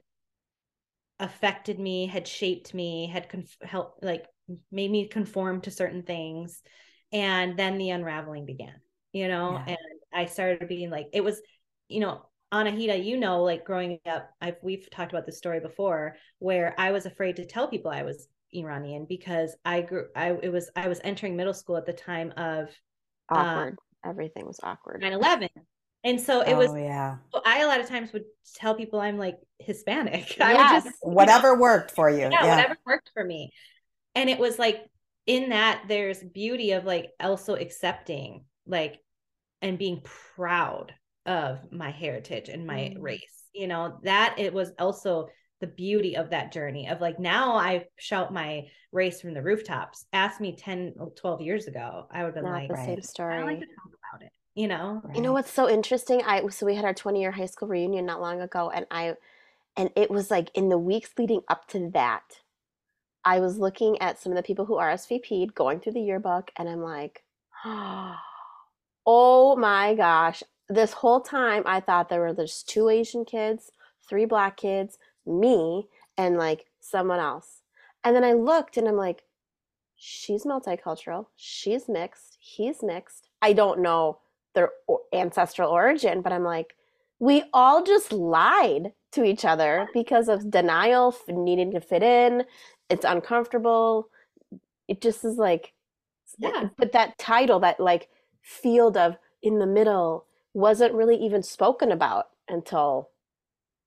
affected 1.21 1.79
me, 1.79 2.07
had 2.07 2.27
shaped 2.27 2.75
me, 2.75 3.07
had 3.07 3.29
conf- 3.29 3.57
helped 3.63 4.03
like 4.03 4.27
made 4.71 4.91
me 4.91 5.09
conform 5.09 5.61
to 5.63 5.71
certain 5.71 6.03
things. 6.03 6.63
And 7.13 7.59
then 7.59 7.79
the 7.79 7.91
unraveling 7.91 8.47
began, 8.47 8.75
you 9.13 9.29
know, 9.29 9.63
Yeah. 9.67 9.75
and 9.75 9.79
I 10.13 10.27
started 10.27 10.69
being 10.69 10.91
like, 10.91 11.09
it 11.13 11.23
was, 11.23 11.41
you 11.93 12.01
know, 12.01 12.27
Anahita, 12.53 13.03
you 13.03 13.17
know, 13.19 13.43
like 13.43 13.65
growing 13.65 13.99
up, 14.07 14.31
I've 14.41 14.57
we've 14.63 14.89
talked 14.91 15.13
about 15.13 15.27
this 15.27 15.39
story 15.39 15.61
before, 15.61 16.17
where 16.39 16.75
I 16.79 16.91
was 16.93 17.07
afraid 17.07 17.37
to 17.37 17.47
tell 17.47 17.69
people 17.69 17.91
I 17.91 18.03
was 18.03 18.29
Iranian 18.53 19.07
because 19.09 19.57
I 19.65 19.83
grew, 19.83 20.07
I 20.15 20.33
it 20.43 20.53
was 20.53 20.71
I 20.77 20.89
was 20.89 21.01
entering 21.03 21.37
middle 21.37 21.55
school 21.55 21.77
at 21.77 21.87
the 21.87 21.93
time 21.95 22.33
of 22.37 22.69
uh, 23.31 23.35
Awkward. 23.39 23.79
Everything 24.05 24.47
was 24.47 24.61
awkward. 24.63 25.01
9-11. 25.03 25.49
And 26.05 26.21
so 26.21 26.41
it 26.43 26.55
was 26.57 26.71
oh 26.71 26.77
yeah. 26.77 27.17
I 27.47 27.61
a 27.61 27.67
lot 27.69 27.81
of 27.81 27.89
times 27.89 28.13
would 28.13 28.25
tell 28.57 28.75
people 28.75 29.01
I'm 29.01 29.17
like 29.19 29.37
Hispanic. 29.61 30.37
I 30.41 30.55
would 30.55 30.59
Yes. 30.59 30.85
just 30.85 30.97
you 31.03 31.11
know, 31.11 31.15
Whatever 31.15 31.57
worked 31.59 31.93
for 31.93 32.11
you. 32.11 32.23
yeah, 32.23 32.45
Yeah. 32.45 32.57
whatever 32.57 32.77
worked 32.85 33.11
for 33.15 33.25
me. 33.25 33.53
And 34.15 34.29
it 34.29 34.39
was 34.39 34.59
like 34.59 34.85
in 35.27 35.51
that 35.51 35.85
there's 35.89 36.23
beauty 36.23 36.73
of 36.73 36.85
like 36.85 37.11
also 37.21 37.55
accepting 37.55 38.45
like 38.67 38.99
and 39.63 39.79
being 39.79 40.03
proud 40.35 40.93
of 41.27 41.61
my 41.73 41.91
heritage 41.91 42.49
and 42.49 42.67
my 42.67 42.95
Mm. 42.95 43.03
race. 43.03 43.45
You 43.53 43.69
know, 43.69 43.99
that 44.03 44.37
it 44.39 44.53
was 44.53 44.73
also 44.79 45.29
the 45.61 45.67
beauty 45.67 46.17
of 46.17 46.31
that 46.31 46.53
journey 46.53 46.89
of 46.89 47.01
like 47.01 47.21
now 47.21 47.55
I 47.57 47.87
shout 47.97 48.33
my 48.33 48.67
race 48.91 49.21
from 49.21 49.33
the 49.35 49.43
rooftops. 49.43 50.07
Ask 50.13 50.41
me 50.41 50.57
10 50.57 50.95
12 51.17 51.41
years 51.41 51.67
ago, 51.67 52.07
I 52.11 52.25
would 52.25 52.27
have 52.29 52.35
been 52.35 52.45
Not 52.45 52.63
like, 52.63 52.69
the 52.69 52.75
Right. 52.75 52.87
same 52.87 53.03
story. 53.03 53.37
don't 53.39 53.47
like 53.47 53.61
to 53.61 53.67
talk 53.67 53.91
about 54.13 54.23
it, 54.27 54.33
you 54.55 54.67
know? 54.69 55.03
You 55.15 55.23
know 55.23 55.33
what's 55.33 55.53
so 55.53 55.69
interesting? 55.69 56.23
I 56.23 56.47
so 56.49 56.67
we 56.67 56.75
had 56.75 56.85
our 56.85 56.95
20 56.95 57.21
year 57.21 57.31
high 57.31 57.47
school 57.47 57.69
reunion 57.69 58.07
not 58.07 58.21
long 58.21 58.41
ago 58.41 58.71
and 58.71 58.87
I 58.91 59.17
and 59.77 59.91
it 59.97 60.11
was 60.11 60.31
like 60.31 60.51
in 60.55 60.69
the 60.69 60.79
weeks 60.79 61.11
leading 61.19 61.43
up 61.49 61.67
to 61.69 61.91
that, 61.91 62.41
I 63.25 63.41
was 63.41 63.59
looking 63.59 64.01
at 64.03 64.19
some 64.21 64.33
of 64.33 64.37
the 64.37 64.43
people 64.43 64.65
who 64.67 64.75
RSVP'd, 64.77 65.55
going 65.55 65.81
through 65.81 65.93
the 65.93 66.01
yearbook, 66.01 66.51
and 66.57 66.69
I'm 66.69 66.83
like, 66.83 67.23
oh 69.07 69.57
my 69.57 69.95
gosh. 69.95 70.43
This 70.69 70.93
whole 70.93 71.21
time 71.21 71.63
I 71.67 71.81
thought 71.81 72.09
there 72.09 72.21
were 72.21 72.35
just 72.35 72.69
two 72.69 72.89
Asian 72.89 73.25
kids, 73.25 73.71
three 74.09 74.25
black 74.25 74.57
kids, 74.57 74.99
me, 75.27 75.89
and 76.17 76.37
like 76.37 76.67
someone 76.81 77.19
else. 77.21 77.61
And 78.05 78.17
then 78.17 78.25
I 78.25 78.33
looked 78.33 78.77
and 78.77 78.89
I'm 78.89 78.97
like, 78.97 79.23
she's 79.97 80.45
multicultural, 80.45 81.27
she's 81.37 81.89
mixed, 81.89 82.37
he's 82.41 82.83
mixed. 82.83 83.29
I 83.41 83.53
don't 83.53 83.81
know 83.81 84.19
their 84.55 84.71
ancestral 85.13 85.71
origin, 85.71 86.21
but 86.23 86.33
I'm 86.33 86.45
like, 86.45 86.75
we 87.19 87.45
all 87.53 87.85
just 87.85 88.13
lied 88.13 88.93
to 89.13 89.25
each 89.25 89.45
other 89.45 89.89
because 89.95 90.29
of 90.29 90.51
denial, 90.51 91.15
needing 91.29 91.71
to 91.73 91.81
fit 91.81 92.03
in. 92.03 92.45
It's 92.91 93.05
uncomfortable. 93.05 94.09
It 94.89 95.01
just 95.01 95.25
is 95.25 95.37
like, 95.37 95.73
Yeah. 96.39 96.69
but 96.77 96.93
that 96.93 97.19
title, 97.19 97.61
that 97.61 97.79
like 97.79 98.09
field 98.41 98.97
of 98.97 99.17
in 99.43 99.59
the 99.61 99.67
middle, 99.67 100.27
wasn't 100.55 100.95
really 100.95 101.17
even 101.17 101.43
spoken 101.43 101.93
about 101.93 102.27
until 102.49 103.11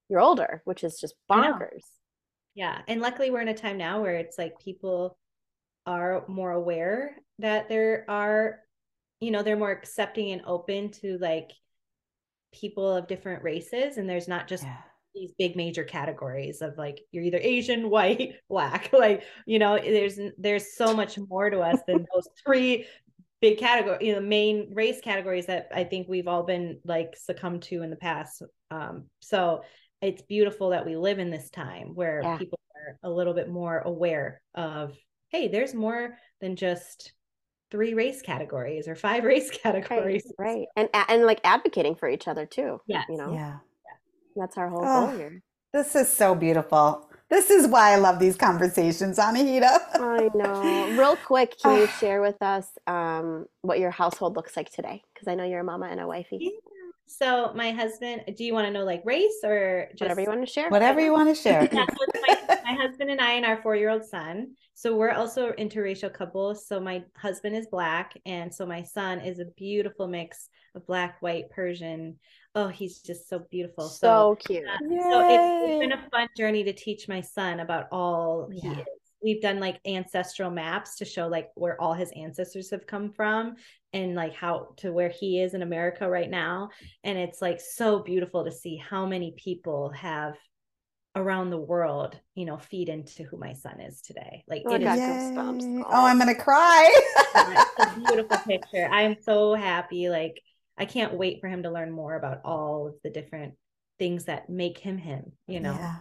you're 0.10 0.22
older, 0.22 0.62
which 0.66 0.84
is 0.84 1.00
just 1.00 1.16
bonkers. 1.30 1.84
Yeah. 2.54 2.82
And 2.88 3.02
luckily 3.02 3.32
we're 3.32 3.42
in 3.42 3.48
a 3.50 3.54
time 3.54 3.78
now 3.78 4.02
where 4.02 4.16
it's 4.16 4.38
like 4.38 4.60
people 4.60 5.18
are 5.86 6.24
more 6.28 6.52
aware 6.52 7.18
that 7.40 7.70
there 7.70 8.06
are, 8.08 8.60
you 9.20 9.32
know, 9.32 9.44
they're 9.44 9.58
more 9.58 9.72
accepting 9.72 10.32
and 10.32 10.42
open 10.46 10.92
to 10.92 11.18
like 11.20 11.52
people 12.54 12.96
of 12.96 13.08
different 13.08 13.44
races. 13.44 13.98
And 13.98 14.10
there's 14.10 14.28
not 14.28 14.48
just 14.48 14.64
Yeah. 14.64 14.78
these 15.14 15.34
big 15.38 15.56
major 15.56 15.84
categories 15.84 16.62
of 16.62 16.78
like 16.78 17.02
you're 17.12 17.24
either 17.24 17.40
Asian, 17.42 17.90
white, 17.90 18.36
black. 18.50 18.92
Like, 18.94 19.24
you 19.46 19.60
know, 19.60 19.78
there's 19.78 20.18
there's 20.38 20.76
so 20.76 20.96
much 20.96 21.18
more 21.18 21.50
to 21.50 21.60
us 21.60 21.80
than 21.88 22.06
those 22.14 22.28
three 22.44 22.86
big 23.42 23.58
category, 23.58 23.98
you 24.08 24.14
know, 24.14 24.22
main 24.22 24.72
race 24.74 25.02
categories 25.02 25.46
that 25.48 25.70
I 25.74 25.84
think 25.84 26.08
we've 26.08 26.28
all 26.28 26.44
been 26.44 26.80
like 26.86 27.16
succumbed 27.18 27.64
to 27.64 27.84
in 27.84 27.90
the 27.90 27.96
past. 27.96 28.42
Um, 28.72 29.06
so 29.20 29.62
it's 30.02 30.22
beautiful 30.24 30.70
that 30.70 30.86
we 30.86 30.96
live 30.96 31.20
in 31.20 31.30
this 31.32 31.50
time 31.50 31.90
where 31.96 32.22
Yeah. 32.24 32.38
people 32.38 32.60
are 32.76 32.98
a 33.04 33.10
little 33.10 33.34
bit 33.34 33.50
more 33.50 33.80
aware 33.80 34.42
of, 34.54 34.96
hey, 35.30 35.48
there's 35.48 35.74
more 35.74 36.18
than 36.42 36.56
just 36.56 37.14
three 37.72 37.94
race 37.94 38.22
categories 38.22 38.88
or 38.88 38.96
five 38.96 39.24
race 39.32 39.50
categories. 39.52 40.32
right. 40.38 40.68
And 40.76 40.90
and 40.94 41.26
like 41.26 41.42
advocating 41.44 41.96
for 41.96 42.08
each 42.10 42.28
other 42.28 42.46
too. 42.46 42.80
Yeah. 42.88 43.04
You 43.10 43.18
know, 43.18 43.34
Yeah. 43.34 43.58
that's 44.36 44.58
our 44.58 44.70
whole 44.70 44.84
Oh. 44.86 45.08
goal 45.08 45.18
here. 45.18 45.42
This 45.74 45.96
is 45.96 46.12
so 46.12 46.36
beautiful. 46.36 47.10
This 47.36 47.50
is 47.50 47.68
why 47.68 47.92
I 47.92 47.98
love 47.98 48.18
these 48.18 48.38
conversations, 48.38 49.18
Anahita. 49.18 49.78
I 49.96 50.30
know. 50.34 50.98
Real 50.98 51.18
quick, 51.18 51.60
can 51.62 51.82
you 51.82 51.88
share 52.00 52.22
with 52.22 52.42
us 52.42 52.66
um, 52.88 53.46
what 53.62 53.78
your 53.78 53.92
household 53.92 54.38
looks 54.38 54.56
like 54.56 54.72
today? 54.72 55.04
Because 55.14 55.28
I 55.28 55.36
know 55.36 55.44
you're 55.44 55.60
a 55.60 55.64
mama 55.66 55.88
and 55.88 56.00
a 56.00 56.08
wifey. 56.08 56.38
Yeah. 56.40 56.50
So 57.08 57.52
my 57.54 57.72
husband, 57.72 58.22
do 58.38 58.46
you 58.46 58.54
want 58.54 58.68
to 58.68 58.72
know 58.72 58.86
like 58.86 59.02
race 59.04 59.42
or 59.44 59.90
just 59.92 60.00
Whatever 60.00 60.22
you 60.22 60.28
want 60.30 60.48
to 60.48 60.52
share. 60.52 60.70
Whatever 60.70 61.02
you 61.02 61.12
want 61.12 61.28
to 61.28 61.36
share. 61.36 61.68
Yeah, 61.74 61.86
so 61.86 62.22
my, 62.26 62.60
my 62.64 62.74
husband 62.82 63.10
and 63.10 63.20
I 63.20 63.34
and 63.34 63.46
our 63.46 63.62
four-year-old 63.62 64.06
son. 64.06 64.52
So 64.74 64.96
we're 64.96 65.12
also 65.12 65.52
interracial 65.52 66.14
couple. 66.14 66.56
So 66.56 66.80
my 66.80 67.04
husband 67.18 67.58
is 67.58 67.68
black, 67.68 68.14
and 68.26 68.54
so 68.54 68.66
my 68.66 68.82
son 68.82 69.20
is 69.20 69.40
a 69.40 69.46
beautiful 69.58 70.08
mix 70.08 70.48
of 70.74 70.88
black, 70.88 71.22
white, 71.22 71.50
Persian. 71.50 72.18
Oh, 72.56 72.68
he's 72.68 73.00
just 73.00 73.30
so 73.30 73.40
beautiful. 73.52 73.90
So 73.90 74.36
cute. 74.40 74.64
uh, 74.68 74.78
so 75.12 75.20
it's, 75.30 75.72
it's 75.72 75.80
been 75.80 75.92
a 75.92 76.10
fun 76.10 76.28
journey 76.38 76.64
to 76.64 76.74
teach 76.74 77.08
my 77.08 77.22
son 77.22 77.60
about 77.60 77.88
all 77.92 78.50
he 78.52 78.68
is. 78.70 78.86
We've 79.22 79.42
done 79.42 79.60
like 79.60 79.80
ancestral 79.86 80.52
maps 80.52 80.98
to 80.98 81.06
show 81.06 81.28
like 81.28 81.50
where 81.56 81.82
all 81.82 81.94
his 81.94 82.12
ancestors 82.16 82.70
have 82.70 82.86
come 82.86 83.12
from 83.12 83.56
and 83.92 84.16
like 84.16 84.34
how 84.34 84.70
to 84.78 84.92
where 84.94 85.10
he 85.10 85.42
is 85.42 85.54
in 85.54 85.64
America 85.64 86.08
right 86.08 86.30
now. 86.30 86.70
And 87.04 87.18
it's 87.18 87.42
like 87.42 87.60
so 87.60 88.00
beautiful 88.00 88.46
to 88.46 88.52
see 88.52 88.78
how 88.78 89.06
many 89.06 89.34
people 89.36 89.90
have 89.90 90.36
around 91.16 91.50
the 91.50 91.58
world, 91.58 92.20
you 92.36 92.46
know, 92.46 92.58
feed 92.58 92.90
into 92.90 93.24
who 93.24 93.38
my 93.38 93.54
son 93.54 93.80
is 93.80 94.02
today. 94.02 94.44
Like 94.48 94.64
Oh, 94.66 94.74
I 94.74 94.76
it 94.76 94.84
got 94.84 94.98
is 94.98 95.32
goosebumps. 95.32 95.62
Yay. 95.62 95.84
Aw. 95.84 95.86
Oh, 95.90 96.06
I'm 96.06 96.20
gonna 96.20 96.36
cry. 96.36 97.02
it's 97.36 97.72
a 97.80 98.00
beautiful 98.00 98.38
picture. 98.48 98.88
I'm 98.92 99.16
so 99.22 99.56
happy. 99.56 100.10
Like 100.10 100.42
I 100.78 100.86
can't 100.86 101.14
wait 101.14 101.40
for 101.40 101.48
him 101.48 101.64
to 101.64 101.72
learn 101.72 101.92
more 101.92 102.16
about 102.16 102.42
all 102.44 102.88
of 102.88 102.96
the 103.04 103.10
different 103.10 103.54
things 103.98 104.26
that 104.26 104.50
make 104.50 104.78
him 104.78 104.98
him, 104.98 105.32
you 105.48 105.60
know. 105.60 105.74
Yeah. 105.74 105.96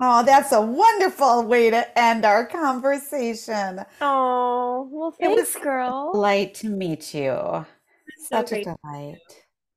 Oh, 0.00 0.22
that's 0.24 0.52
a 0.52 0.60
wonderful 0.60 1.44
way 1.44 1.70
to 1.70 1.98
end 1.98 2.24
our 2.24 2.46
conversation. 2.46 3.84
Oh, 4.00 4.88
well, 4.90 5.14
It 5.18 5.26
thanks, 5.26 5.54
was 5.54 5.62
girl. 5.62 6.12
Delight 6.12 6.54
to 6.54 6.68
meet 6.68 7.12
you. 7.14 7.34
So 7.34 7.66
Such 8.30 8.52
a 8.52 8.62
delight. 8.62 9.18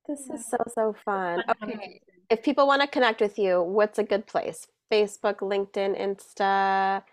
This 0.08 0.30
is 0.30 0.46
so, 0.48 0.58
so 0.74 0.96
fun. 1.06 1.44
Fun 1.60 1.70
Okay. 1.70 2.02
If 2.30 2.44
people 2.44 2.68
want 2.68 2.82
to 2.82 2.88
connect 2.88 3.20
with 3.20 3.38
you, 3.38 3.62
what's 3.62 4.00
a 4.00 4.04
good 4.04 4.26
place? 4.26 4.68
Facebook, 4.92 5.38
LinkedIn, 5.38 6.00
Insta. 6.00 7.04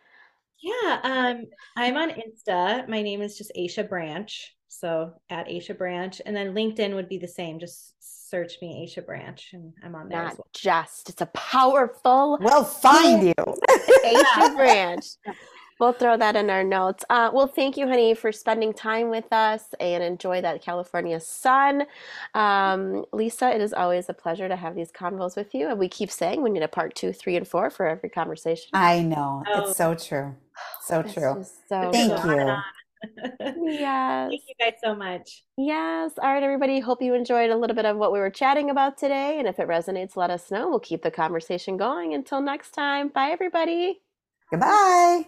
Yeah, 0.61 1.01
um, 1.03 1.47
I'm 1.77 1.97
on 1.97 2.11
Insta. 2.11 2.89
My 2.89 3.03
name 3.03 3.23
is 3.23 3.39
just 3.39 3.53
Aisha 3.57 3.89
Branch. 3.89 4.57
So 4.69 5.15
at 5.31 5.49
Aisha 5.49 5.77
Branch. 5.77 6.21
And 6.27 6.37
then 6.37 6.55
LinkedIn 6.55 6.95
would 6.95 7.09
be 7.09 7.19
the 7.19 7.29
same. 7.29 7.59
Just 7.59 7.95
search 8.01 8.55
me 8.61 8.87
Aisha 8.87 9.05
Branch 9.05 9.51
and 9.53 9.73
I'm 9.83 9.95
on 9.95 10.09
there 10.09 10.21
as 10.23 10.29
Not 10.31 10.39
well. 10.39 10.47
just, 10.53 11.09
it's 11.09 11.23
a 11.23 11.27
powerful 11.27 12.39
We'll 12.41 12.65
find 12.65 13.23
you. 13.27 13.35
Aisha 14.05 14.55
Branch. 14.55 15.05
We'll 15.81 15.93
throw 15.93 16.17
that 16.17 16.35
in 16.35 16.51
our 16.51 16.65
notes. 16.65 17.05
Uh, 17.09 17.31
well, 17.33 17.47
thank 17.47 17.77
you, 17.77 17.87
honey, 17.87 18.13
for 18.13 18.33
spending 18.33 18.73
time 18.73 19.11
with 19.11 19.33
us 19.33 19.63
and 19.79 20.03
enjoy 20.03 20.41
that 20.43 20.61
California 20.61 21.21
sun. 21.21 21.85
Um, 22.35 23.05
Lisa, 23.13 23.55
it 23.55 23.61
is 23.61 23.73
always 23.73 24.09
a 24.09 24.13
pleasure 24.13 24.49
to 24.49 24.57
have 24.57 24.75
these 24.75 24.91
convos 24.91 25.37
with 25.37 25.55
you. 25.55 25.69
And 25.69 25.79
we 25.79 25.89
keep 25.89 26.11
saying 26.11 26.43
we 26.43 26.51
need 26.51 26.65
a 26.65 26.69
part 26.69 26.97
two, 26.97 27.13
three, 27.13 27.37
and 27.37 27.47
four 27.47 27.71
for 27.71 27.87
every 27.87 28.09
conversation. 28.11 28.71
I 28.75 29.03
know. 29.03 29.45
Oh. 29.47 29.61
It's 29.69 29.77
so 29.77 29.95
true. 29.95 30.35
So 30.83 31.01
It's 31.01 31.15
true. 31.15 31.45
so 31.69 31.91
Thank 31.93 32.13
It's 32.13 32.23
good. 32.25 32.47
you. 32.49 32.57
On. 33.41 33.65
Yes. 33.69 34.31
Thank 34.31 34.43
you 34.49 34.55
guys 34.59 34.75
so 34.83 34.95
much. 34.95 35.45
Yes. 35.57 36.13
All 36.21 36.33
right, 36.33 36.43
everybody. 36.43 36.81
Hope 36.81 37.03
you 37.03 37.15
enjoyed 37.15 37.51
a 37.51 37.57
little 37.57 37.77
bit 37.77 37.85
of 37.85 37.97
what 37.97 38.13
we 38.13 38.19
were 38.19 38.31
chatting 38.31 38.71
about 38.71 38.99
today. 38.99 39.39
And 39.39 39.47
if 39.47 39.59
it 39.59 39.69
resonates, 39.69 40.17
let 40.17 40.31
us 40.31 40.51
know. 40.51 40.69
We'll 40.69 40.81
keep 40.81 41.03
the 41.03 41.11
conversation 41.11 41.77
going. 41.77 42.15
Until 42.15 42.41
next 42.41 42.71
time. 42.71 43.09
Bye, 43.09 43.31
everybody. 43.31 44.01
Goodbye. 44.51 45.27